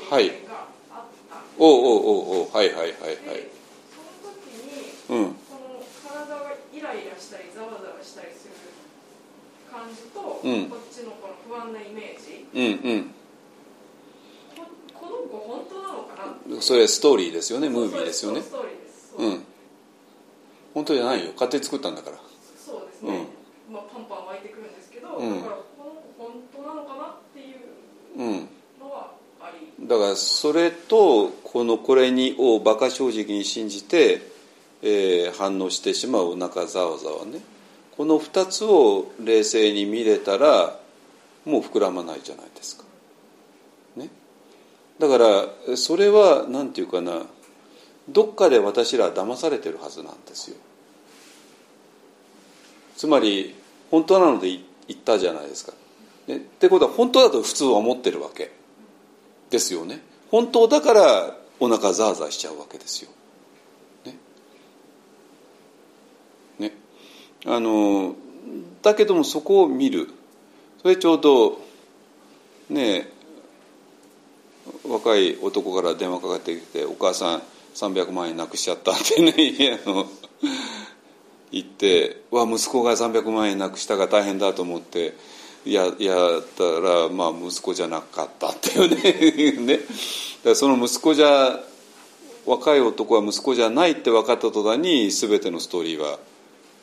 [0.09, 2.55] た経験があった、おうおうおうおう。
[2.55, 3.15] はいはいはいはい。
[3.15, 3.51] で
[3.91, 8.53] その時にうんこの体がイライラしたりざわざわしたりする
[9.71, 10.69] 感じと、うん。
[10.69, 12.45] こっちのこの不安なイメージ。
[12.53, 12.61] う
[13.01, 13.13] ん
[14.55, 16.15] ここの子本当なのか
[16.49, 18.41] なそれストーリーですよねムービーですよね。
[18.41, 19.13] そうストーリーです。
[19.15, 19.43] そう,、うん。
[20.73, 21.31] 本当じゃないよ。
[21.33, 22.17] 勝手に作ったんだから。
[22.65, 23.27] そうですね、
[23.71, 25.41] まあ、パンパン湧いてくるんですけど、うん。
[25.43, 27.57] だからこの子本当なのかなっていう
[28.17, 28.49] うん
[29.79, 34.21] だからそれとこのこれにを馬鹿正直に信じて、
[34.81, 37.39] えー反応してしまうお腹ざわざわね
[37.95, 40.79] この2つを冷静に見れたら
[41.45, 42.83] もう膨らまないじゃないですか。
[43.95, 44.09] ね、
[44.99, 47.23] だからそれは何て言うかな
[48.09, 50.57] どっかで私らは騙されてるはずなんですよ。
[52.95, 53.55] つまり
[53.89, 55.73] 本当なので言ったじゃないですか。
[56.27, 58.51] ね、ってことは本当だと普通は思ってるわけ。
[59.49, 60.01] ですよね。
[60.29, 63.11] 本当だからお腹ザーザーしちゃうわけですよ。
[64.05, 64.15] ね。
[66.59, 66.73] ね。
[67.45, 68.15] あの
[68.81, 70.09] だけどもそこを見る。
[70.81, 71.59] それちょうど
[72.69, 73.09] ね
[74.87, 77.43] 若い男から電話かかってきて「お母さん
[77.73, 79.33] 300万円なくしちゃった」ってね
[79.85, 80.07] あの
[81.51, 85.15] 言って「わ息子が300万円なくしたが大変だ」と思って
[85.71, 89.79] ややったら、まあ、息子じゃなかったっていうね ね。
[90.43, 91.63] だその息子じゃ
[92.45, 96.19] 若い男は息子じゃないって分かった途端に全てのストーリーは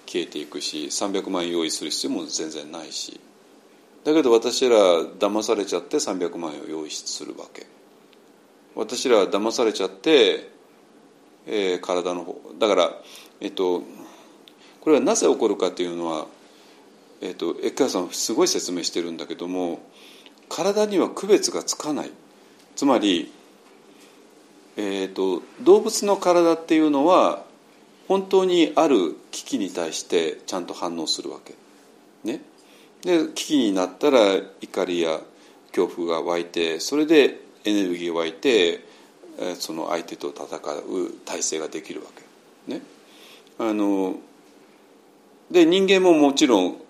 [0.06, 3.19] 消えていくし300万円用意する必要も全然ないし。
[4.05, 7.66] だけど私ら騙されちゃって300万円を用意するわけ。
[8.74, 10.51] 私ら騙されちゃって、
[11.47, 13.02] えー体の方だから
[13.40, 13.82] えっと
[14.81, 16.27] これはなぜ起こるかっていうのは
[17.24, 19.80] えー、とエッカーさんすごい説明してるんだけども
[20.51, 22.10] 体には区別がつかない
[22.76, 23.32] つまり、
[24.76, 27.42] えー、と動物の体っていうのは
[28.09, 31.55] 本当にある危機に対してちゃんと反応するわけ。
[32.24, 32.42] ね、
[33.02, 34.18] で危機になったら
[34.60, 35.20] 怒りや
[35.74, 38.84] 恐怖が湧いてそれでエネルギーが湧いて
[39.59, 42.06] その相手と戦う体制ができるわ
[42.66, 42.74] け。
[42.74, 42.82] ね、
[43.59, 44.16] あの
[45.51, 46.84] で人間ももちろん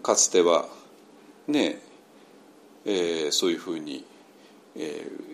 [0.00, 0.66] かつては
[1.48, 1.80] ね
[2.84, 4.04] えーそういうふうに、
[4.76, 5.32] えー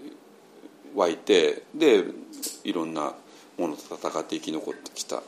[0.94, 2.04] 湧いてで
[2.64, 3.14] いろんな
[3.58, 5.22] ものと戦って生き残ってきた。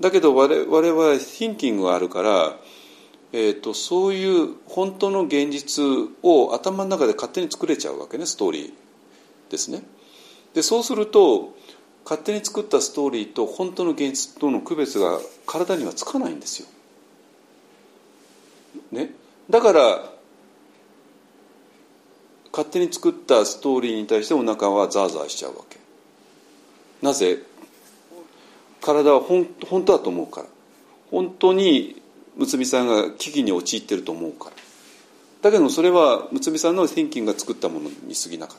[0.00, 2.56] だけど我々は thinking があるから、
[3.32, 5.82] えー、とそういう本当の現実
[6.22, 9.82] を頭の中で勝手に作れちゃうわけねストーリーですね。
[10.54, 11.54] でそうすると
[12.04, 16.68] 勝手に作ったストーリーと本当の現実との区別が体にはつかないんですよ。
[18.92, 19.10] ね、
[19.50, 20.12] だから
[22.52, 25.78] 勝手に作ったストーリーに対してお腹はザーザーしちゃうわけ。
[27.02, 27.38] なぜ？
[28.80, 29.46] 体は本
[29.84, 30.46] 当だと思うから。
[31.10, 32.00] 本当に
[32.36, 34.52] 睦美さんが危機に陥ってると思うから。
[35.42, 38.56] だけどそれは睦美さんの返金が作ったものに過ぎなかっ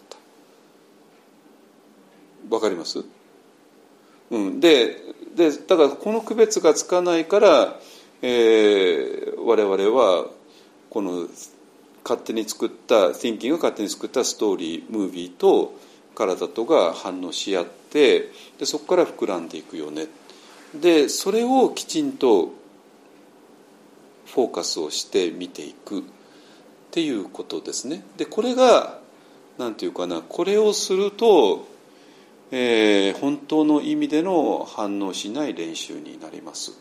[2.49, 2.55] た。
[2.55, 3.03] わかります？
[4.29, 4.97] うん、で
[5.35, 7.79] でだからこの区別がつかないから、
[8.21, 10.27] えー、我々は
[10.89, 11.27] この
[12.03, 15.75] 勝手に作った Thinking が勝手に作ったストーリームービーと
[16.15, 20.07] 体とが反応し合ってでそこから膨らんでいくよね
[20.73, 22.53] でそれをきちんと
[24.25, 26.03] フォーカスをして見ていくっ
[26.91, 28.03] ていうことですね。
[28.17, 28.99] でこれが
[29.57, 31.67] 何て言うかなこれをすると
[32.49, 36.79] えー、本当の意味での反応しない練習になります。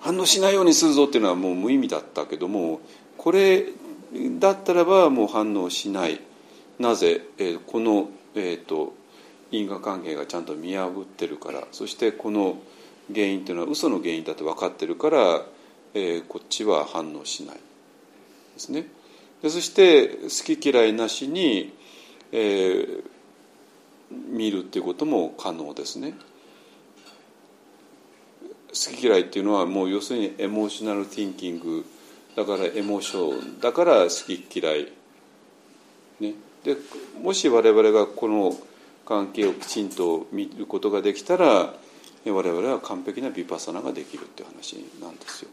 [0.00, 2.80] 反応しないようにするぞっていうのはもう無意味だったけども
[3.16, 3.66] これ
[4.38, 6.20] だったらばもう反応しない
[6.78, 8.94] なぜ、えー、この、えーと、
[9.50, 12.58] 因果関係がちゃんと見破ってるからそしてこの
[13.12, 15.42] 原因っていうのは嘘の原因だと分かってるから、
[15.94, 17.60] えー、こっちは反応しないで
[18.58, 18.86] すね。
[19.42, 21.72] でそして好き嫌いなしに、
[22.32, 23.02] えー、
[24.10, 26.14] 見るっていうことも可能ですね。
[28.68, 31.84] 好き嫌いっていうのはもう要するにエモーショナル・ティンキング
[32.36, 34.92] だからエモーションだから好き嫌い、
[36.20, 36.34] ね、
[36.64, 36.76] で
[37.22, 38.54] もし我々がこの
[39.06, 41.74] 関係をきちんと見ることができたら
[42.26, 45.50] 我々は完璧なヴィパッサナができるっていう話なんですよ。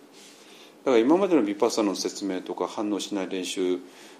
[0.84, 3.78] だから今までのヴィパッサナの説明とか反応しない練習っ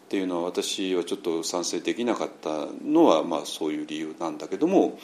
[0.08, 4.98] ていうのは私はちょっと賛成できなかったのはまあそういう理由なんだけども、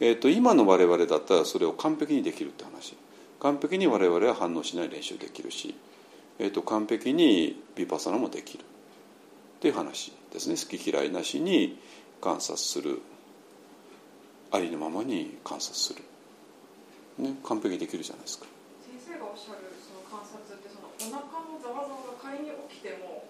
[0.00, 2.96] えー、と今の我々だったらそれを完璧にできるって話。
[3.44, 5.74] 完璧に我々は反応しない練習できるし、
[6.38, 8.64] えー、と完璧にヴィパサナもできる。
[8.64, 10.56] っていう話ですね。
[10.56, 11.78] 好き嫌いなしに
[12.22, 13.02] 観察する。
[14.50, 16.00] ありのままに観察する、
[17.18, 18.46] ね、完璧にできるじゃないですか。
[18.80, 23.28] 先生がおっしゃるその観察ってそのお腹のざわざわが仮に起きても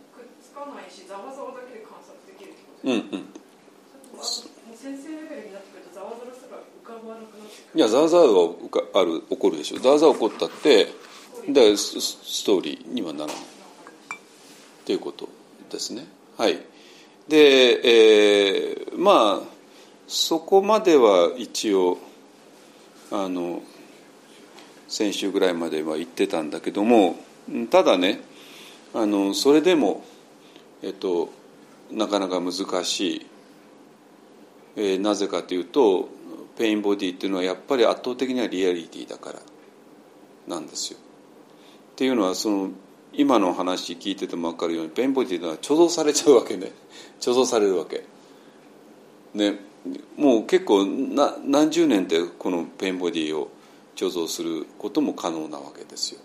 [0.55, 4.54] かないしざわざわだけで観察できるってことですか、うんうん
[4.85, 8.25] 先生レベルになってくるとざわざわさが浮かばなくなってくるいやざわざわ
[8.93, 9.79] がある起こるでしょ。
[9.79, 10.89] ざわざわ起こったって
[11.49, 13.37] でストーリーにはならない。
[14.85, 15.31] ということ
[15.71, 16.07] ですね。
[16.37, 16.59] はい。
[17.29, 19.49] で、えー、まあ
[20.07, 21.97] そこまでは一応
[23.11, 23.63] あの
[24.89, 27.17] 先週ぐらいまでは言ってたんだけども
[27.71, 28.21] ただね
[28.93, 30.05] あのそれでも
[30.85, 31.31] えっと、
[31.91, 32.53] なかなか難
[32.85, 33.27] しい、
[34.77, 36.09] えー、なぜかというと
[36.57, 39.41] pain body っていうのはやっぱり圧倒的にはリアリティだから
[40.47, 40.99] なんですよ。
[40.99, 42.71] っていうのはその
[43.13, 46.73] 今の話聞いてても分かるように pain body というのは貯蔵されちゃうわけね
[47.21, 48.05] 貯蔵されるわけ。
[49.35, 49.59] ね、
[50.17, 53.51] もう結構な何十年でこの pain body を
[53.97, 56.21] 貯蔵することも可能なわけですよ。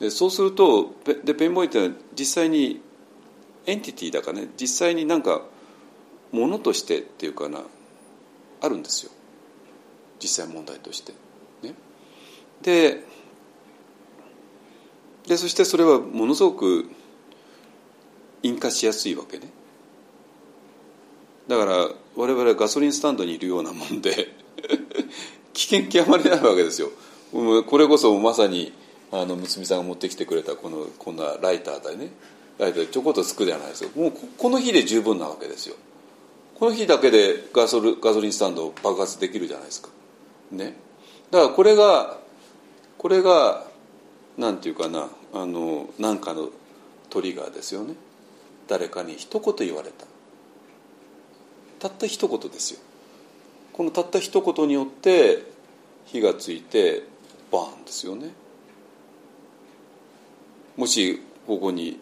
[0.00, 0.94] でそうすると
[1.24, 2.80] で pain body ってのは実際に
[3.66, 5.42] entity だからね実際になんか
[6.32, 7.60] ものとしてっていうかな
[8.60, 9.12] あるんですよ
[10.20, 11.12] 実際問題として。
[11.62, 11.74] ね、
[12.62, 13.02] で
[15.26, 16.90] でそしてそれはものすごく
[18.42, 19.48] 引火しやすいわけね。
[21.48, 24.34] だから我々はガソリンスタンドにいるようなもんで
[25.54, 26.90] 危険極まりないわけですよ。
[27.32, 28.72] これこそまさに
[29.12, 32.10] あの娘さんが持ってきてくれたこのこんなライターだよね
[32.58, 35.76] 大体ちょこっとつくじゃないですかもうこの日で十分なわけですよ
[36.60, 39.88] この日だけでガソルガソリンスタンド爆発できるじゃないですか。
[40.52, 40.76] ね。
[41.30, 42.18] だからこれが
[42.98, 43.64] これが
[44.36, 46.50] なんていうかなあの何かの
[47.08, 47.94] トリガーですよね。
[48.68, 50.04] 誰かに一言言われた。
[51.78, 52.80] たった一言ですよ。
[53.72, 55.42] このたった一言によって
[56.04, 57.04] 火がついて
[57.50, 58.32] バーンですよね。
[60.76, 61.98] もしここに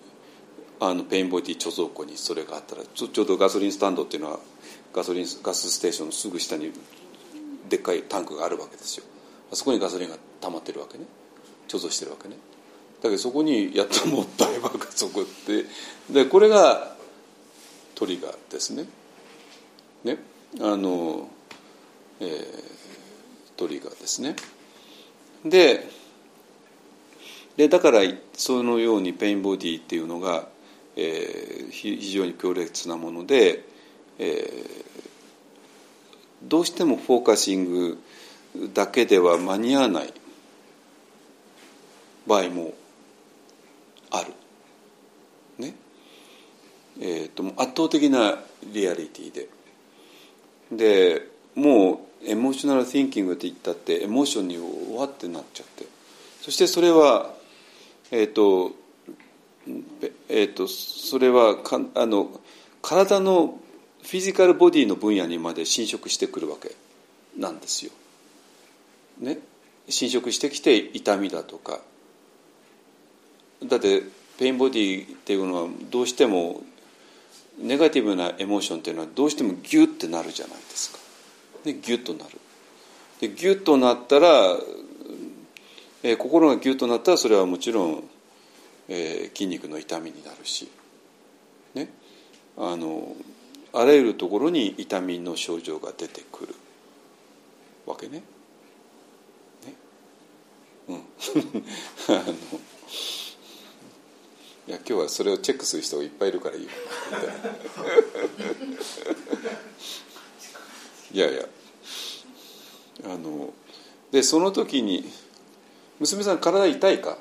[0.81, 4.39] あのペインボディ貯蔵庫にそれがあったらちょちょうどガソリンスタンドっていうのは
[4.95, 6.73] ガソリンガスステーションのすぐ下に
[7.69, 9.05] でっかいタンクがあるわけですよ。
[9.53, 11.05] あそこにガソリンが溜まってるわけね。
[11.69, 12.37] 貯蔵してるわけね。
[13.03, 15.65] だけどそこにやったもったい爆発起こって
[16.13, 16.97] でこれが
[17.95, 18.87] トリガーですね。
[20.05, 20.19] ね。
[20.61, 21.29] あの、
[22.21, 22.39] えー、
[23.57, 24.37] トリガーですね。
[25.45, 25.89] で
[27.57, 28.01] でだから
[28.35, 30.47] そのように pain body っていうのが
[31.01, 33.65] えー、非常に強烈なもので、
[34.19, 34.85] えー、
[36.43, 37.99] どうしてもフォーカシング
[38.75, 40.13] だけでは間に合わない
[42.27, 42.75] 場合も
[44.11, 44.33] ある。
[45.59, 45.75] ね。
[47.01, 48.37] えーと、圧倒的な
[48.73, 49.49] リアリティで。
[50.73, 54.59] でもうエモーショナル・ティンキングって言ったってエモーションに
[54.97, 55.87] わってなっちゃって。
[56.43, 57.33] そしてそれは
[58.11, 58.73] えっ、ー、と
[60.29, 62.41] えーと、それはかあの
[62.83, 63.61] 体の
[64.03, 66.75] フィジカルボディの分野にまで侵食してくるわけ
[67.37, 67.93] なんですよ。
[69.21, 69.39] ね、
[69.89, 71.81] 侵食してきて痛みだとか
[73.65, 74.03] だって
[74.39, 76.63] ペインボディっていうのはどうしても
[77.59, 80.99] ネガティブなエモーションっていうのはどうしてもギュッてなるじゃないですか。
[81.65, 82.39] でギュッとなる。
[83.21, 84.29] でギュッとなったら、
[86.05, 88.05] えー、心がギュッとなったらそれはもちろん
[88.89, 90.71] えー、筋肉の痛みになるし、
[91.75, 91.91] ね、
[92.57, 93.15] あの
[93.73, 96.55] あらゆるところに痛みの症状が出てくる
[97.87, 98.23] わけね。
[99.67, 99.75] ね。
[100.89, 100.97] うん、
[102.09, 102.33] あの
[104.67, 106.69] いや今日はそれをチェックする人がいっぱいいるからいい
[111.13, 111.49] いやいや。
[113.05, 113.55] あの
[114.11, 115.09] でその時に
[116.01, 117.19] 娘さん体痛いか？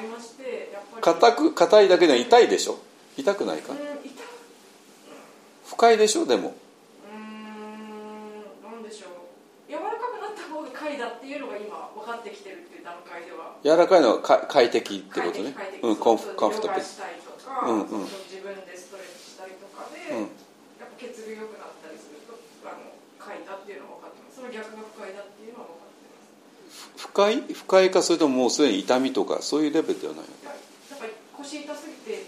[0.00, 1.02] りましてやっぱり。
[1.02, 2.78] 硬く硬いだけで痛いでしょ？
[3.16, 3.74] 痛くないか、
[5.66, 6.24] 不快でしょ？
[6.26, 6.54] でも。
[7.12, 9.10] うんなんでしょう。
[9.68, 13.58] 柔らかくなった方が快だっていうのが今分かってきてるっていう段階では。
[13.64, 16.86] 柔らかいのはか快適ってことねうんコンフコンフタブル
[17.58, 20.28] うんうん、自分でストレッチしたりとかで、うん、
[20.78, 22.36] やっぱ血流良くなったりすると
[22.68, 32.22] あの快だっていうのは分かってますその逆が不快だっていうのは分かってます不快不快かそれとももうすでに痛みとかそういうレベルではないやっぱり腰痛すぎて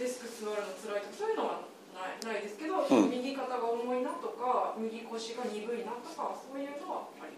[0.00, 1.60] デスク座るの辛いとかそういうのは
[1.94, 7.32] ないないですけど、うん、右肩が重いなとか右腰が鈍いなとかそういうのはあり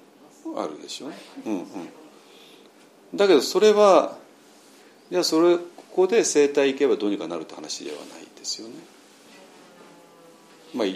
[0.57, 0.73] ます。
[0.73, 1.67] あるでしょ、はい、うんうん。
[3.15, 4.17] だけどそれは
[5.11, 8.75] じゃあそれここで整体行けばどうにかなるって話ではないですよね。
[10.75, 10.87] まあ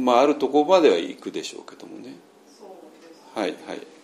[0.00, 2.16] まああるところまでは行くでしょうけどもね。
[3.34, 3.95] はいはい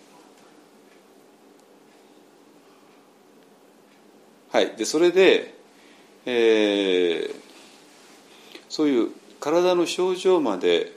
[4.53, 5.51] はい、でそれで、
[6.27, 7.35] えー、
[8.69, 9.09] そういう
[9.39, 10.91] 体の症状まで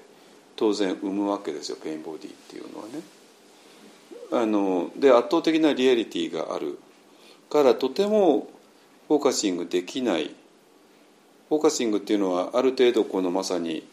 [0.56, 3.00] 当然生むわけですよ pain body っていうのはね。
[4.30, 6.78] あので圧倒的なリアリティがある
[7.48, 8.48] からとても
[9.08, 10.34] フォーカシングできない
[11.48, 13.88] フォーカシングっていうのはある程度このまさに、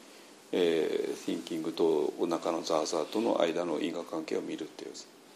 [0.52, 4.91] えー、ティンキングとお腹のザーザーとの間の因果関係を見るっていう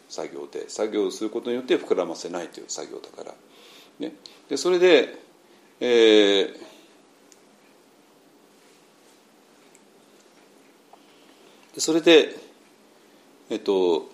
[0.10, 3.34] 作業で作業をすることによって膨らませないという作業だから。
[3.99, 4.14] ね、
[4.49, 5.18] でそれで、
[5.80, 12.36] えー、それで
[13.49, 14.10] えっと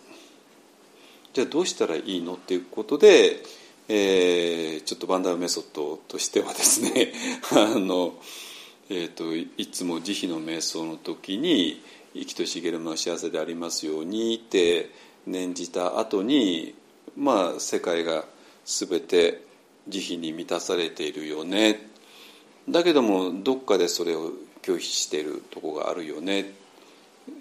[1.33, 2.35] じゃあどうしたらいいの？
[2.35, 3.41] っていうことで、
[3.89, 7.11] えー、ちょっとバンダーメソッドとしてはですね
[7.51, 8.13] あの、
[8.89, 11.81] えーと、いつも慈悲の瞑想の時に
[12.13, 14.91] 「生きとしげるの幸せでありますように」って
[15.25, 16.75] 念じた後に
[17.17, 18.25] まあ世界が
[18.65, 19.41] 全て
[19.87, 21.87] 慈悲に満たされているよね。
[22.69, 24.31] だけどもどっかでそれを
[24.61, 26.53] 拒否しているとこがあるよね。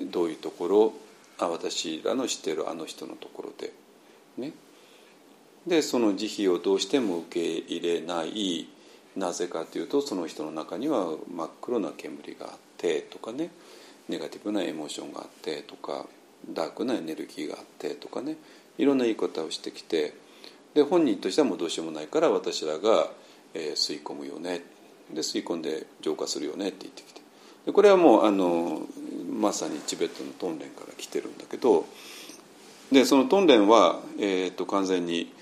[0.01, 0.93] どういうところ？
[1.39, 3.73] あ私らの知ってるあの人のところで。
[4.37, 4.53] ね。
[5.67, 8.69] でその慈悲をどうしても受け入れない。
[9.17, 13.51] なぜかというとその人の中には真っ黒な煙があってとかね。
[14.09, 16.07] ネガティブなエモーションがあってとか。
[16.51, 18.37] ダークなエネルギーがあってとかね。
[18.77, 20.13] いろんな言い方をしてきて
[20.75, 23.11] で本人としてはもうどうしようもないから私らが、
[23.55, 24.63] えー、吸い込むよね。
[25.13, 27.21] で吸い込んで浄化するよねって言ってきて。
[27.67, 28.83] でこれはもうあの
[29.31, 31.87] まさにチベットのトンレンから来てるんだけど
[32.91, 35.33] でそのトンレンは、えーと、完全に、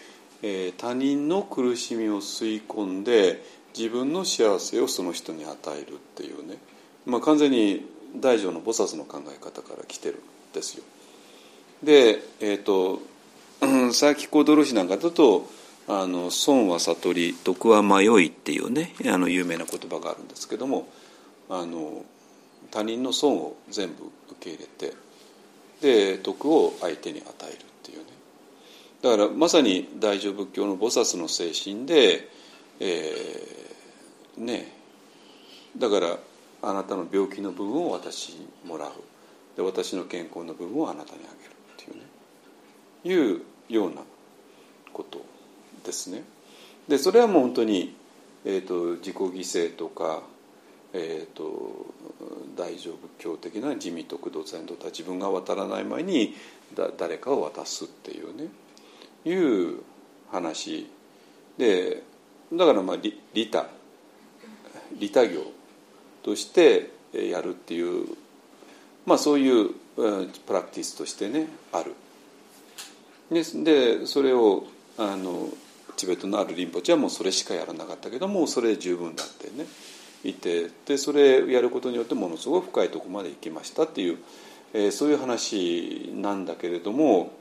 [0.43, 3.43] えー、他人の苦しみを吸い込んで
[3.77, 6.57] 自分の幸せをその人に与えるっていうね、
[7.07, 7.87] まあ、完全に
[8.17, 10.19] 大乗の菩薩の考え方から来てるん
[10.53, 10.85] ですよ。
[11.83, 13.01] で、えーと
[13.61, 15.49] 佐々木小泥氏なんかだと
[15.87, 20.89] 「あの損は悟り徳は迷い」っていうねあの有名な言葉があるんですけども
[21.49, 22.05] あの
[22.71, 24.95] 他人の損を全部受け入れて
[25.81, 28.05] で徳を相手に与えるっていうね。
[29.03, 32.29] だからまさに大乗仏教の菩薩の精神で、
[32.81, 34.73] えー、ね
[35.77, 36.19] だから
[36.63, 38.93] あなたの病気の部分を私にもらう。
[39.57, 42.11] で私の健康の部分をあなたにあげるっていうね。
[43.05, 44.03] いうような
[44.93, 45.25] こと
[45.85, 46.25] ですね。
[46.89, 47.95] でそれはもう本当に、
[48.45, 50.23] えーと、自己犠牲とか、
[50.93, 51.87] えーと、
[52.57, 56.35] 大乗仏教的な地味徳道禅とは自分が渡らない前に
[56.75, 58.49] だ誰かを渡すっていうね
[59.25, 59.83] いう
[60.31, 60.89] 話
[61.59, 62.03] で
[62.53, 63.69] だからまあ利他
[64.99, 65.43] 利他業
[66.23, 68.07] としてやるっていう、
[69.07, 71.95] まあ、そういうプラクティスとしてねある。
[73.31, 74.65] でそれを
[74.99, 75.49] あの
[75.97, 79.67] チベットのあるリンポチはもうそれしかやらなかったけどもそれ十分だってね
[80.25, 84.19] 言ってでそれやることによってものすごく深いとこまで行きましたっていう、
[84.75, 87.33] えー、そういう話なんだけれども、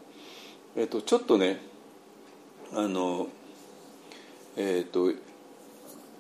[0.76, 1.60] えーと、ちょっとね
[2.74, 3.28] あの
[4.56, 5.14] えっ、ー、と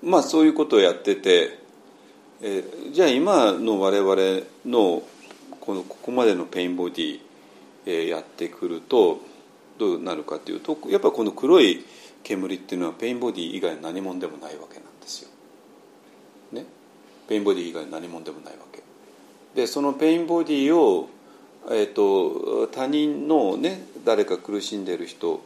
[0.01, 1.59] まあそういうことをやってて、
[2.41, 4.15] えー、じゃあ今の我々
[4.65, 5.03] の
[5.59, 7.19] このここまでのペインボディ、
[7.85, 9.19] えー、やってくると
[9.79, 11.83] どうなるかというとやっぱこの黒い
[12.23, 15.29] 煙っていうのはペインボディ以外の何者でもないわけなんですよ。
[16.51, 16.65] ね、
[17.27, 18.83] ペインボディ以外何者でもないわけ。
[19.55, 21.09] でそのペインボディを、
[21.71, 25.41] えーと、他人のね誰か苦しんでる人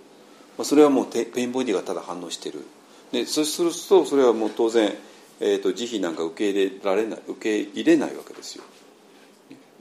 [0.61, 2.65] それはもうペインボディがただ反応してる
[3.11, 4.93] でそうするとそれはもう当然、
[5.39, 8.63] えーと、慈悲なんか受け入れられない受け入れないわけですよ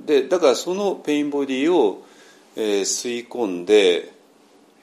[0.05, 2.05] でだからそのペインボディを、
[2.57, 4.12] えー、吸い込んで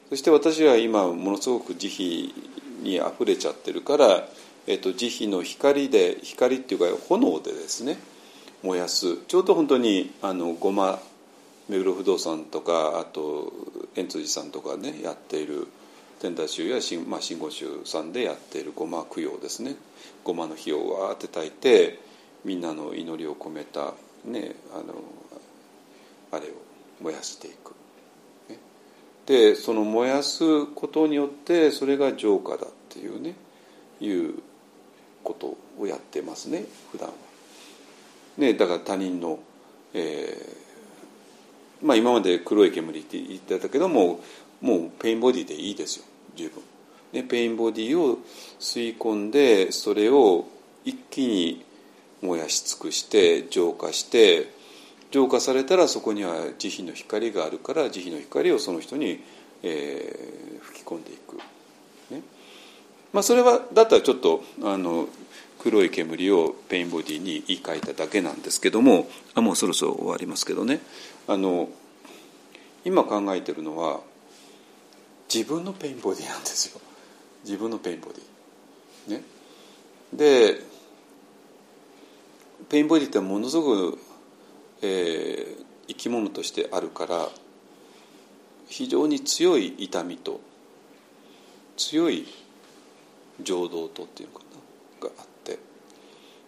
[0.10, 4.28] そして私は今ものすごく慈悲にあふれちゃってるから、
[4.66, 7.98] えーと、慈悲の光で光っていうか炎でですね
[8.64, 11.00] 燃やすちょうど本当にあのごま
[11.70, 13.54] 目黒不動産とかあと
[13.96, 15.68] 円辻さんとかねやっている
[16.20, 19.76] 天台宗や新,、まあ、新言宗さんでやっているごま供養ですね
[20.24, 22.00] ごまの火をわーって焚いて
[22.44, 23.94] みんなの祈りを込めた、
[24.26, 24.96] ね、あの
[26.32, 26.54] あれを
[27.02, 27.79] 燃やしていく。
[29.30, 33.36] でその燃やすことによってそれが浄化だっていうね
[34.02, 34.34] いう
[35.24, 37.14] ことをやってますね普段は。
[38.40, 39.38] ね、だから他人の、
[39.94, 44.20] えーまあ、今まで黒い煙って言ってたけども
[44.62, 46.64] もうペインボディでいいですよ十分。
[47.12, 48.18] ね、ペインボディを
[48.60, 50.48] 吸い込んでそれを
[50.86, 51.64] 一気に
[52.24, 54.48] 燃やし尽くして浄化して
[55.12, 59.24] 浄化されたらそこには慈悲の光があるから慈悲の光をその人に、
[59.64, 61.38] えー、吹き込んでいく、
[62.12, 62.22] ね。
[63.12, 65.08] まあ、それはだったらちょっとあの
[65.58, 70.80] 黒い煙をペインボディに言い換えただけなんですけどもあもうそろそろ終わりますけどね。
[71.28, 71.70] あの
[72.86, 74.00] 今考えてるのは
[75.34, 76.80] 自分のペインボディなんですよ。
[77.44, 79.18] 自分のペインボディ。
[79.18, 79.24] ね、
[80.14, 80.62] で
[82.70, 84.00] ペインボディってものすごく
[84.82, 87.30] えー、生き物としてあるから
[88.68, 90.40] 非常に強い痛みと
[91.76, 92.28] 強い
[93.42, 94.46] 情動とっていうのか
[95.02, 95.60] ながあって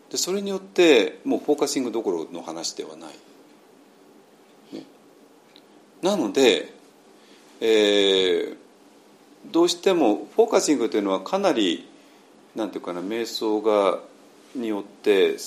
[0.10, 3.10] でそれによってもうフォーカシングどころの話ではない。
[4.76, 4.84] ね、
[6.02, 6.74] なので、
[7.62, 8.58] えー、
[9.52, 11.88] どうしてもフォーカシングというのはかなり
[12.56, 14.00] なんていうかな瞑想が
[14.54, 15.38] によって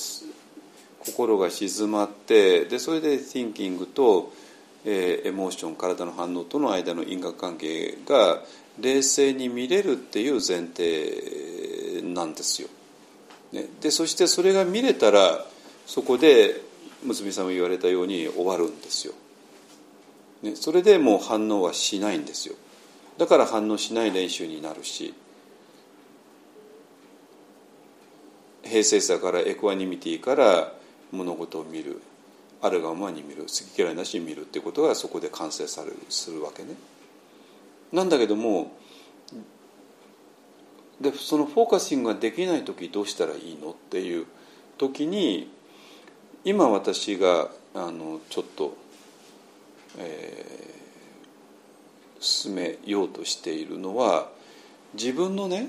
[1.07, 4.33] 心が静まってでそれで thinking と、
[4.85, 8.43] えー、エモーション体の反応との間の因果関係が
[8.81, 12.69] 冷静に見れるっていう前提なんですよ。
[13.53, 15.45] ね、でそしてそれが見れたら
[15.87, 16.61] そこで
[17.05, 19.15] 娘さんも言われたように終わるんですよ。
[20.43, 22.57] ね、それでもう反応はしないんですよ。
[23.19, 25.15] だから反応しない練習になるし
[28.63, 30.73] 平静さからエクアニミティから
[31.15, 32.03] 物事を見る
[32.61, 36.71] あるがままに見る好き嫌いなしに見るっていうことがそこで完成されるするわけね。
[37.93, 38.73] なんだけども
[41.01, 44.27] でそのフォーカシングができない時どうしたらいいのっていう
[44.79, 45.51] 時に
[46.45, 48.77] 今私があのちょっと、
[49.99, 54.29] えー、進めようとしているのは
[54.95, 55.69] 自分のね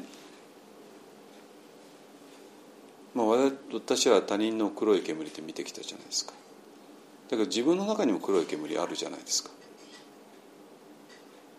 [3.15, 3.27] まあ、
[3.73, 6.33] 私は他人の黒い煙って見てきたじゃないですか。
[7.29, 9.49] だから自分の中にも黒い煙あるじゃないですか。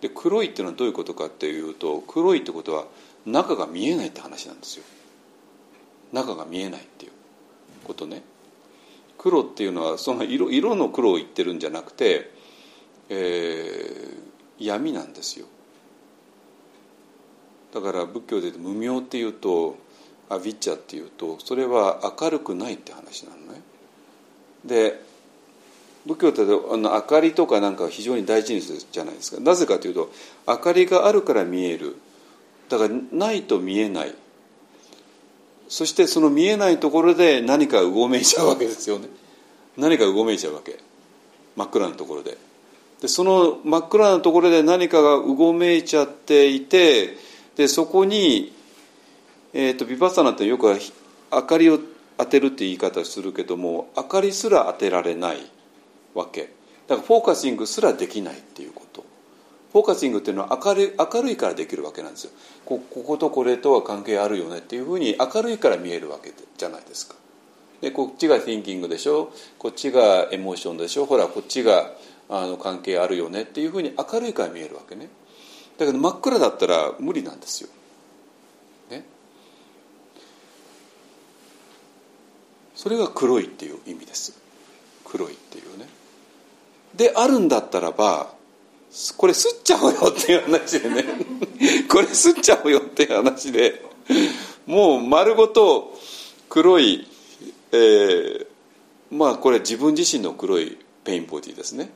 [0.01, 2.85] で黒いっていうのはどういうことかっていうと黒いってことは
[3.25, 4.85] 中が見えないって話なんですよ。
[6.13, 7.13] 中が見えないっていう。
[7.87, 8.23] ことね。
[9.17, 12.33] 黒っていうのはその色色の黒を言ってるんじゃなくて、
[13.09, 15.47] えー、闇なんですよ。
[17.73, 19.77] だから仏教で無明っていうと
[20.29, 23.63] アビッチャっていうとそれは明るくないって話なのね。
[24.65, 25.01] で
[26.07, 29.41] 仏教ってあの明かりとかなんか非常に大事にするじゃないですか。
[29.41, 30.11] なぜかというと
[30.47, 31.97] 明かりがあるから見える。
[32.69, 34.15] だからないと見えない。
[35.69, 39.09] そしてその見えないところで何かうごめいちゃうわけですよね。
[39.77, 40.79] 何かうごめいちゃうわけ。
[41.57, 42.39] 真っ暗なところで。
[43.01, 47.17] でその真っ暗なところで何かがうごめいちゃっていて
[47.57, 48.56] でそこに
[49.59, 50.67] えーと、ビパッサナってよく
[51.33, 51.79] 明かりを
[52.19, 55.39] 当てるって言い方するけども明かりすら当てられない
[56.13, 56.51] わけ。
[56.87, 59.03] だからフォーカシングすらできないっていうこと。
[59.73, 62.33] フォーカシングっていうのは明るい明るいからできるわけなんですよ。
[62.67, 67.15] ここことこれとは関係あるよねっていうふうに明るいから見えるわけじゃないですか。
[67.81, 69.33] でこっちが thinking でしょ。
[69.59, 71.07] こっちがエモーションでしょ。
[71.07, 71.93] ほらこっちが
[72.29, 75.09] あの関係あるよねっていうふうに明るいから見えるわけね。
[75.79, 77.71] だけど真っ暗だったら無理なんですよ、
[82.77, 84.39] それが黒いっていう意味です。
[85.05, 85.89] 黒いっていうね。
[86.95, 88.29] であるんだったらば
[89.17, 91.05] これ吸っちゃおうよっていう話でね。
[91.89, 93.83] これ吸っちゃおうよっていう話で
[94.67, 95.99] もう丸ごと
[96.51, 97.09] 黒い、
[97.73, 98.47] えー、
[99.11, 101.91] まあこれ自分自身の黒いペインボディですね。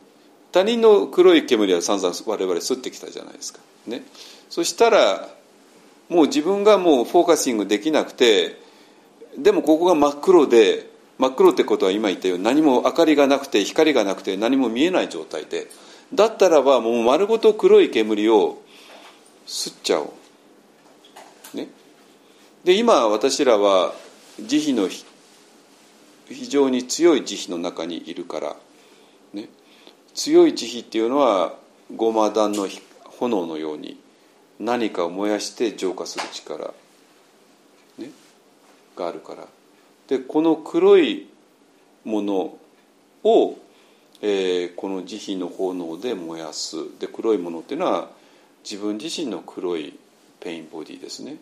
[0.51, 3.61] 他人の黒い煙は散々我々吸ってきたじゃないですか。
[3.87, 4.03] ね。
[4.49, 5.29] そしたら
[6.09, 8.60] もう自分がもうフォーカシングできなくて
[9.43, 15.67] でもここが真っ黒で真っ黒ってことは今言ったように何も明かりがなくて光がなくて何も見えない状態で
[16.15, 18.63] だったらばもう丸ごと黒い煙を
[19.47, 20.15] 吸っちゃお
[21.55, 21.57] う。
[21.57, 21.69] ね、
[22.65, 23.93] で今私らは
[24.41, 24.89] 慈悲の
[26.29, 28.57] 非常に強い慈悲の中にいるから、
[29.33, 29.49] ね、
[30.15, 31.55] 強い慈悲っていうのは
[31.95, 32.69] ごま団の
[33.19, 34.01] 炎のように
[34.59, 36.73] 何かを燃やして浄化する力、
[39.01, 39.47] があるから。
[40.09, 41.29] でこの黒い
[42.05, 42.59] もの
[43.25, 43.57] を
[44.23, 46.77] えー、この慈悲の炎で燃やす。
[46.99, 48.11] で黒いものっていうのは
[48.63, 49.99] 自分自身の黒い
[50.41, 51.37] ペインボディですね。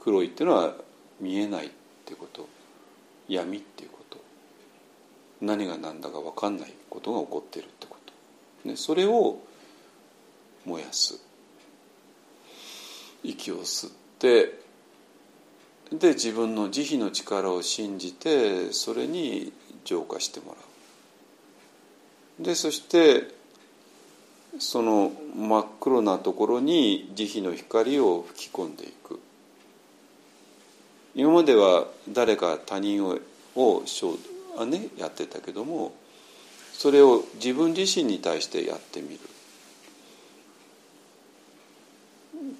[0.00, 0.74] 黒いっていうのは
[1.20, 1.70] 見えないっ
[2.04, 2.48] てこと。
[3.28, 4.18] 闇っていうこと。
[5.40, 7.96] 何が何だか分かんないことが起こってるってこ
[8.64, 9.38] と、ね、それを
[10.64, 11.20] 燃やす。
[13.22, 14.61] 息を吸って
[15.92, 19.52] で自分の慈悲の力を信じてそれに
[19.84, 20.58] 浄化してもら
[22.40, 22.42] う。
[22.44, 23.28] でそして
[24.58, 29.20] その真っ黒なところに慈悲の光を吹き込んでいく。
[31.14, 33.18] 今までは誰か他人を
[33.54, 33.82] を、
[34.64, 35.92] ね、やってたけども
[36.72, 39.20] それを自分自身に対してやってみる。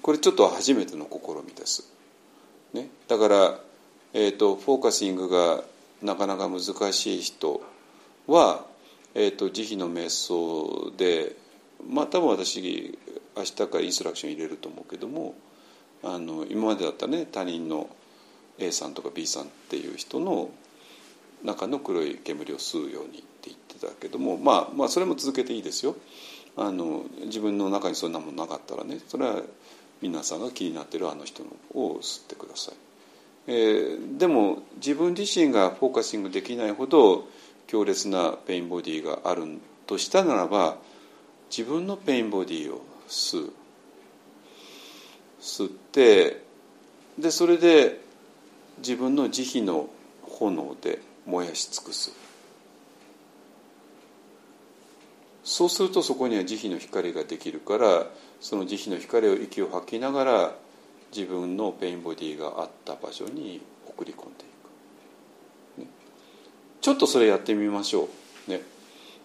[0.03, 1.91] これちょっと初めての試みです、
[2.73, 3.59] ね、だから、
[4.13, 5.63] えーと、フォーカシングが
[6.01, 6.61] なかなか難
[6.93, 7.61] しい人
[8.27, 8.65] は
[9.15, 11.35] えーと、慈悲の瞑想で
[11.87, 12.97] まあ多分私
[13.37, 15.35] 明日からインストラクション入れると思うけども
[16.03, 17.89] あの今までだったね他人の
[18.57, 20.49] A さんとか B さんっていう人の
[21.43, 25.95] 中の黒い煙を吸うようにって言ってたけども、まあ、まあそれも続けていいですよ。
[26.55, 29.41] あの自分の中にそんなものなかったらねそれは
[30.03, 32.75] 皆さんが気になってるあの人のを吸ってください、
[33.47, 37.25] えー、でも自分自身がフォーカシングできないほど
[37.67, 39.45] 強烈なペインボディがある
[39.87, 40.75] としたならば
[41.49, 43.53] 自分のペインボディを吸う。
[45.39, 46.43] 吸って
[47.17, 48.01] でそれで
[48.79, 49.87] 自分の慈悲の
[50.23, 52.11] 炎で燃やし尽くす。
[55.43, 58.07] そうするとそこには慈悲の光ができるから
[58.43, 60.55] その慈悲の光を息を吐きながら
[61.15, 64.43] 自分のペインボディがあった場所に送り込んで
[65.81, 65.87] いく。
[66.81, 68.09] ちょっとそれやってみましょ
[68.47, 68.51] う。
[68.51, 68.61] ね。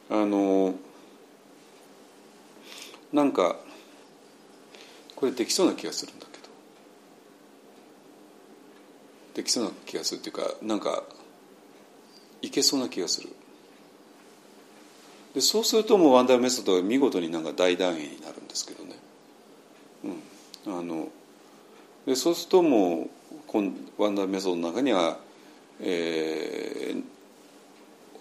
[0.08, 0.72] あの
[3.12, 3.56] なんか
[5.16, 6.44] これできそうな気がするんだけど。
[9.34, 11.02] できそうな気がするっていうかなんか
[12.40, 13.30] いけそうな気がする。
[15.34, 19.07] でそうするともうワンダーメソッドが見事になんか大団円になるんですけどね。
[20.66, 21.08] あの
[22.06, 23.08] でそうするとも
[23.52, 25.18] うワンダーメソッドの中には、
[25.80, 27.02] えー、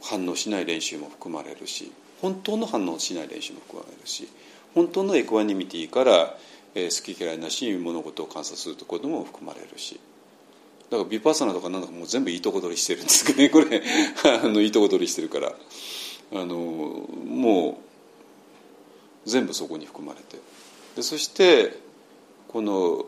[0.02, 1.92] 反応しない練習も含まれるし
[2.22, 4.28] 本当の反応しない練習も含まれるし
[4.74, 6.38] 本当のエクワニミティから、
[6.76, 10.00] えー、好き嫌いなし物事を観察するところも含まれるし
[10.90, 13.84] だからビパッサナとかなんだかもう全部いいとこ取りしてるんですけどね これ。
[14.24, 15.54] あのいいとこ取りしてるから。
[16.34, 17.82] あのも
[19.26, 20.38] う全部そこに含まれて。
[20.96, 21.78] でそして
[22.48, 23.06] この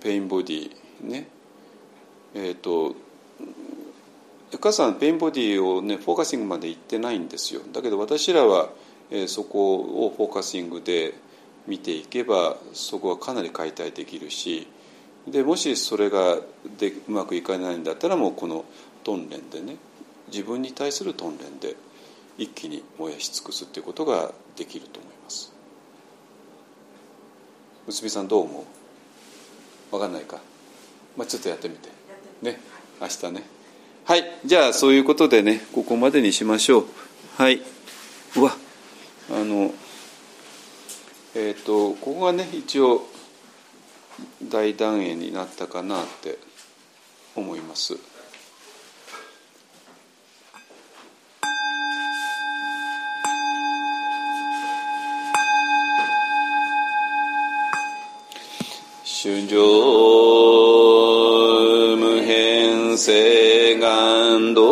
[0.00, 0.70] ペインボディ
[1.02, 1.28] ね。
[2.34, 2.94] えっ、ー、と
[4.60, 7.60] 母さんペインボディをねフォーカシングまで行ってないんですよ。
[7.72, 8.70] だけど私らは、
[9.10, 11.14] えー、そこをフォーカシングで
[11.66, 14.66] 見ていけばそこはかなり解体できるし
[15.26, 16.38] でもしそれが
[16.78, 18.64] でうまくいかないんだったらもうこの
[19.04, 19.76] トンレンでね
[20.32, 21.76] 自分に対するトンレンで
[22.38, 25.17] 一気に燃やし尽くすっていうことができると思います。
[27.88, 28.64] 娘さんどう思う？
[29.90, 30.38] 分かんないか、
[31.16, 31.88] まあ、ちょっとやってみて。
[32.42, 32.60] ね。
[33.00, 33.42] 明日ね。
[34.04, 34.24] はい。
[34.44, 36.86] じゃあそういうことでねここまでにしましょう。
[37.38, 37.62] はい。
[38.36, 38.54] うわ。
[39.30, 39.72] あの
[41.34, 43.06] えっ、とここがね一応
[44.42, 46.38] 大団円になったかなって
[47.36, 47.94] 思います。
[59.20, 59.58] 春情
[61.98, 64.62] 無変性願道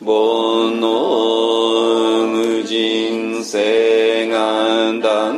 [0.00, 5.36] 煩悩無人性願断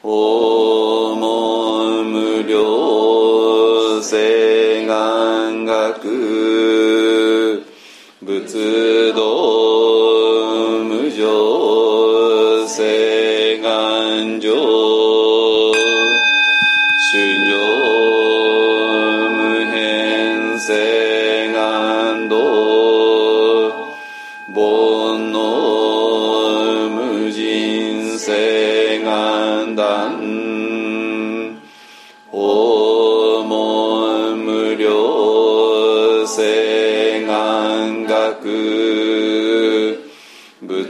[0.00, 6.38] 訪問無量性願学。
[8.24, 9.27] 仏道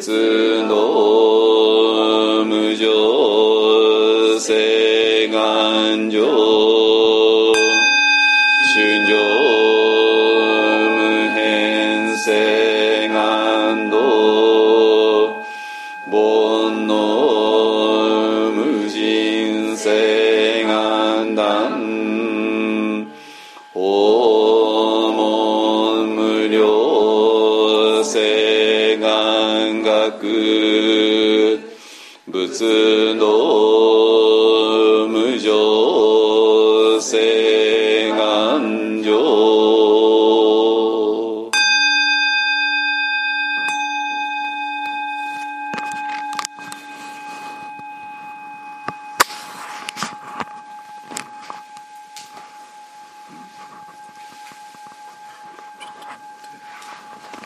[0.00, 6.17] 仏の無常性願上
[30.12, 31.60] く
[32.30, 33.26] 仏の
[35.08, 37.57] 無常性。